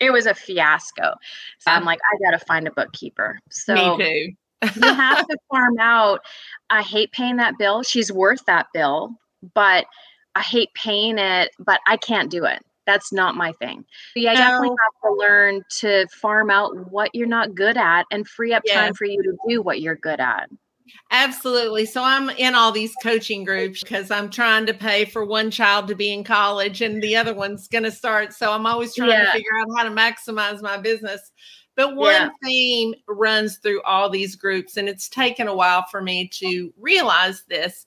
it 0.00 0.10
was 0.12 0.26
a 0.26 0.34
fiasco. 0.34 1.14
So 1.58 1.70
I'm 1.70 1.82
ah. 1.82 1.86
like, 1.86 2.00
I 2.12 2.30
got 2.30 2.38
to 2.38 2.44
find 2.44 2.66
a 2.66 2.72
bookkeeper. 2.72 3.38
So 3.50 3.98
you 4.00 4.34
have 4.62 5.26
to 5.26 5.36
farm 5.50 5.78
out. 5.78 6.24
I 6.70 6.82
hate 6.82 7.12
paying 7.12 7.36
that 7.36 7.58
bill. 7.58 7.82
She's 7.82 8.10
worth 8.10 8.44
that 8.46 8.66
bill, 8.72 9.14
but 9.54 9.86
I 10.34 10.40
hate 10.40 10.72
paying 10.74 11.18
it, 11.18 11.50
but 11.58 11.80
I 11.86 11.96
can't 11.96 12.30
do 12.30 12.44
it. 12.44 12.64
That's 12.86 13.12
not 13.12 13.36
my 13.36 13.52
thing. 13.60 13.84
Yeah, 14.16 14.32
I 14.32 14.34
definitely 14.34 14.70
have 14.70 15.10
to 15.10 15.16
learn 15.16 15.62
to 15.78 16.06
farm 16.08 16.50
out 16.50 16.90
what 16.90 17.14
you're 17.14 17.28
not 17.28 17.54
good 17.54 17.76
at 17.76 18.04
and 18.10 18.26
free 18.26 18.52
up 18.52 18.62
yes. 18.64 18.74
time 18.74 18.94
for 18.94 19.04
you 19.04 19.22
to 19.22 19.36
do 19.48 19.62
what 19.62 19.80
you're 19.80 19.96
good 19.96 20.18
at. 20.18 20.48
Absolutely. 21.10 21.86
So 21.86 22.02
I'm 22.02 22.30
in 22.30 22.54
all 22.54 22.72
these 22.72 22.94
coaching 23.02 23.44
groups 23.44 23.82
because 23.82 24.10
I'm 24.10 24.30
trying 24.30 24.66
to 24.66 24.74
pay 24.74 25.04
for 25.04 25.24
one 25.24 25.50
child 25.50 25.88
to 25.88 25.94
be 25.94 26.12
in 26.12 26.24
college 26.24 26.82
and 26.82 27.02
the 27.02 27.16
other 27.16 27.34
one's 27.34 27.68
going 27.68 27.84
to 27.84 27.90
start. 27.90 28.32
So 28.32 28.52
I'm 28.52 28.66
always 28.66 28.94
trying 28.94 29.10
yeah. 29.10 29.26
to 29.26 29.32
figure 29.32 29.50
out 29.60 29.68
how 29.76 29.84
to 29.84 29.90
maximize 29.90 30.62
my 30.62 30.76
business. 30.76 31.32
But 31.76 31.96
one 31.96 32.12
yeah. 32.12 32.30
theme 32.44 32.94
runs 33.08 33.58
through 33.58 33.80
all 33.82 34.10
these 34.10 34.36
groups, 34.36 34.76
and 34.76 34.88
it's 34.88 35.08
taken 35.08 35.48
a 35.48 35.54
while 35.54 35.86
for 35.90 36.02
me 36.02 36.28
to 36.34 36.74
realize 36.78 37.44
this. 37.48 37.86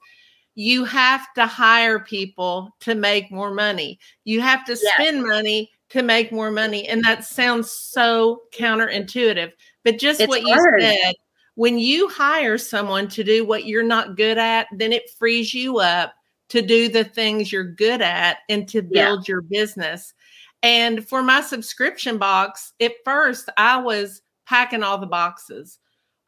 You 0.56 0.86
have 0.86 1.32
to 1.36 1.46
hire 1.46 2.00
people 2.00 2.76
to 2.80 2.96
make 2.96 3.32
more 3.32 3.54
money. 3.54 4.00
You 4.24 4.42
have 4.42 4.66
to 4.66 4.76
spend 4.78 5.24
money 5.24 5.70
to 5.90 6.02
make 6.02 6.32
more 6.32 6.50
money. 6.50 6.88
And 6.88 7.04
that 7.04 7.24
sounds 7.24 7.70
so 7.70 8.42
counterintuitive. 8.52 9.52
But 9.84 10.00
just 10.00 10.22
it's 10.22 10.30
what 10.30 10.42
hard. 10.42 10.82
you 10.82 10.88
said, 10.88 11.14
when 11.56 11.78
you 11.78 12.08
hire 12.10 12.58
someone 12.58 13.08
to 13.10 13.24
do 13.24 13.46
what 13.46 13.66
you're 13.66 13.84
not 13.84 14.16
good 14.16 14.38
at, 14.38 14.68
then 14.72 14.92
it 14.92 15.10
frees 15.18 15.54
you 15.54 15.80
up 15.80 16.14
to 16.50 16.62
do 16.62 16.90
the 16.90 17.04
things 17.04 17.52
you're 17.52 17.64
good 17.64 18.02
at 18.02 18.38
and 18.50 18.68
to 18.70 18.82
build 18.82 19.28
yeah. 19.28 19.34
your 19.34 19.42
business. 19.42 20.14
And 20.62 21.08
for 21.08 21.22
my 21.22 21.42
subscription 21.42 22.18
box, 22.18 22.74
at 22.80 22.94
first 23.04 23.50
I 23.58 23.78
was 23.78 24.22
packing 24.46 24.84
all 24.84 24.98
the 24.98 25.08
boxes. 25.08 25.80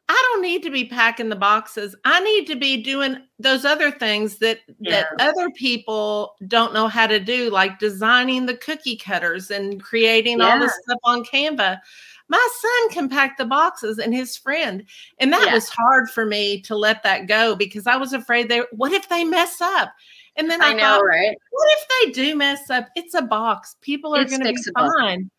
I 0.08 0.30
don't 0.30 0.42
need 0.42 0.62
to 0.62 0.70
be 0.70 0.84
packing 0.84 1.30
the 1.30 1.36
boxes. 1.36 1.96
I 2.04 2.20
need 2.20 2.46
to 2.46 2.54
be 2.54 2.80
doing 2.80 3.16
those 3.40 3.64
other 3.64 3.90
things 3.90 4.38
that 4.38 4.60
yeah. 4.78 5.02
that 5.02 5.06
other 5.18 5.50
people 5.56 6.36
don't 6.46 6.72
know 6.72 6.86
how 6.86 7.08
to 7.08 7.18
do, 7.18 7.50
like 7.50 7.80
designing 7.80 8.46
the 8.46 8.56
cookie 8.56 8.96
cutters 8.96 9.50
and 9.50 9.82
creating 9.82 10.38
yeah. 10.38 10.52
all 10.52 10.60
this 10.60 10.78
stuff 10.84 11.00
on 11.02 11.24
Canva 11.24 11.80
my 12.28 12.48
son 12.60 12.90
can 12.90 13.08
pack 13.08 13.36
the 13.36 13.44
boxes 13.44 13.98
and 13.98 14.14
his 14.14 14.36
friend. 14.36 14.84
And 15.18 15.32
that 15.32 15.46
yeah. 15.46 15.54
was 15.54 15.68
hard 15.68 16.10
for 16.10 16.26
me 16.26 16.60
to 16.62 16.74
let 16.74 17.02
that 17.02 17.26
go 17.28 17.54
because 17.54 17.86
I 17.86 17.96
was 17.96 18.12
afraid 18.12 18.48
they 18.48 18.62
what 18.72 18.92
if 18.92 19.08
they 19.08 19.24
mess 19.24 19.60
up? 19.60 19.92
And 20.36 20.50
then 20.50 20.62
I, 20.62 20.68
I 20.68 20.72
know, 20.74 20.80
thought, 20.82 21.04
right? 21.04 21.36
What 21.50 21.78
if 21.78 21.88
they 21.88 22.12
do 22.12 22.36
mess 22.36 22.68
up? 22.68 22.88
It's 22.94 23.14
a 23.14 23.22
box. 23.22 23.76
People 23.80 24.14
are 24.14 24.24
going 24.24 24.42
to 24.42 24.52
be 24.52 24.62
fine. 24.74 25.30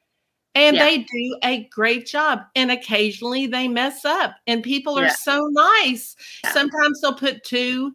And 0.56 0.76
yeah. 0.76 0.86
they 0.86 0.98
do 1.00 1.38
a 1.44 1.70
great 1.72 2.08
job. 2.08 2.42
And 2.56 2.72
occasionally 2.72 3.46
they 3.46 3.68
mess 3.68 4.06
up. 4.06 4.36
And 4.48 4.64
people 4.64 4.98
are 4.98 5.04
yeah. 5.04 5.14
so 5.14 5.48
nice. 5.52 6.16
Sometimes 6.52 7.00
they'll 7.02 7.14
put 7.14 7.44
two 7.44 7.94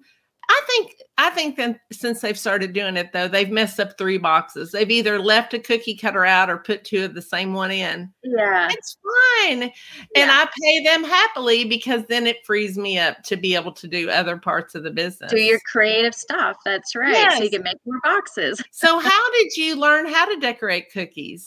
I 0.48 0.61
think 0.66 0.94
I 1.18 1.31
think 1.31 1.57
that 1.57 1.81
since 1.92 2.20
they've 2.20 2.38
started 2.38 2.72
doing 2.72 2.96
it 2.96 3.12
though, 3.12 3.28
they've 3.28 3.50
messed 3.50 3.78
up 3.78 3.96
three 3.96 4.18
boxes. 4.18 4.72
They've 4.72 4.90
either 4.90 5.18
left 5.18 5.55
a 5.55 5.59
cookie 5.59 5.96
cutter 5.96 6.24
out 6.24 6.50
or 6.50 6.59
put 6.59 6.85
two 6.85 7.05
of 7.05 7.14
the 7.14 7.22
same 7.22 7.52
one 7.52 7.70
in. 7.70 8.12
Yeah. 8.24 8.68
It's 8.70 8.96
fine. 9.02 9.62
Yeah. 9.62 10.22
And 10.22 10.31
I 10.31 10.48
pay 10.61 10.83
them 10.83 11.05
happily 11.05 11.64
because 11.64 12.02
then 12.09 12.26
it 12.26 12.44
frees 12.44 12.76
me 12.76 12.98
up 12.98 13.22
to 13.24 13.37
be 13.37 13.55
able 13.55 13.72
to 13.72 13.87
do 13.87 14.11
other 14.11 14.37
parts 14.37 14.74
of 14.74 14.83
the 14.83 14.90
business. 14.90 15.31
Do 15.31 15.40
your 15.40 15.61
creative 15.70 16.14
stuff. 16.14 16.57
That's 16.64 16.94
right. 16.94 17.12
Yes. 17.12 17.38
So 17.38 17.44
you 17.44 17.50
can 17.50 17.62
make 17.62 17.78
more 17.87 18.00
boxes. 18.02 18.62
so 18.72 18.98
how 19.00 19.31
did 19.33 19.57
you 19.57 19.76
learn 19.76 20.07
how 20.07 20.26
to 20.26 20.40
decorate 20.40 20.92
cookies? 20.92 21.46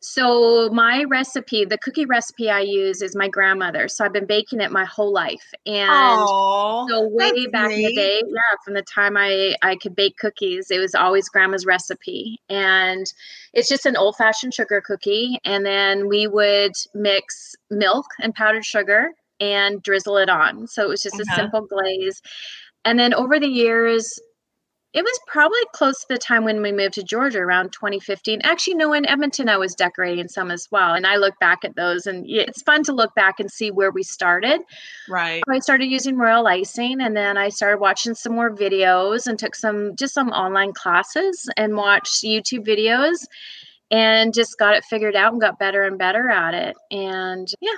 So 0.00 0.70
my 0.70 1.04
recipe, 1.04 1.64
the 1.64 1.78
cookie 1.78 2.06
recipe 2.06 2.50
I 2.50 2.60
use 2.60 3.02
is 3.02 3.16
my 3.16 3.28
grandmother. 3.28 3.88
So 3.88 4.04
I've 4.04 4.12
been 4.12 4.26
baking 4.26 4.60
it 4.60 4.70
my 4.70 4.84
whole 4.84 5.12
life. 5.12 5.52
And 5.66 5.90
Aww, 5.90 6.88
so 6.88 7.08
way 7.08 7.46
back 7.46 7.68
neat. 7.68 7.78
in 7.78 7.82
the 7.84 7.94
day, 7.94 8.22
yeah, 8.26 8.56
from 8.64 8.74
the 8.74 8.82
time 8.82 9.16
I 9.16 9.54
I 9.62 9.76
could 9.76 9.94
bake 9.94 10.16
cookies, 10.18 10.70
it 10.70 10.78
was 10.78 10.94
always 10.94 11.28
grandma's 11.28 11.66
recipe. 11.66 12.40
And 12.48 13.06
it's 13.52 13.68
just 13.68 13.86
an 13.86 13.96
old-fashioned 13.96 14.54
sugar 14.54 14.82
cookie 14.84 15.38
and 15.44 15.64
then 15.64 16.08
we 16.08 16.26
would 16.26 16.72
mix 16.94 17.56
milk 17.70 18.06
and 18.20 18.34
powdered 18.34 18.64
sugar 18.64 19.12
and 19.40 19.82
drizzle 19.82 20.16
it 20.16 20.28
on. 20.28 20.66
So 20.66 20.84
it 20.84 20.88
was 20.88 21.02
just 21.02 21.14
uh-huh. 21.14 21.32
a 21.32 21.36
simple 21.36 21.66
glaze. 21.66 22.20
And 22.84 22.98
then 22.98 23.14
over 23.14 23.38
the 23.38 23.48
years, 23.48 24.18
it 24.94 25.02
was 25.02 25.20
probably 25.26 25.60
close 25.74 26.00
to 26.00 26.06
the 26.08 26.18
time 26.18 26.44
when 26.44 26.62
we 26.62 26.72
moved 26.72 26.94
to 26.94 27.02
Georgia 27.02 27.40
around 27.40 27.72
2015. 27.72 28.40
Actually, 28.42 28.74
no, 28.74 28.94
in 28.94 29.06
Edmonton, 29.06 29.48
I 29.48 29.58
was 29.58 29.74
decorating 29.74 30.28
some 30.28 30.50
as 30.50 30.66
well. 30.70 30.94
And 30.94 31.06
I 31.06 31.16
look 31.16 31.38
back 31.38 31.58
at 31.62 31.76
those, 31.76 32.06
and 32.06 32.24
it's 32.26 32.62
fun 32.62 32.84
to 32.84 32.92
look 32.92 33.14
back 33.14 33.38
and 33.38 33.50
see 33.50 33.70
where 33.70 33.90
we 33.90 34.02
started. 34.02 34.62
Right. 35.08 35.42
I 35.48 35.58
started 35.58 35.86
using 35.86 36.16
royal 36.16 36.46
icing, 36.46 37.00
and 37.02 37.14
then 37.14 37.36
I 37.36 37.50
started 37.50 37.80
watching 37.80 38.14
some 38.14 38.34
more 38.34 38.50
videos 38.50 39.26
and 39.26 39.38
took 39.38 39.54
some 39.54 39.94
just 39.94 40.14
some 40.14 40.30
online 40.30 40.72
classes 40.72 41.48
and 41.56 41.76
watched 41.76 42.24
YouTube 42.24 42.66
videos 42.66 43.26
and 43.90 44.34
just 44.34 44.58
got 44.58 44.74
it 44.74 44.84
figured 44.84 45.16
out 45.16 45.32
and 45.32 45.40
got 45.40 45.58
better 45.58 45.82
and 45.82 45.98
better 45.98 46.28
at 46.30 46.54
it. 46.54 46.76
And 46.90 47.48
yeah, 47.60 47.76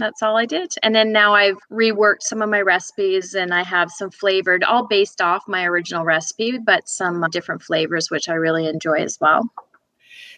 that's 0.00 0.22
all 0.22 0.36
I 0.36 0.46
did. 0.46 0.74
And 0.82 0.94
then 0.94 1.12
now 1.12 1.34
I've 1.34 1.58
reworked 1.70 2.22
some 2.22 2.42
of 2.42 2.48
my 2.48 2.60
recipes 2.60 3.34
and 3.34 3.54
I 3.54 3.62
have 3.62 3.90
some 3.90 4.10
flavored, 4.10 4.64
all 4.64 4.86
based 4.86 5.20
off 5.20 5.44
my 5.46 5.64
original 5.64 6.04
recipe, 6.04 6.58
but 6.58 6.88
some 6.88 7.24
different 7.30 7.62
flavors, 7.62 8.10
which 8.10 8.28
I 8.28 8.34
really 8.34 8.66
enjoy 8.66 8.96
as 8.96 9.18
well. 9.20 9.48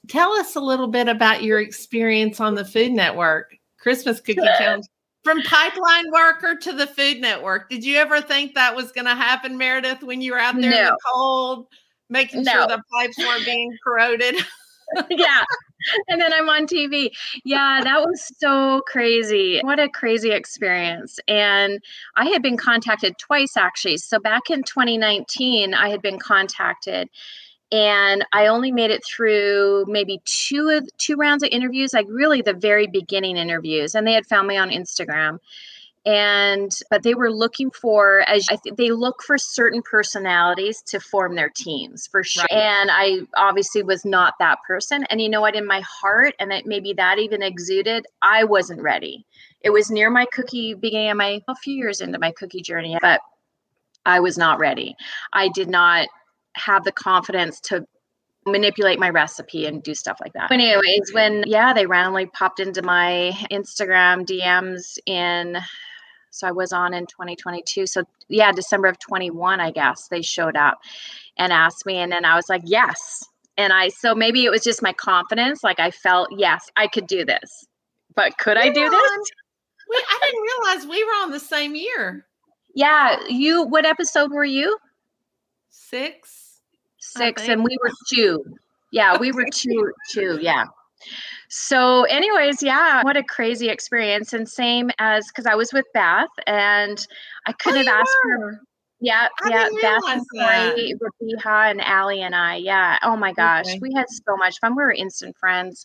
Tell 0.08 0.32
us 0.32 0.56
a 0.56 0.60
little 0.60 0.88
bit 0.88 1.08
about 1.08 1.42
your 1.42 1.60
experience 1.60 2.40
on 2.40 2.54
the 2.54 2.64
Food 2.64 2.92
Network, 2.92 3.56
Christmas 3.78 4.20
Cookie 4.20 4.40
Challenge. 4.58 4.84
From 5.24 5.40
pipeline 5.42 6.10
worker 6.10 6.56
to 6.56 6.72
the 6.72 6.88
Food 6.88 7.20
Network. 7.20 7.70
Did 7.70 7.84
you 7.84 7.96
ever 7.98 8.20
think 8.20 8.54
that 8.54 8.74
was 8.74 8.90
going 8.90 9.04
to 9.04 9.14
happen, 9.14 9.56
Meredith, 9.56 10.02
when 10.02 10.20
you 10.20 10.32
were 10.32 10.38
out 10.40 10.60
there 10.60 10.70
no. 10.70 10.78
in 10.78 10.84
the 10.86 10.98
cold, 11.14 11.66
making 12.10 12.42
no. 12.42 12.52
sure 12.52 12.66
the 12.66 12.82
pipes 12.92 13.16
weren't 13.18 13.44
being 13.44 13.70
corroded? 13.84 14.34
yeah. 15.10 15.44
And 16.08 16.20
then 16.20 16.32
I'm 16.32 16.48
on 16.48 16.66
TV. 16.66 17.10
Yeah, 17.44 17.80
that 17.82 18.00
was 18.00 18.30
so 18.38 18.82
crazy. 18.86 19.60
What 19.62 19.80
a 19.80 19.88
crazy 19.88 20.30
experience. 20.30 21.18
And 21.26 21.80
I 22.16 22.26
had 22.26 22.42
been 22.42 22.56
contacted 22.56 23.18
twice 23.18 23.56
actually. 23.56 23.96
So 23.98 24.18
back 24.18 24.50
in 24.50 24.62
2019, 24.62 25.74
I 25.74 25.88
had 25.88 26.02
been 26.02 26.18
contacted 26.18 27.08
and 27.72 28.24
I 28.32 28.46
only 28.48 28.70
made 28.70 28.90
it 28.90 29.02
through 29.04 29.86
maybe 29.88 30.20
two 30.26 30.68
of 30.68 30.86
two 30.98 31.16
rounds 31.16 31.42
of 31.42 31.48
interviews, 31.50 31.94
like 31.94 32.06
really 32.08 32.42
the 32.42 32.52
very 32.52 32.86
beginning 32.86 33.38
interviews. 33.38 33.94
And 33.94 34.06
they 34.06 34.12
had 34.12 34.26
found 34.26 34.46
me 34.46 34.58
on 34.58 34.68
Instagram 34.68 35.38
and 36.04 36.72
but 36.90 37.02
they 37.04 37.14
were 37.14 37.30
looking 37.30 37.70
for 37.70 38.20
as 38.28 38.46
I 38.50 38.56
think 38.56 38.76
they 38.76 38.90
look 38.90 39.22
for 39.22 39.38
certain 39.38 39.82
personalities 39.82 40.82
to 40.86 40.98
form 40.98 41.36
their 41.36 41.50
teams 41.50 42.08
for 42.08 42.24
sure. 42.24 42.44
Right. 42.50 42.60
And 42.60 42.90
I 42.92 43.20
obviously 43.36 43.82
was 43.82 44.04
not 44.04 44.34
that 44.40 44.58
person. 44.66 45.04
And 45.10 45.20
you 45.20 45.28
know 45.28 45.40
what? 45.40 45.54
In 45.54 45.66
my 45.66 45.80
heart, 45.80 46.34
and 46.40 46.52
it 46.52 46.66
maybe 46.66 46.92
that 46.94 47.18
even 47.18 47.42
exuded, 47.42 48.06
I 48.20 48.44
wasn't 48.44 48.82
ready. 48.82 49.26
It 49.60 49.70
was 49.70 49.90
near 49.90 50.10
my 50.10 50.26
cookie 50.32 50.74
beginning 50.74 51.10
of 51.10 51.16
my 51.16 51.40
a 51.46 51.54
few 51.54 51.74
years 51.74 52.00
into 52.00 52.18
my 52.18 52.32
cookie 52.32 52.62
journey, 52.62 52.98
but 53.00 53.20
I 54.04 54.18
was 54.18 54.36
not 54.36 54.58
ready. 54.58 54.96
I 55.32 55.48
did 55.48 55.68
not 55.68 56.08
have 56.54 56.84
the 56.84 56.92
confidence 56.92 57.60
to 57.60 57.86
manipulate 58.44 58.98
my 58.98 59.08
recipe 59.08 59.66
and 59.66 59.82
do 59.82 59.94
stuff 59.94 60.18
like 60.20 60.32
that. 60.32 60.48
But 60.48 60.58
anyways, 60.58 61.12
when 61.12 61.44
yeah, 61.46 61.72
they 61.72 61.86
randomly 61.86 62.26
popped 62.26 62.58
into 62.58 62.82
my 62.82 63.32
Instagram 63.52 64.26
DMs 64.26 64.98
in 65.06 65.58
So 66.32 66.48
I 66.48 66.50
was 66.50 66.72
on 66.72 66.94
in 66.94 67.06
2022. 67.06 67.86
So 67.86 68.04
yeah, 68.28 68.52
December 68.52 68.88
of 68.88 68.98
21, 68.98 69.60
I 69.60 69.70
guess 69.70 70.08
they 70.08 70.22
showed 70.22 70.56
up 70.56 70.80
and 71.36 71.52
asked 71.52 71.84
me. 71.84 71.96
And 71.96 72.10
then 72.10 72.24
I 72.24 72.34
was 72.34 72.48
like, 72.48 72.62
yes. 72.64 73.24
And 73.58 73.72
I, 73.72 73.90
so 73.90 74.14
maybe 74.14 74.44
it 74.44 74.50
was 74.50 74.64
just 74.64 74.82
my 74.82 74.94
confidence. 74.94 75.62
Like 75.62 75.78
I 75.78 75.90
felt, 75.90 76.30
yes, 76.36 76.70
I 76.76 76.88
could 76.88 77.06
do 77.06 77.24
this. 77.24 77.66
But 78.16 78.38
could 78.38 78.56
I 78.56 78.70
do 78.70 78.88
this? 78.88 79.10
On, 79.10 79.18
we, 79.90 79.96
I 80.08 80.18
didn't 80.24 80.42
realize 80.42 80.86
we 80.86 81.04
were 81.04 81.22
on 81.22 81.30
the 81.30 81.40
same 81.40 81.74
year. 81.74 82.24
Yeah. 82.74 83.16
You, 83.28 83.64
what 83.64 83.84
episode 83.84 84.32
were 84.32 84.44
you? 84.44 84.78
Six. 85.68 86.60
Six. 86.98 87.46
And 87.46 87.62
we 87.62 87.76
were 87.82 87.90
two. 88.10 88.42
Yeah. 88.90 89.18
We 89.18 89.32
were 89.32 89.46
two, 89.52 89.92
two. 90.10 90.38
Yeah. 90.40 90.64
So, 91.48 92.04
anyways, 92.04 92.62
yeah, 92.62 93.02
what 93.02 93.16
a 93.16 93.22
crazy 93.22 93.68
experience. 93.68 94.32
And 94.32 94.48
same 94.48 94.90
as 94.98 95.26
because 95.28 95.46
I 95.46 95.54
was 95.54 95.72
with 95.72 95.86
Beth 95.92 96.28
and 96.46 97.06
I 97.46 97.52
couldn't 97.52 97.88
oh, 97.88 97.90
have 97.90 98.00
asked 98.00 98.16
her. 98.24 98.60
Yeah, 99.00 99.28
I 99.42 99.50
yeah, 99.50 99.68
Beth 99.80 100.02
and 100.08 100.24
Corey, 100.32 100.94
Rabiha 100.94 101.70
and 101.70 101.80
Allie 101.80 102.22
and 102.22 102.34
I. 102.34 102.56
Yeah. 102.56 102.98
Oh 103.02 103.16
my 103.16 103.32
gosh. 103.32 103.66
Okay. 103.66 103.78
We 103.82 103.92
had 103.94 104.06
so 104.08 104.36
much 104.36 104.58
fun. 104.60 104.76
We 104.76 104.82
were 104.84 104.92
instant 104.92 105.36
friends. 105.36 105.84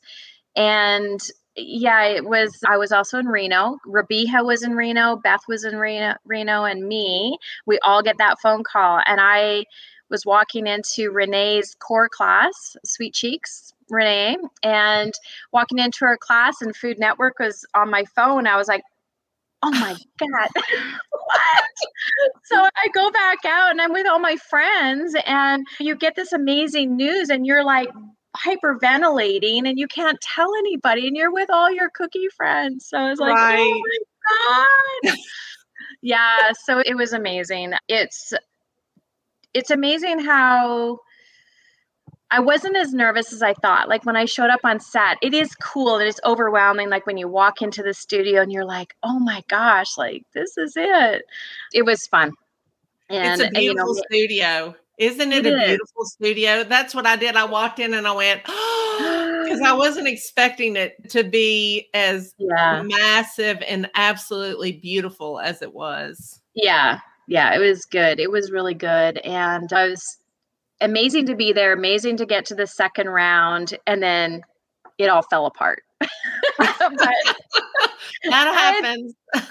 And 0.56 1.20
yeah, 1.58 2.04
it 2.04 2.26
was 2.26 2.60
I 2.68 2.78
was 2.78 2.92
also 2.92 3.18
in 3.18 3.28
Reno. 3.28 3.78
Rabiha 3.88 4.46
was 4.46 4.62
in 4.62 4.74
Reno, 4.76 5.16
Beth 5.16 5.42
was 5.48 5.66
in 5.66 5.78
Reno, 5.78 6.16
Reno, 6.26 6.66
and 6.66 6.88
me. 6.88 7.38
We 7.66 7.80
all 7.84 8.04
get 8.04 8.20
that 8.20 8.40
phone 8.40 8.64
call. 8.64 9.02
And 9.06 9.20
I 9.20 9.66
was 10.10 10.26
walking 10.26 10.68
into 10.68 11.12
Renee's 11.12 11.76
core 11.80 12.10
class, 12.10 12.78
Sweet 12.86 13.14
Cheeks, 13.14 13.74
Renee, 13.90 14.38
and 14.64 15.14
walking 15.52 15.80
into 15.80 16.00
her 16.06 16.18
class, 16.18 16.62
and 16.62 16.76
Food 16.76 17.00
Network 17.00 17.40
was 17.40 17.66
on 17.74 17.90
my 17.90 18.04
phone. 18.16 18.48
I 18.48 18.58
was 18.58 18.68
like, 18.68 18.82
oh 19.64 19.72
my 19.72 19.96
God, 20.20 20.50
what? 21.12 21.66
So 22.46 22.56
I 22.56 22.88
go 22.94 23.12
back 23.12 23.40
out 23.46 23.72
and 23.72 23.82
I'm 23.82 23.94
with 23.94 24.08
all 24.08 24.20
my 24.20 24.36
friends, 24.36 25.16
and 25.26 25.66
you 25.80 25.96
get 25.96 26.16
this 26.16 26.34
amazing 26.34 26.96
news, 26.96 27.30
and 27.30 27.46
you're 27.46 27.64
like, 27.64 27.90
hyperventilating 28.36 29.68
and 29.68 29.80
you 29.80 29.88
can't 29.88 30.20
tell 30.22 30.54
anybody 30.60 31.08
and 31.08 31.18
you're 31.18 31.34
with 31.34 31.50
all 31.50 31.72
your 31.72 31.90
cookie 31.90 32.28
friends. 32.36 32.88
So 32.88 32.98
I 32.98 33.10
was 33.10 33.20
like, 33.20 33.32
oh 33.32 33.42
right. 33.42 33.82
oh 34.30 34.68
my 35.04 35.10
God. 35.10 35.18
yeah. 36.02 36.52
So 36.66 36.82
it 36.86 36.96
was 36.96 37.14
amazing. 37.14 37.74
It's 37.88 38.34
it's 39.54 39.72
amazing 39.72 40.20
how 40.20 41.00
I 42.30 42.40
wasn't 42.40 42.76
as 42.76 42.94
nervous 42.94 43.32
as 43.32 43.42
I 43.42 43.54
thought. 43.54 43.88
Like 43.88 44.06
when 44.06 44.18
I 44.18 44.26
showed 44.26 44.50
up 44.50 44.60
on 44.64 44.80
set, 44.80 45.18
it 45.22 45.34
is 45.34 45.56
cool. 45.56 45.96
And 45.96 46.04
It 46.04 46.10
is 46.10 46.20
overwhelming. 46.26 46.90
Like 46.90 47.06
when 47.06 47.18
you 47.18 47.28
walk 47.28 47.62
into 47.62 47.84
the 47.84 47.94
studio 47.94 48.42
and 48.42 48.52
you're 48.52 48.66
like, 48.66 48.96
oh 49.04 49.20
my 49.20 49.44
gosh, 49.48 49.98
like 49.98 50.24
this 50.34 50.58
is 50.58 50.74
it. 50.76 51.24
It 51.74 51.86
was 51.86 52.06
fun. 52.08 52.34
And 53.10 53.42
it's 53.42 53.50
a 53.50 53.54
beautiful 53.54 53.96
you 53.96 53.96
know, 53.96 54.04
studio. 54.10 54.76
Isn't 54.98 55.32
it, 55.32 55.46
it 55.46 55.54
a 55.54 55.58
is. 55.58 55.68
beautiful 55.68 56.06
studio? 56.06 56.64
That's 56.64 56.94
what 56.94 57.06
I 57.06 57.16
did. 57.16 57.36
I 57.36 57.46
walked 57.46 57.80
in 57.80 57.94
and 57.94 58.08
I 58.08 58.12
went, 58.12 58.44
because 58.44 59.62
I 59.62 59.74
wasn't 59.78 60.08
expecting 60.08 60.76
it 60.76 61.10
to 61.12 61.24
be 61.24 61.88
as 61.94 62.34
yeah. 62.38 62.84
massive 62.84 63.62
and 63.68 63.90
absolutely 63.96 64.74
beautiful 64.74 65.40
as 65.40 65.62
it 65.62 65.74
was. 65.74 66.42
Yeah. 66.56 67.00
Yeah. 67.28 67.56
It 67.56 67.60
was 67.60 67.86
good. 67.86 68.20
It 68.20 68.32
was 68.32 68.52
really 68.52 68.74
good. 68.74 69.20
And 69.20 69.72
I 69.72 69.88
was 69.88 70.18
amazing 70.82 71.26
to 71.28 71.36
be 71.36 71.54
there, 71.54 71.74
amazing 71.74 72.18
to 72.18 72.26
get 72.26 72.46
to 72.46 72.56
the 72.56 72.68
second 72.68 73.10
round, 73.10 73.78
and 73.86 74.02
then 74.02 74.42
it 74.98 75.10
all 75.10 75.24
fell 75.24 75.46
apart. 75.46 75.84
that 76.60 77.36
happens. 78.24 79.16
Had, 79.34 79.48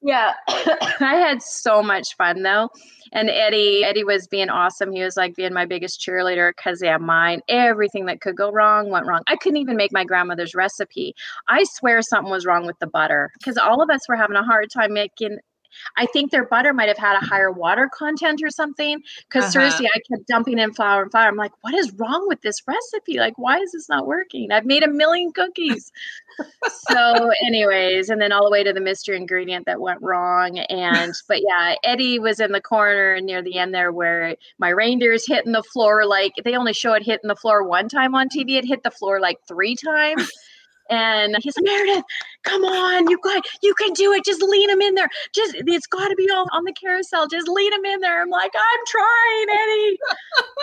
yeah, 0.00 0.34
I 0.48 1.16
had 1.16 1.42
so 1.42 1.82
much 1.82 2.16
fun 2.16 2.42
though. 2.42 2.70
And 3.12 3.30
Eddie, 3.30 3.84
Eddie 3.84 4.04
was 4.04 4.26
being 4.26 4.50
awesome. 4.50 4.92
He 4.92 5.02
was 5.02 5.16
like 5.16 5.34
being 5.34 5.54
my 5.54 5.64
biggest 5.64 6.00
cheerleader 6.00 6.52
because 6.54 6.82
yeah, 6.82 6.98
mine, 6.98 7.40
everything 7.48 8.04
that 8.06 8.20
could 8.20 8.36
go 8.36 8.52
wrong 8.52 8.90
went 8.90 9.06
wrong. 9.06 9.22
I 9.26 9.36
couldn't 9.36 9.58
even 9.58 9.76
make 9.76 9.92
my 9.92 10.04
grandmother's 10.04 10.54
recipe. 10.54 11.14
I 11.48 11.64
swear 11.64 12.02
something 12.02 12.30
was 12.30 12.46
wrong 12.46 12.66
with 12.66 12.78
the 12.80 12.86
butter 12.86 13.30
because 13.38 13.56
all 13.56 13.82
of 13.82 13.90
us 13.90 14.08
were 14.08 14.16
having 14.16 14.36
a 14.36 14.44
hard 14.44 14.70
time 14.70 14.92
making 14.92 15.38
I 15.96 16.06
think 16.06 16.30
their 16.30 16.46
butter 16.46 16.72
might 16.72 16.88
have 16.88 16.98
had 16.98 17.16
a 17.16 17.24
higher 17.24 17.50
water 17.50 17.88
content 17.92 18.42
or 18.42 18.50
something. 18.50 19.02
Because 19.28 19.44
uh-huh. 19.44 19.52
seriously, 19.52 19.86
I 19.86 20.00
kept 20.10 20.26
dumping 20.26 20.58
in 20.58 20.72
flour 20.72 21.02
and 21.02 21.10
flour. 21.10 21.28
I'm 21.28 21.36
like, 21.36 21.52
what 21.62 21.74
is 21.74 21.92
wrong 21.92 22.26
with 22.28 22.40
this 22.42 22.62
recipe? 22.66 23.18
Like, 23.18 23.34
why 23.36 23.58
is 23.58 23.72
this 23.72 23.88
not 23.88 24.06
working? 24.06 24.50
I've 24.50 24.64
made 24.64 24.82
a 24.82 24.90
million 24.90 25.32
cookies. 25.32 25.92
so, 26.90 27.30
anyways, 27.46 28.10
and 28.10 28.20
then 28.20 28.32
all 28.32 28.44
the 28.44 28.50
way 28.50 28.62
to 28.62 28.72
the 28.72 28.80
mystery 28.80 29.16
ingredient 29.16 29.66
that 29.66 29.80
went 29.80 30.00
wrong. 30.02 30.58
And 30.58 31.12
but 31.28 31.40
yeah, 31.42 31.74
Eddie 31.84 32.18
was 32.18 32.40
in 32.40 32.52
the 32.52 32.60
corner 32.60 33.20
near 33.20 33.42
the 33.42 33.58
end 33.58 33.74
there 33.74 33.92
where 33.92 34.36
my 34.58 34.68
reindeer's 34.70 35.26
hitting 35.26 35.52
the 35.52 35.62
floor. 35.62 36.06
Like 36.06 36.32
they 36.44 36.54
only 36.54 36.72
show 36.72 36.92
it 36.94 37.02
hitting 37.04 37.28
the 37.28 37.36
floor 37.36 37.64
one 37.64 37.88
time 37.88 38.14
on 38.14 38.28
TV. 38.28 38.52
It 38.58 38.64
hit 38.64 38.82
the 38.82 38.90
floor 38.90 39.20
like 39.20 39.38
three 39.46 39.76
times. 39.76 40.30
And 40.90 41.36
he's 41.40 41.56
like, 41.56 41.64
Meredith, 41.64 42.04
come 42.44 42.64
on, 42.64 43.08
you 43.08 43.18
got, 43.22 43.44
you 43.62 43.74
can 43.74 43.92
do 43.92 44.12
it. 44.12 44.24
Just 44.24 44.42
lean 44.42 44.70
him 44.70 44.80
in 44.80 44.94
there. 44.94 45.08
Just, 45.34 45.54
it's 45.54 45.86
got 45.86 46.08
to 46.08 46.14
be 46.14 46.28
all 46.30 46.46
on 46.52 46.64
the 46.64 46.72
carousel. 46.72 47.26
Just 47.28 47.48
lean 47.48 47.72
him 47.72 47.84
in 47.84 48.00
there. 48.00 48.22
I'm 48.22 48.30
like, 48.30 48.52
I'm 48.54 48.84
trying, 48.86 49.46
Eddie. 49.50 49.98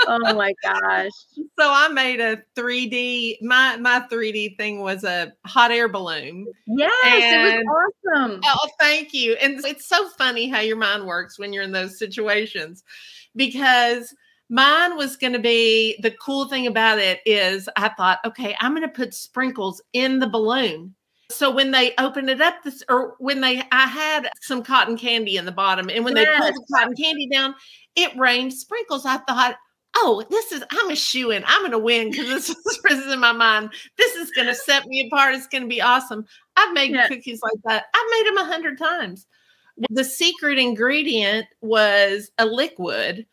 oh 0.08 0.34
my 0.36 0.54
gosh. 0.64 1.12
So 1.60 1.72
I 1.72 1.88
made 1.90 2.20
a 2.20 2.42
3D. 2.56 3.42
My 3.42 3.78
my 3.78 4.06
3D 4.12 4.58
thing 4.58 4.82
was 4.82 5.04
a 5.04 5.34
hot 5.46 5.72
air 5.72 5.88
balloon. 5.88 6.48
Yes, 6.66 6.92
and, 7.06 7.60
it 7.60 7.66
was 7.66 7.92
awesome. 8.16 8.42
Oh, 8.44 8.70
thank 8.80 9.14
you. 9.14 9.34
And 9.36 9.64
it's 9.66 9.88
so 9.88 10.10
funny 10.18 10.50
how 10.50 10.60
your 10.60 10.78
mind 10.78 11.06
works 11.06 11.38
when 11.38 11.54
you're 11.54 11.64
in 11.64 11.72
those 11.72 12.00
situations, 12.00 12.84
because 13.36 14.14
Mine 14.50 14.96
was 14.96 15.18
going 15.18 15.34
to 15.34 15.40
be 15.40 15.98
the 16.02 16.12
cool 16.12 16.48
thing 16.48 16.68
about 16.68 17.00
it 17.00 17.20
is 17.26 17.68
I 17.76 17.90
thought, 17.90 18.20
okay, 18.26 18.56
I'm 18.60 18.76
going 18.76 18.88
to 18.88 18.88
put 18.88 19.14
sprinkles 19.14 19.82
in 19.94 20.20
the 20.20 20.28
balloon. 20.28 20.94
So 21.32 21.50
when 21.50 21.72
they 21.72 21.94
opened 21.98 22.30
it 22.30 22.42
up, 22.42 22.64
this 22.64 22.84
or 22.88 23.16
when 23.18 23.42
they, 23.42 23.64
I 23.72 23.88
had 23.88 24.30
some 24.42 24.62
cotton 24.64 24.98
candy 24.98 25.38
in 25.38 25.46
the 25.46 25.52
bottom, 25.52 25.90
and 25.90 26.06
when 26.06 26.16
yes. 26.16 26.28
they 26.28 26.40
pulled 26.40 26.54
the 26.54 26.76
cotton 26.76 26.96
candy 26.96 27.28
down, 27.28 27.56
it 27.96 28.16
rained 28.16 28.54
sprinkles. 28.54 29.06
I 29.08 29.18
thought, 29.18 29.56
oh, 29.96 30.24
this 30.30 30.52
is 30.52 30.64
I'm 30.70 30.92
a 30.92 30.96
shoe 30.96 31.32
in. 31.32 31.44
I'm 31.48 31.64
gonna 31.64 31.80
win 31.80 32.12
because 32.12 32.48
this 32.48 32.56
is 32.92 33.12
in 33.12 33.20
my 33.20 33.32
mind. 33.32 33.72
This 33.98 34.16
is 34.16 34.32
gonna 34.32 34.54
set 34.54 34.86
me 34.86 35.08
apart. 35.08 35.36
It's 35.36 35.48
gonna 35.48 35.68
be 35.68 35.82
awesome. 35.82 36.26
I've 36.56 36.74
made 36.74 36.92
yeah. 36.92 37.08
cookies 37.08 37.42
like 37.42 37.60
that. 37.64 37.86
I've 37.94 38.12
made 38.12 38.28
them 38.28 38.38
a 38.38 38.46
hundred 38.46 38.78
times. 38.78 39.26
The 39.90 40.04
secret 40.04 40.58
ingredient 40.58 41.48
was 41.62 42.32
a 42.38 42.46
liquid 42.46 43.26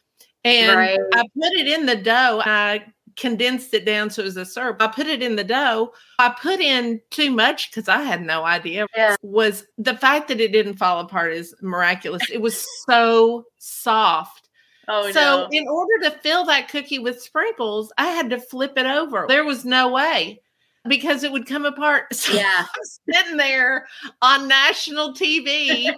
and 0.44 0.76
right. 0.76 0.98
I 1.14 1.22
put 1.22 1.52
it 1.52 1.66
in 1.66 1.86
the 1.86 1.96
dough. 1.96 2.42
I 2.44 2.84
condensed 3.16 3.74
it 3.74 3.84
down 3.84 4.10
so 4.10 4.22
it 4.22 4.26
was 4.26 4.36
a 4.36 4.44
syrup. 4.44 4.78
I 4.80 4.86
put 4.88 5.06
it 5.06 5.22
in 5.22 5.36
the 5.36 5.44
dough. 5.44 5.92
I 6.18 6.30
put 6.30 6.60
in 6.60 7.00
too 7.10 7.30
much 7.30 7.70
because 7.70 7.88
I 7.88 8.02
had 8.02 8.22
no 8.22 8.44
idea. 8.44 8.86
Yeah. 8.96 9.16
Was 9.22 9.66
the 9.78 9.96
fact 9.96 10.28
that 10.28 10.40
it 10.40 10.52
didn't 10.52 10.76
fall 10.76 11.00
apart 11.00 11.32
is 11.32 11.54
miraculous. 11.60 12.22
It 12.30 12.40
was 12.40 12.64
so 12.86 13.44
soft. 13.58 14.48
Oh, 14.88 15.10
so 15.12 15.20
no. 15.20 15.48
in 15.52 15.68
order 15.68 15.98
to 16.04 16.10
fill 16.22 16.44
that 16.46 16.68
cookie 16.68 16.98
with 16.98 17.22
sprinkles, 17.22 17.92
I 17.98 18.06
had 18.08 18.30
to 18.30 18.40
flip 18.40 18.72
it 18.76 18.86
over. 18.86 19.26
There 19.28 19.44
was 19.44 19.64
no 19.64 19.88
way 19.88 20.40
because 20.88 21.22
it 21.22 21.30
would 21.30 21.46
come 21.46 21.64
apart. 21.64 22.06
So 22.12 22.32
yeah. 22.32 22.66
I'm 22.66 23.14
sitting 23.14 23.36
there 23.36 23.86
on 24.20 24.48
national 24.48 25.14
TV 25.14 25.92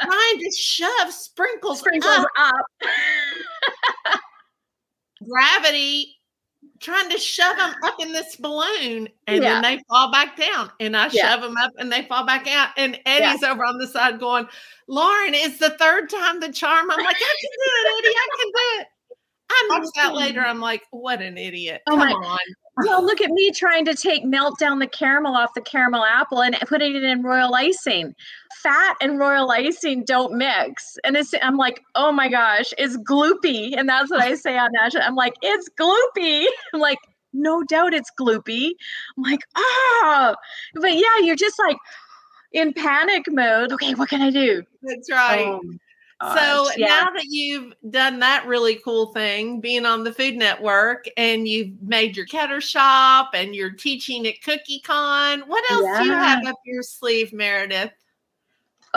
trying 0.00 0.38
to 0.38 0.50
shove 0.56 1.12
sprinkles, 1.12 1.80
sprinkles 1.80 2.14
up. 2.14 2.28
up. 2.38 2.66
Gravity 5.28 6.16
trying 6.80 7.10
to 7.10 7.18
shove 7.18 7.56
them 7.56 7.74
up 7.84 7.94
in 8.00 8.12
this 8.12 8.36
balloon 8.36 9.08
and 9.26 9.42
yeah. 9.42 9.60
then 9.60 9.62
they 9.62 9.82
fall 9.88 10.12
back 10.12 10.36
down 10.36 10.70
and 10.78 10.96
I 10.96 11.08
yeah. 11.10 11.30
shove 11.30 11.42
them 11.42 11.56
up 11.56 11.72
and 11.78 11.90
they 11.90 12.02
fall 12.02 12.26
back 12.26 12.46
out 12.46 12.70
and 12.76 13.00
Eddie's 13.06 13.42
yeah. 13.42 13.52
over 13.52 13.64
on 13.64 13.78
the 13.78 13.86
side 13.86 14.20
going 14.20 14.46
Lauren 14.86 15.34
it's 15.34 15.58
the 15.58 15.70
third 15.78 16.10
time 16.10 16.40
the 16.40 16.52
charm 16.52 16.90
I'm 16.90 16.98
like 16.98 17.16
I 17.16 17.34
can 17.40 17.50
do 17.52 17.58
it 17.64 17.98
Eddie 17.98 18.14
I 18.14 18.28
can 18.36 18.46
do 18.46 18.80
it 18.80 18.86
I 19.50 19.68
noticed 19.70 19.92
that 19.96 20.14
later 20.14 20.40
I'm 20.40 20.60
like 20.60 20.82
what 20.90 21.22
an 21.22 21.38
idiot 21.38 21.80
oh 21.88 21.96
come 21.96 22.12
on 22.12 22.38
well, 22.84 23.02
look 23.02 23.22
at 23.22 23.30
me 23.30 23.50
trying 23.52 23.86
to 23.86 23.94
take 23.94 24.24
melt 24.24 24.58
down 24.58 24.80
the 24.80 24.86
caramel 24.86 25.34
off 25.34 25.54
the 25.54 25.62
caramel 25.62 26.04
apple 26.04 26.42
and 26.42 26.54
putting 26.66 26.94
it 26.94 27.02
in 27.02 27.22
royal 27.22 27.54
icing. 27.54 28.14
Fat 28.66 28.96
and 29.00 29.20
royal 29.20 29.48
icing 29.52 30.02
don't 30.04 30.34
mix. 30.34 30.98
And 31.04 31.16
it's 31.16 31.32
I'm 31.40 31.56
like, 31.56 31.84
oh 31.94 32.10
my 32.10 32.28
gosh, 32.28 32.74
it's 32.78 32.96
gloopy. 32.96 33.78
And 33.78 33.88
that's 33.88 34.10
what 34.10 34.20
I 34.20 34.34
say 34.34 34.58
on 34.58 34.70
national. 34.72 35.04
I'm 35.04 35.14
like, 35.14 35.34
it's 35.40 35.68
gloopy. 35.78 36.46
I'm 36.74 36.80
like, 36.80 36.98
no 37.32 37.62
doubt 37.62 37.94
it's 37.94 38.10
gloopy. 38.18 38.72
I'm 39.16 39.22
like, 39.22 39.40
ah, 39.56 39.62
oh. 39.62 40.34
but 40.74 40.94
yeah, 40.94 41.18
you're 41.22 41.36
just 41.36 41.60
like 41.60 41.76
in 42.50 42.72
panic 42.72 43.26
mode. 43.28 43.72
Okay, 43.72 43.94
what 43.94 44.08
can 44.08 44.20
I 44.20 44.30
do? 44.30 44.64
That's 44.82 45.12
right. 45.12 45.46
Um, 45.46 45.78
so 46.34 46.70
yeah. 46.76 46.86
now 46.86 47.10
that 47.14 47.26
you've 47.28 47.74
done 47.90 48.20
that 48.20 48.46
really 48.46 48.76
cool 48.76 49.12
thing, 49.12 49.60
being 49.60 49.84
on 49.84 50.02
the 50.02 50.12
Food 50.12 50.34
Network, 50.34 51.04
and 51.16 51.46
you've 51.46 51.80
made 51.82 52.16
your 52.16 52.26
Ketter 52.26 52.62
shop, 52.62 53.30
and 53.34 53.54
you're 53.54 53.70
teaching 53.70 54.26
at 54.26 54.42
Cookie 54.42 54.80
Con, 54.80 55.40
what 55.46 55.70
else 55.70 55.84
yeah. 55.84 55.98
do 55.98 56.04
you 56.06 56.12
have 56.12 56.46
up 56.46 56.56
your 56.64 56.82
sleeve, 56.82 57.32
Meredith? 57.34 57.92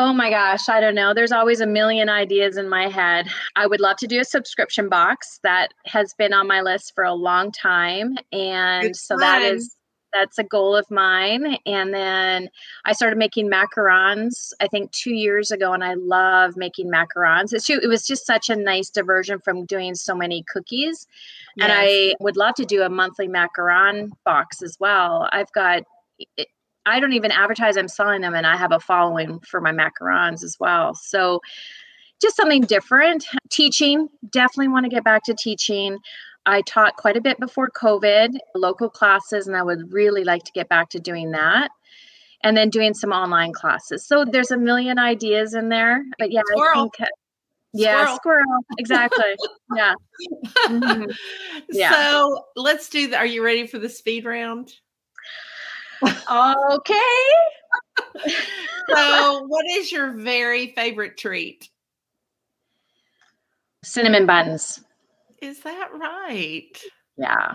Oh 0.02 0.14
my 0.14 0.30
gosh, 0.30 0.70
I 0.70 0.80
don't 0.80 0.96
know. 0.96 1.14
There's 1.14 1.34
always 1.34 1.60
a 1.60 1.68
million 1.68 2.08
ideas 2.08 2.56
in 2.56 2.70
my 2.70 2.88
head. 2.88 3.28
I 3.58 3.68
would 3.68 3.82
love 3.82 3.98
to 3.98 4.08
do 4.08 4.22
a 4.22 4.24
subscription 4.24 4.88
box. 4.88 5.42
That 5.44 5.74
has 5.88 6.14
been 6.14 6.32
on 6.32 6.48
my 6.48 6.62
list 6.62 6.94
for 6.96 7.04
a 7.04 7.14
long 7.14 7.52
time. 7.52 8.16
And 8.32 8.88
it's 8.88 9.06
so 9.06 9.16
fun. 9.16 9.20
that 9.20 9.42
is 9.42 9.76
that's 10.14 10.40
a 10.40 10.44
goal 10.46 10.74
of 10.74 10.90
mine. 10.90 11.58
And 11.66 11.94
then 11.94 12.50
I 12.86 12.94
started 12.94 13.18
making 13.18 13.52
macarons, 13.52 14.54
I 14.62 14.68
think 14.68 14.90
two 14.94 15.14
years 15.14 15.52
ago, 15.52 15.74
and 15.74 15.84
I 15.84 15.96
love 15.96 16.56
making 16.56 16.90
macarons. 16.90 17.52
It's, 17.52 17.70
it 17.70 17.90
was 17.90 18.08
just 18.08 18.26
such 18.26 18.50
a 18.50 18.56
nice 18.56 18.90
diversion 18.90 19.40
from 19.40 19.66
doing 19.66 19.96
so 19.96 20.16
many 20.16 20.46
cookies. 20.50 21.08
Yes. 21.58 21.66
And 21.66 21.74
I 21.76 22.16
would 22.22 22.38
love 22.38 22.56
to 22.56 22.66
do 22.66 22.84
a 22.84 22.90
monthly 22.90 23.28
macaron 23.28 24.12
box 24.24 24.62
as 24.64 24.78
well. 24.80 25.28
I've 25.34 25.52
got 25.52 25.84
I 26.90 27.00
don't 27.00 27.14
even 27.14 27.32
advertise 27.32 27.78
I'm 27.78 27.88
selling 27.88 28.22
them, 28.22 28.34
and 28.34 28.46
I 28.46 28.58
have 28.58 28.72
a 28.72 28.80
following 28.80 29.40
for 29.42 29.62
my 29.62 29.72
macarons 29.72 30.44
as 30.44 30.58
well. 30.60 30.94
So 30.96 31.42
just 32.22 32.36
something 32.36 32.62
different. 32.62 33.26
Teaching, 33.50 34.10
definitely 34.30 34.70
want 34.70 34.86
to 34.86 34.90
get 34.90 35.04
back 35.04 35.24
to 35.26 35.34
teaching. 35.34 35.98
I 36.46 36.62
taught 36.62 36.98
quite 36.98 37.18
a 37.18 37.22
bit 37.22 37.40
before 37.40 37.70
COVID, 37.70 38.38
local 38.56 38.90
classes, 38.90 39.48
and 39.48 39.56
I 39.56 39.64
would 39.64 39.94
really 39.94 40.24
like 40.24 40.44
to 40.44 40.52
get 40.52 40.70
back 40.70 40.90
to 40.90 41.00
doing 41.00 41.32
that. 41.32 41.70
And 42.42 42.56
then 42.56 42.70
doing 42.70 42.94
some 42.94 43.12
online 43.12 43.52
classes. 43.52 44.08
So 44.08 44.24
there's 44.24 44.50
a 44.50 44.58
million 44.58 44.98
ideas 44.98 45.54
in 45.54 45.68
there. 45.68 46.06
But 46.18 46.32
yeah, 46.32 46.40
squirrel. 46.54 46.70
I 46.70 46.82
think 46.98 47.10
yeah, 47.74 48.16
squirrel. 48.16 48.16
squirrel. 48.16 48.66
Exactly. 48.78 49.36
yeah. 49.76 49.94
Mm-hmm. 50.68 51.12
yeah. 51.72 51.92
So 51.92 52.46
let's 52.56 52.90
do 52.90 53.08
the, 53.08 53.18
are 53.18 53.26
you 53.26 53.44
ready 53.44 53.66
for 53.66 53.80
the 53.80 53.90
speed 53.90 54.26
round? 54.26 54.74
Okay. 56.30 57.26
so, 58.90 59.46
what 59.48 59.66
is 59.70 59.92
your 59.92 60.12
very 60.12 60.74
favorite 60.74 61.18
treat? 61.18 61.70
Cinnamon 63.84 64.26
buns. 64.26 64.84
Is 65.42 65.62
that 65.62 65.90
right? 65.94 66.78
Yeah. 67.18 67.54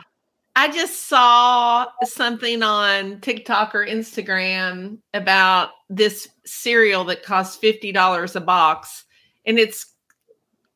I 0.56 0.70
just 0.70 1.08
saw 1.08 1.86
something 2.04 2.62
on 2.62 3.20
TikTok 3.20 3.74
or 3.74 3.84
Instagram 3.84 4.98
about 5.12 5.70
this 5.90 6.28
cereal 6.46 7.04
that 7.04 7.24
costs 7.24 7.60
$50 7.62 8.36
a 8.36 8.40
box. 8.40 9.04
And 9.46 9.58
it's 9.58 9.94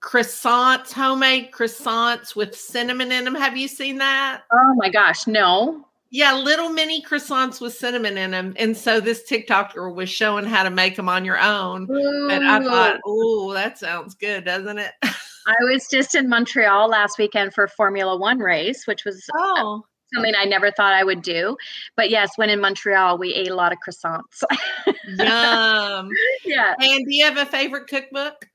croissants, 0.03 0.93
homemade 0.93 1.53
croissants 1.53 2.35
with 2.35 2.57
cinnamon 2.57 3.13
in 3.13 3.25
them. 3.25 3.35
Have 3.35 3.57
you 3.57 3.69
seen 3.69 3.99
that? 3.99 4.43
Oh 4.53 4.75
my 4.77 4.91
gosh, 4.91 5.27
no. 5.27 5.88
Yeah, 6.11 6.35
little 6.35 6.71
mini 6.71 7.03
croissants 7.03 7.61
with 7.61 7.75
cinnamon 7.75 8.17
in 8.17 8.31
them. 8.31 8.55
And 8.57 8.77
so 8.77 8.99
this 8.99 9.29
TikToker 9.29 9.95
was 9.95 10.09
showing 10.09 10.47
how 10.47 10.63
to 10.63 10.71
make 10.71 10.97
them 10.97 11.09
on 11.09 11.25
your 11.25 11.39
own. 11.39 11.87
Ooh. 11.91 12.29
And 12.31 12.49
I 12.49 12.63
thought, 12.65 13.01
oh, 13.05 13.53
that 13.53 13.79
sounds 13.79 14.15
good, 14.15 14.45
doesn't 14.45 14.79
it? 14.79 14.93
I 15.03 15.55
was 15.63 15.87
just 15.91 16.15
in 16.15 16.29
Montreal 16.29 16.89
last 16.89 17.19
weekend 17.19 17.53
for 17.53 17.69
Formula 17.69 18.17
One 18.17 18.39
race, 18.39 18.87
which 18.87 19.05
was 19.05 19.23
oh. 19.35 19.83
something 20.15 20.35
I 20.39 20.45
never 20.45 20.71
thought 20.71 20.95
I 20.95 21.05
would 21.05 21.23
do. 21.23 21.57
But 21.97 22.11
yes, 22.11 22.33
when 22.37 22.51
in 22.51 22.61
Montreal, 22.61 23.19
we 23.19 23.35
ate 23.35 23.51
a 23.51 23.55
lot 23.55 23.73
of 23.73 23.79
croissants. 23.87 24.43
Yum. 25.07 26.11
yeah. 26.45 26.75
And 26.81 27.07
do 27.07 27.15
you 27.15 27.25
have 27.25 27.39
a 27.39 27.47
favorite 27.47 27.87
cookbook? 27.87 28.47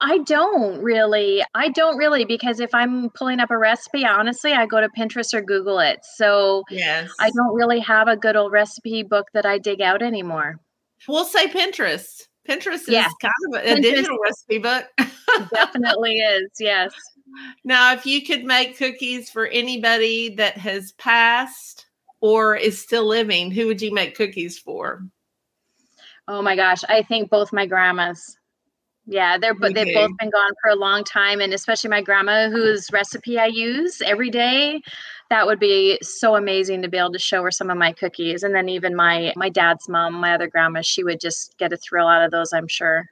I 0.00 0.18
don't 0.18 0.80
really. 0.80 1.42
I 1.54 1.70
don't 1.70 1.96
really 1.96 2.24
because 2.24 2.60
if 2.60 2.74
I'm 2.74 3.10
pulling 3.10 3.40
up 3.40 3.50
a 3.50 3.58
recipe, 3.58 4.04
honestly, 4.04 4.52
I 4.52 4.66
go 4.66 4.80
to 4.80 4.88
Pinterest 4.88 5.34
or 5.34 5.42
Google 5.42 5.80
it. 5.80 6.00
So 6.04 6.62
yes. 6.70 7.10
I 7.18 7.30
don't 7.30 7.54
really 7.54 7.80
have 7.80 8.06
a 8.06 8.16
good 8.16 8.36
old 8.36 8.52
recipe 8.52 9.02
book 9.02 9.26
that 9.34 9.44
I 9.44 9.58
dig 9.58 9.80
out 9.80 10.02
anymore. 10.02 10.60
We'll 11.08 11.24
say 11.24 11.48
Pinterest. 11.48 12.28
Pinterest 12.48 12.74
is 12.74 12.88
yeah. 12.88 13.08
kind 13.20 13.32
of 13.54 13.60
a, 13.60 13.72
a 13.72 13.80
digital 13.80 14.18
recipe 14.22 14.58
book. 14.58 14.86
definitely 15.52 16.18
is. 16.18 16.48
Yes. 16.58 16.94
Now, 17.64 17.92
if 17.92 18.06
you 18.06 18.24
could 18.24 18.44
make 18.44 18.78
cookies 18.78 19.30
for 19.30 19.46
anybody 19.46 20.34
that 20.36 20.56
has 20.56 20.92
passed 20.92 21.86
or 22.20 22.56
is 22.56 22.80
still 22.80 23.04
living, 23.04 23.50
who 23.50 23.66
would 23.66 23.82
you 23.82 23.92
make 23.92 24.16
cookies 24.16 24.58
for? 24.58 25.02
Oh 26.26 26.42
my 26.42 26.56
gosh, 26.56 26.84
I 26.88 27.02
think 27.02 27.30
both 27.30 27.52
my 27.52 27.66
grandmas. 27.66 28.36
Yeah, 29.10 29.38
they're 29.38 29.54
but 29.54 29.72
they've 29.72 29.94
both 29.94 30.10
been 30.18 30.28
gone 30.28 30.52
for 30.62 30.70
a 30.70 30.76
long 30.76 31.02
time, 31.02 31.40
and 31.40 31.54
especially 31.54 31.88
my 31.88 32.02
grandma, 32.02 32.50
whose 32.50 32.92
recipe 32.92 33.38
I 33.38 33.46
use 33.46 34.02
every 34.04 34.28
day. 34.28 34.82
That 35.30 35.46
would 35.46 35.58
be 35.58 35.98
so 36.02 36.36
amazing 36.36 36.82
to 36.82 36.88
be 36.88 36.98
able 36.98 37.12
to 37.12 37.18
show 37.18 37.42
her 37.42 37.50
some 37.50 37.70
of 37.70 37.78
my 37.78 37.92
cookies, 37.92 38.42
and 38.42 38.54
then 38.54 38.68
even 38.68 38.94
my 38.94 39.32
my 39.34 39.48
dad's 39.48 39.88
mom, 39.88 40.12
my 40.12 40.34
other 40.34 40.46
grandma, 40.46 40.82
she 40.82 41.02
would 41.04 41.20
just 41.20 41.56
get 41.56 41.72
a 41.72 41.78
thrill 41.78 42.06
out 42.06 42.22
of 42.22 42.30
those. 42.30 42.52
I'm 42.52 42.68
sure. 42.68 43.06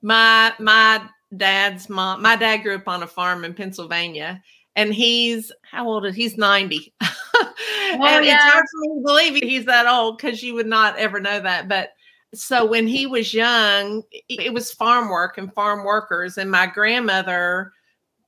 My 0.00 0.54
my 0.58 1.02
dad's 1.36 1.90
mom, 1.90 2.22
my 2.22 2.34
dad 2.34 2.58
grew 2.62 2.76
up 2.76 2.88
on 2.88 3.02
a 3.02 3.06
farm 3.06 3.44
in 3.44 3.52
Pennsylvania, 3.52 4.42
and 4.76 4.94
he's 4.94 5.52
how 5.70 5.86
old 5.88 6.06
is 6.06 6.16
he's 6.16 6.38
90 6.38 6.94
oh, 7.02 7.54
and 7.92 8.24
yeah. 8.24 8.34
it's 8.34 8.44
hard 8.44 8.64
for 8.64 8.80
me 8.80 8.88
to 8.88 9.02
believe 9.04 9.42
he's 9.42 9.66
that 9.66 9.86
old 9.86 10.16
because 10.16 10.42
you 10.42 10.54
would 10.54 10.66
not 10.66 10.96
ever 10.96 11.20
know 11.20 11.38
that 11.38 11.68
but 11.68 11.90
so 12.34 12.64
when 12.64 12.86
he 12.86 13.06
was 13.06 13.34
young, 13.34 14.02
it 14.28 14.52
was 14.52 14.72
farm 14.72 15.10
work 15.10 15.38
and 15.38 15.52
farm 15.52 15.84
workers, 15.84 16.38
and 16.38 16.50
my 16.50 16.66
grandmother 16.66 17.72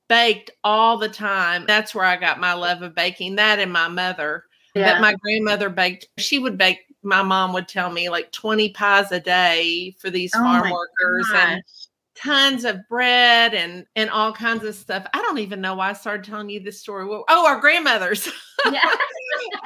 baked 0.07 0.51
all 0.63 0.97
the 0.97 1.09
time. 1.09 1.65
That's 1.65 1.95
where 1.95 2.05
I 2.05 2.15
got 2.17 2.39
my 2.39 2.53
love 2.53 2.81
of 2.81 2.93
baking. 2.93 3.35
That 3.35 3.59
and 3.59 3.73
my 3.73 3.87
mother. 3.87 4.43
Yeah. 4.75 4.93
But 4.93 5.01
my 5.01 5.15
grandmother 5.15 5.69
baked. 5.69 6.07
She 6.17 6.37
would 6.37 6.57
bake. 6.57 6.79
My 7.01 7.23
mom 7.23 7.53
would 7.53 7.67
tell 7.67 7.91
me 7.91 8.09
like 8.09 8.31
twenty 8.31 8.69
pies 8.69 9.11
a 9.11 9.19
day 9.19 9.95
for 9.99 10.09
these 10.09 10.31
oh 10.35 10.39
farm 10.39 10.69
workers, 10.69 11.27
gosh. 11.31 11.49
and 11.49 11.63
tons 12.15 12.65
of 12.65 12.79
bread 12.87 13.53
and 13.53 13.85
and 13.95 14.09
all 14.09 14.33
kinds 14.33 14.63
of 14.63 14.75
stuff. 14.75 15.05
I 15.13 15.21
don't 15.21 15.39
even 15.39 15.61
know 15.61 15.75
why 15.75 15.89
I 15.89 15.93
started 15.93 16.25
telling 16.25 16.49
you 16.49 16.59
this 16.59 16.79
story. 16.79 17.07
Oh, 17.09 17.47
our 17.47 17.59
grandmothers. 17.59 18.29
Yeah. 18.71 18.79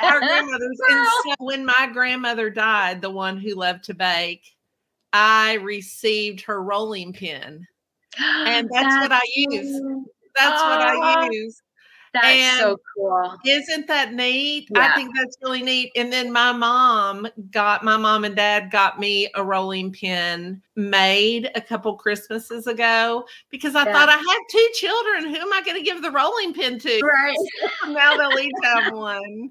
Our 0.01 0.19
grandmothers. 0.19 0.79
And 0.89 1.07
so 1.23 1.35
when 1.39 1.65
my 1.65 1.89
grandmother 1.91 2.49
died, 2.49 3.01
the 3.01 3.09
one 3.09 3.37
who 3.37 3.55
loved 3.55 3.85
to 3.85 3.93
bake, 3.93 4.43
I 5.13 5.53
received 5.55 6.41
her 6.41 6.61
rolling 6.61 7.13
pin. 7.13 7.65
And 8.19 8.69
that's, 8.73 8.85
that's 8.85 9.01
what 9.01 9.11
I 9.11 9.21
use. 9.35 9.81
That's 10.35 10.61
what 10.61 10.81
I 10.81 11.29
use. 11.31 11.61
That's 12.13 12.25
and 12.25 12.59
so 12.59 12.77
cool. 12.95 13.37
Isn't 13.45 13.87
that 13.87 14.13
neat? 14.13 14.67
Yeah. 14.73 14.87
I 14.87 14.95
think 14.95 15.15
that's 15.15 15.37
really 15.41 15.61
neat. 15.61 15.91
And 15.95 16.11
then 16.11 16.31
my 16.31 16.51
mom 16.51 17.27
got 17.51 17.83
my 17.83 17.97
mom 17.97 18.25
and 18.25 18.35
dad 18.35 18.71
got 18.71 18.99
me 18.99 19.29
a 19.35 19.43
rolling 19.43 19.91
pin 19.91 20.61
made 20.75 21.51
a 21.55 21.61
couple 21.61 21.95
Christmases 21.95 22.65
ago 22.67 23.25
because 23.49 23.75
I 23.75 23.85
yeah. 23.85 23.93
thought 23.93 24.09
I 24.09 24.13
had 24.13 24.39
two 24.49 24.69
children. 24.73 25.33
Who 25.33 25.41
am 25.41 25.53
I 25.53 25.61
going 25.63 25.77
to 25.77 25.83
give 25.83 26.01
the 26.01 26.11
rolling 26.11 26.53
pin 26.53 26.79
to? 26.79 26.99
Right. 27.03 27.37
now 27.89 28.17
they'll 28.17 28.39
each 28.39 28.51
have 28.63 28.93
one. 28.93 29.49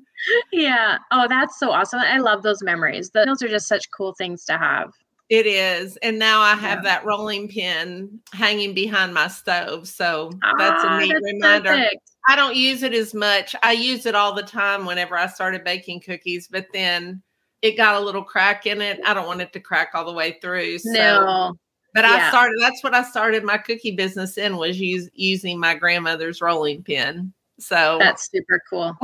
Yeah. 0.53 0.99
Oh, 1.11 1.27
that's 1.29 1.59
so 1.59 1.71
awesome. 1.71 2.01
I 2.01 2.19
love 2.19 2.43
those 2.43 2.63
memories. 2.63 3.11
Those 3.11 3.43
are 3.43 3.49
just 3.49 3.69
such 3.69 3.91
cool 3.91 4.15
things 4.15 4.45
to 4.47 4.59
have. 4.59 4.93
It 5.29 5.47
is. 5.47 5.99
And 5.99 6.19
now 6.19 6.41
I 6.41 6.55
have 6.55 6.79
yeah. 6.79 6.91
that 6.91 7.05
rolling 7.05 7.49
pin 7.49 8.21
hanging 8.33 8.73
behind 8.73 9.13
my 9.13 9.29
stove. 9.29 9.87
So 9.87 10.31
that's 10.59 10.85
a 10.85 10.89
ah, 10.89 10.99
neat 10.99 11.13
that's 11.13 11.25
reminder. 11.25 11.69
Perfect. 11.69 12.11
I 12.29 12.37
don't 12.37 12.55
use 12.55 12.83
it 12.83 12.93
as 12.93 13.15
much. 13.15 13.57
I 13.63 13.73
use 13.73 14.05
it 14.05 14.15
all 14.15 14.35
the 14.35 14.43
time 14.43 14.85
whenever 14.85 15.17
I 15.17 15.27
started 15.27 15.65
baking 15.65 16.01
cookies, 16.01 16.47
but 16.47 16.67
then 16.75 17.23
it 17.63 17.77
got 17.77 18.01
a 18.01 18.05
little 18.05 18.23
crack 18.23 18.67
in 18.67 18.83
it. 18.83 19.01
I 19.05 19.15
don't 19.15 19.27
want 19.27 19.41
it 19.41 19.53
to 19.55 19.61
crack 19.61 19.93
all 19.95 20.05
the 20.05 20.13
way 20.13 20.39
through. 20.41 20.79
So. 20.79 20.93
No. 20.93 21.55
But 21.95 22.05
yeah. 22.05 22.27
I 22.27 22.29
started 22.29 22.59
that's 22.61 22.85
what 22.85 22.95
I 22.95 23.03
started 23.03 23.45
my 23.45 23.57
cookie 23.57 23.97
business 23.97 24.37
in 24.37 24.59
was 24.59 24.79
use, 24.79 25.09
using 25.15 25.59
my 25.59 25.75
grandmother's 25.75 26.43
rolling 26.43 26.83
pin. 26.83 27.33
So 27.61 27.97
that's 27.99 28.31
super 28.31 28.63
cool. 28.71 28.97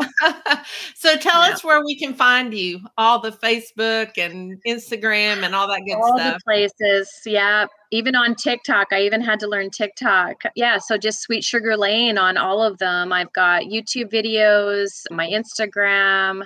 so 0.94 1.16
tell 1.16 1.46
yeah. 1.46 1.52
us 1.52 1.64
where 1.64 1.84
we 1.84 1.98
can 1.98 2.14
find 2.14 2.54
you, 2.54 2.80
all 2.96 3.20
the 3.20 3.32
Facebook 3.32 4.16
and 4.16 4.62
Instagram 4.66 5.42
and 5.42 5.54
all 5.54 5.66
that 5.68 5.82
good 5.84 5.96
all 5.96 6.16
stuff. 6.16 6.26
All 6.26 6.32
the 6.34 6.40
places. 6.44 7.10
Yeah. 7.26 7.66
Even 7.90 8.14
on 8.14 8.36
TikTok. 8.36 8.88
I 8.92 9.02
even 9.02 9.20
had 9.20 9.40
to 9.40 9.48
learn 9.48 9.70
TikTok. 9.70 10.42
Yeah. 10.54 10.78
So 10.78 10.96
just 10.96 11.20
Sweet 11.20 11.42
Sugar 11.42 11.76
Laine 11.76 12.16
on 12.16 12.36
all 12.36 12.62
of 12.62 12.78
them. 12.78 13.12
I've 13.12 13.32
got 13.32 13.62
YouTube 13.62 14.12
videos, 14.12 15.02
my 15.10 15.26
Instagram, 15.28 16.44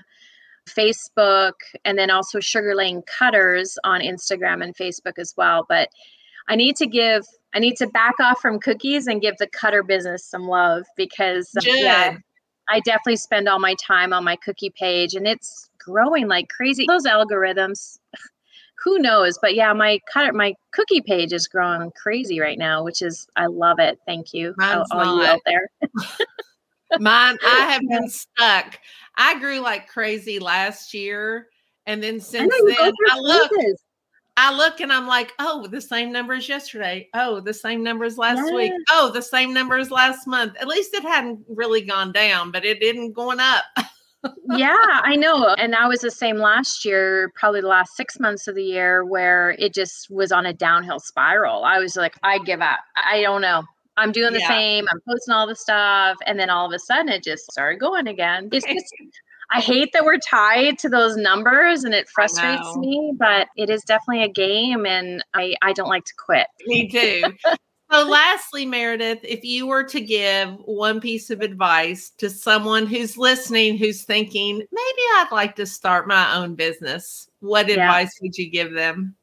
Facebook, 0.66 1.54
and 1.84 1.98
then 1.98 2.10
also 2.10 2.40
Sugar 2.40 2.74
Laine 2.74 3.02
Cutters 3.02 3.78
on 3.84 4.00
Instagram 4.00 4.64
and 4.64 4.74
Facebook 4.74 5.18
as 5.18 5.34
well. 5.36 5.66
But 5.68 5.90
I 6.48 6.56
need 6.56 6.76
to 6.76 6.86
give 6.86 7.24
I 7.54 7.60
need 7.60 7.76
to 7.76 7.86
back 7.86 8.14
off 8.20 8.40
from 8.40 8.58
cookies 8.58 9.06
and 9.06 9.20
give 9.20 9.36
the 9.38 9.46
cutter 9.46 9.82
business 9.82 10.24
some 10.24 10.46
love 10.46 10.84
because 10.96 11.50
um, 11.56 11.62
yeah, 11.66 12.16
I 12.68 12.80
definitely 12.80 13.16
spend 13.16 13.48
all 13.48 13.58
my 13.58 13.74
time 13.74 14.12
on 14.12 14.24
my 14.24 14.36
cookie 14.36 14.72
page 14.78 15.14
and 15.14 15.26
it's 15.26 15.70
growing 15.78 16.28
like 16.28 16.48
crazy. 16.48 16.84
Those 16.86 17.06
algorithms, 17.06 17.98
who 18.84 18.98
knows? 18.98 19.38
But 19.40 19.54
yeah, 19.54 19.72
my 19.72 20.00
cutter, 20.12 20.32
my 20.32 20.54
cookie 20.72 21.00
page 21.00 21.32
is 21.32 21.48
growing 21.48 21.90
crazy 21.92 22.40
right 22.40 22.58
now, 22.58 22.84
which 22.84 23.02
is 23.02 23.26
I 23.36 23.46
love 23.46 23.78
it. 23.78 23.98
Thank 24.06 24.34
you, 24.34 24.54
all, 24.60 24.84
all 24.90 25.16
you 25.16 25.24
out 25.24 25.40
there. 25.46 25.70
Mine, 26.98 27.36
I 27.44 27.72
have 27.72 27.82
been 27.88 28.08
stuck. 28.08 28.78
I 29.16 29.38
grew 29.40 29.60
like 29.60 29.88
crazy 29.88 30.38
last 30.38 30.94
year, 30.94 31.48
and 31.86 32.02
then 32.02 32.20
since 32.20 32.52
then, 32.54 32.92
I 33.10 33.18
look. 33.18 33.50
I 34.40 34.54
look 34.56 34.80
and 34.80 34.92
I'm 34.92 35.06
like, 35.08 35.32
oh, 35.40 35.66
the 35.66 35.80
same 35.80 36.12
number 36.12 36.32
as 36.34 36.48
yesterday. 36.48 37.08
Oh, 37.12 37.40
the 37.40 37.52
same 37.52 37.82
number 37.82 38.04
as 38.04 38.16
last 38.16 38.38
Yeah. 38.48 38.54
week. 38.54 38.72
Oh, 38.92 39.10
the 39.12 39.20
same 39.20 39.52
number 39.52 39.76
as 39.76 39.90
last 39.90 40.26
month. 40.28 40.54
At 40.60 40.68
least 40.68 40.94
it 40.94 41.02
hadn't 41.02 41.44
really 41.48 41.80
gone 41.82 42.12
down, 42.12 42.52
but 42.52 42.64
it 42.64 42.78
didn't 42.78 43.12
going 43.14 43.40
up. 43.40 43.64
yeah, 44.50 44.76
I 45.02 45.16
know. 45.16 45.54
And 45.58 45.74
I 45.74 45.88
was 45.88 46.00
the 46.00 46.10
same 46.10 46.36
last 46.36 46.84
year, 46.84 47.32
probably 47.34 47.62
the 47.62 47.66
last 47.68 47.96
six 47.96 48.20
months 48.20 48.46
of 48.46 48.54
the 48.54 48.62
year, 48.62 49.04
where 49.04 49.50
it 49.58 49.74
just 49.74 50.08
was 50.08 50.30
on 50.30 50.46
a 50.46 50.52
downhill 50.52 51.00
spiral. 51.00 51.64
I 51.64 51.78
was 51.80 51.96
like, 51.96 52.14
I 52.22 52.38
give 52.38 52.60
up. 52.60 52.78
I 52.96 53.20
don't 53.22 53.42
know. 53.42 53.64
I'm 53.96 54.12
doing 54.12 54.32
the 54.32 54.38
Yeah. 54.38 54.48
same. 54.48 54.86
I'm 54.88 55.00
posting 55.08 55.34
all 55.34 55.48
the 55.48 55.56
stuff. 55.56 56.16
And 56.26 56.38
then 56.38 56.48
all 56.48 56.64
of 56.66 56.72
a 56.72 56.78
sudden 56.78 57.08
it 57.08 57.24
just 57.24 57.50
started 57.50 57.80
going 57.80 58.06
again. 58.06 58.48
It's 58.52 58.64
just, 58.64 58.94
I 59.50 59.60
hate 59.60 59.92
that 59.92 60.04
we're 60.04 60.18
tied 60.18 60.78
to 60.80 60.88
those 60.88 61.16
numbers 61.16 61.84
and 61.84 61.94
it 61.94 62.08
frustrates 62.08 62.76
me, 62.76 63.14
but 63.16 63.48
it 63.56 63.70
is 63.70 63.82
definitely 63.82 64.24
a 64.24 64.28
game 64.28 64.84
and 64.84 65.24
I, 65.32 65.54
I 65.62 65.72
don't 65.72 65.88
like 65.88 66.04
to 66.04 66.14
quit. 66.18 66.46
Me 66.66 66.88
too. 66.88 67.32
so, 67.90 68.04
lastly, 68.06 68.66
Meredith, 68.66 69.20
if 69.22 69.44
you 69.44 69.66
were 69.66 69.84
to 69.84 70.00
give 70.00 70.50
one 70.66 71.00
piece 71.00 71.30
of 71.30 71.40
advice 71.40 72.10
to 72.18 72.28
someone 72.28 72.86
who's 72.86 73.16
listening, 73.16 73.78
who's 73.78 74.02
thinking, 74.02 74.56
maybe 74.56 75.02
I'd 75.16 75.28
like 75.32 75.56
to 75.56 75.64
start 75.66 76.06
my 76.06 76.36
own 76.36 76.54
business, 76.54 77.28
what 77.40 77.68
Yeah. 77.68 77.84
advice 77.84 78.18
would 78.20 78.36
you 78.36 78.50
give 78.50 78.74
them? 78.74 79.14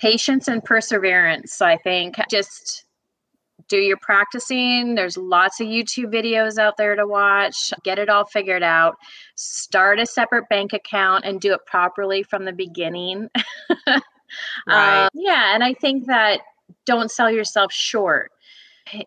patience 0.00 0.48
and 0.48 0.64
perseverance. 0.64 1.60
I 1.60 1.76
think 1.76 2.16
just 2.30 2.84
do 3.70 3.78
your 3.78 3.96
practicing. 3.96 4.96
There's 4.96 5.16
lots 5.16 5.60
of 5.60 5.68
YouTube 5.68 6.12
videos 6.12 6.58
out 6.58 6.76
there 6.76 6.96
to 6.96 7.06
watch. 7.06 7.72
Get 7.84 7.98
it 7.98 8.10
all 8.10 8.26
figured 8.26 8.62
out. 8.62 8.96
Start 9.36 10.00
a 10.00 10.04
separate 10.04 10.48
bank 10.50 10.74
account 10.74 11.24
and 11.24 11.40
do 11.40 11.54
it 11.54 11.60
properly 11.66 12.22
from 12.22 12.44
the 12.44 12.52
beginning. 12.52 13.30
Right. 14.66 15.06
Um, 15.06 15.10
yeah, 15.12 15.54
and 15.54 15.64
I 15.64 15.74
think 15.74 16.06
that 16.06 16.42
don't 16.86 17.10
sell 17.10 17.30
yourself 17.30 17.72
short. 17.72 18.30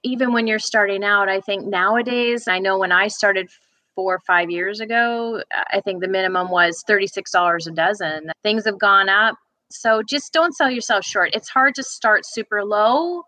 Even 0.04 0.34
when 0.34 0.48
you're 0.48 0.60
starting 0.60 1.04
out, 1.04 1.30
I 1.30 1.42
think 1.42 1.66
nowadays, 1.66 2.48
I 2.48 2.60
know 2.60 2.78
when 2.78 2.92
I 2.92 3.08
started 3.08 3.50
four 3.96 4.16
or 4.16 4.22
five 4.26 4.50
years 4.50 4.80
ago, 4.80 5.44
I 5.72 5.82
think 5.82 6.02
the 6.02 6.08
minimum 6.08 6.50
was 6.50 6.84
$36 6.90 7.68
a 7.68 7.72
dozen. 7.72 8.32
Things 8.44 8.66
have 8.66 8.80
gone 8.80 9.10
up. 9.10 9.36
So 9.72 10.02
just 10.04 10.34
don't 10.34 10.54
sell 10.54 10.70
yourself 10.70 11.04
short. 11.04 11.32
It's 11.34 11.50
hard 11.50 11.76
to 11.76 11.84
start 11.84 12.26
super 12.26 12.64
low 12.64 13.24